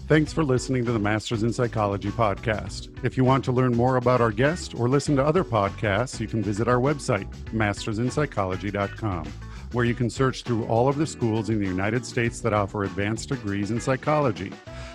Thanks 0.07 0.33
for 0.33 0.45
listening 0.45 0.85
to 0.85 0.93
the 0.93 1.01
Masters 1.01 1.43
in 1.43 1.53
Psychology 1.53 2.11
podcast. 2.11 3.05
If 3.05 3.17
you 3.17 3.25
want 3.25 3.45
to 3.47 3.51
learn 3.51 3.77
more 3.77 3.97
about 3.97 4.21
our 4.21 4.31
guest 4.31 4.73
or 4.73 4.89
listen 4.89 5.17
to 5.17 5.25
other 5.25 5.43
podcasts, 5.43 6.21
you 6.21 6.29
can 6.29 6.45
visit 6.45 6.69
our 6.69 6.79
website, 6.79 7.29
mastersinpsychology.com, 7.47 9.33
where 9.73 9.85
you 9.85 9.95
can 9.97 10.09
search 10.09 10.45
through 10.45 10.65
all 10.67 10.89
of 10.89 10.97
the 10.97 11.09
schools 11.09 11.51
in 11.51 11.59
the 11.59 11.67
United 11.67 12.07
States 12.07 12.41
that 12.43 12.53
offer 12.53 12.85
advanced 12.85 13.31
degrees 13.31 13.73
in 13.73 13.81
psychology. 13.81 14.53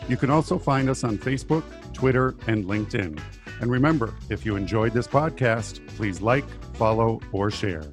You 0.07 0.15
can 0.15 0.29
also 0.29 0.57
find 0.57 0.89
us 0.89 1.03
on 1.03 1.17
Facebook, 1.17 1.65
Twitter, 1.91 2.33
and 2.47 2.63
LinkedIn. 2.63 3.19
And 3.59 3.69
remember, 3.69 4.13
if 4.29 4.45
you 4.45 4.55
enjoyed 4.55 4.93
this 4.93 5.09
podcast, 5.09 5.85
please 5.97 6.21
like, 6.21 6.45
follow, 6.75 7.19
or 7.33 7.51
share. 7.51 7.83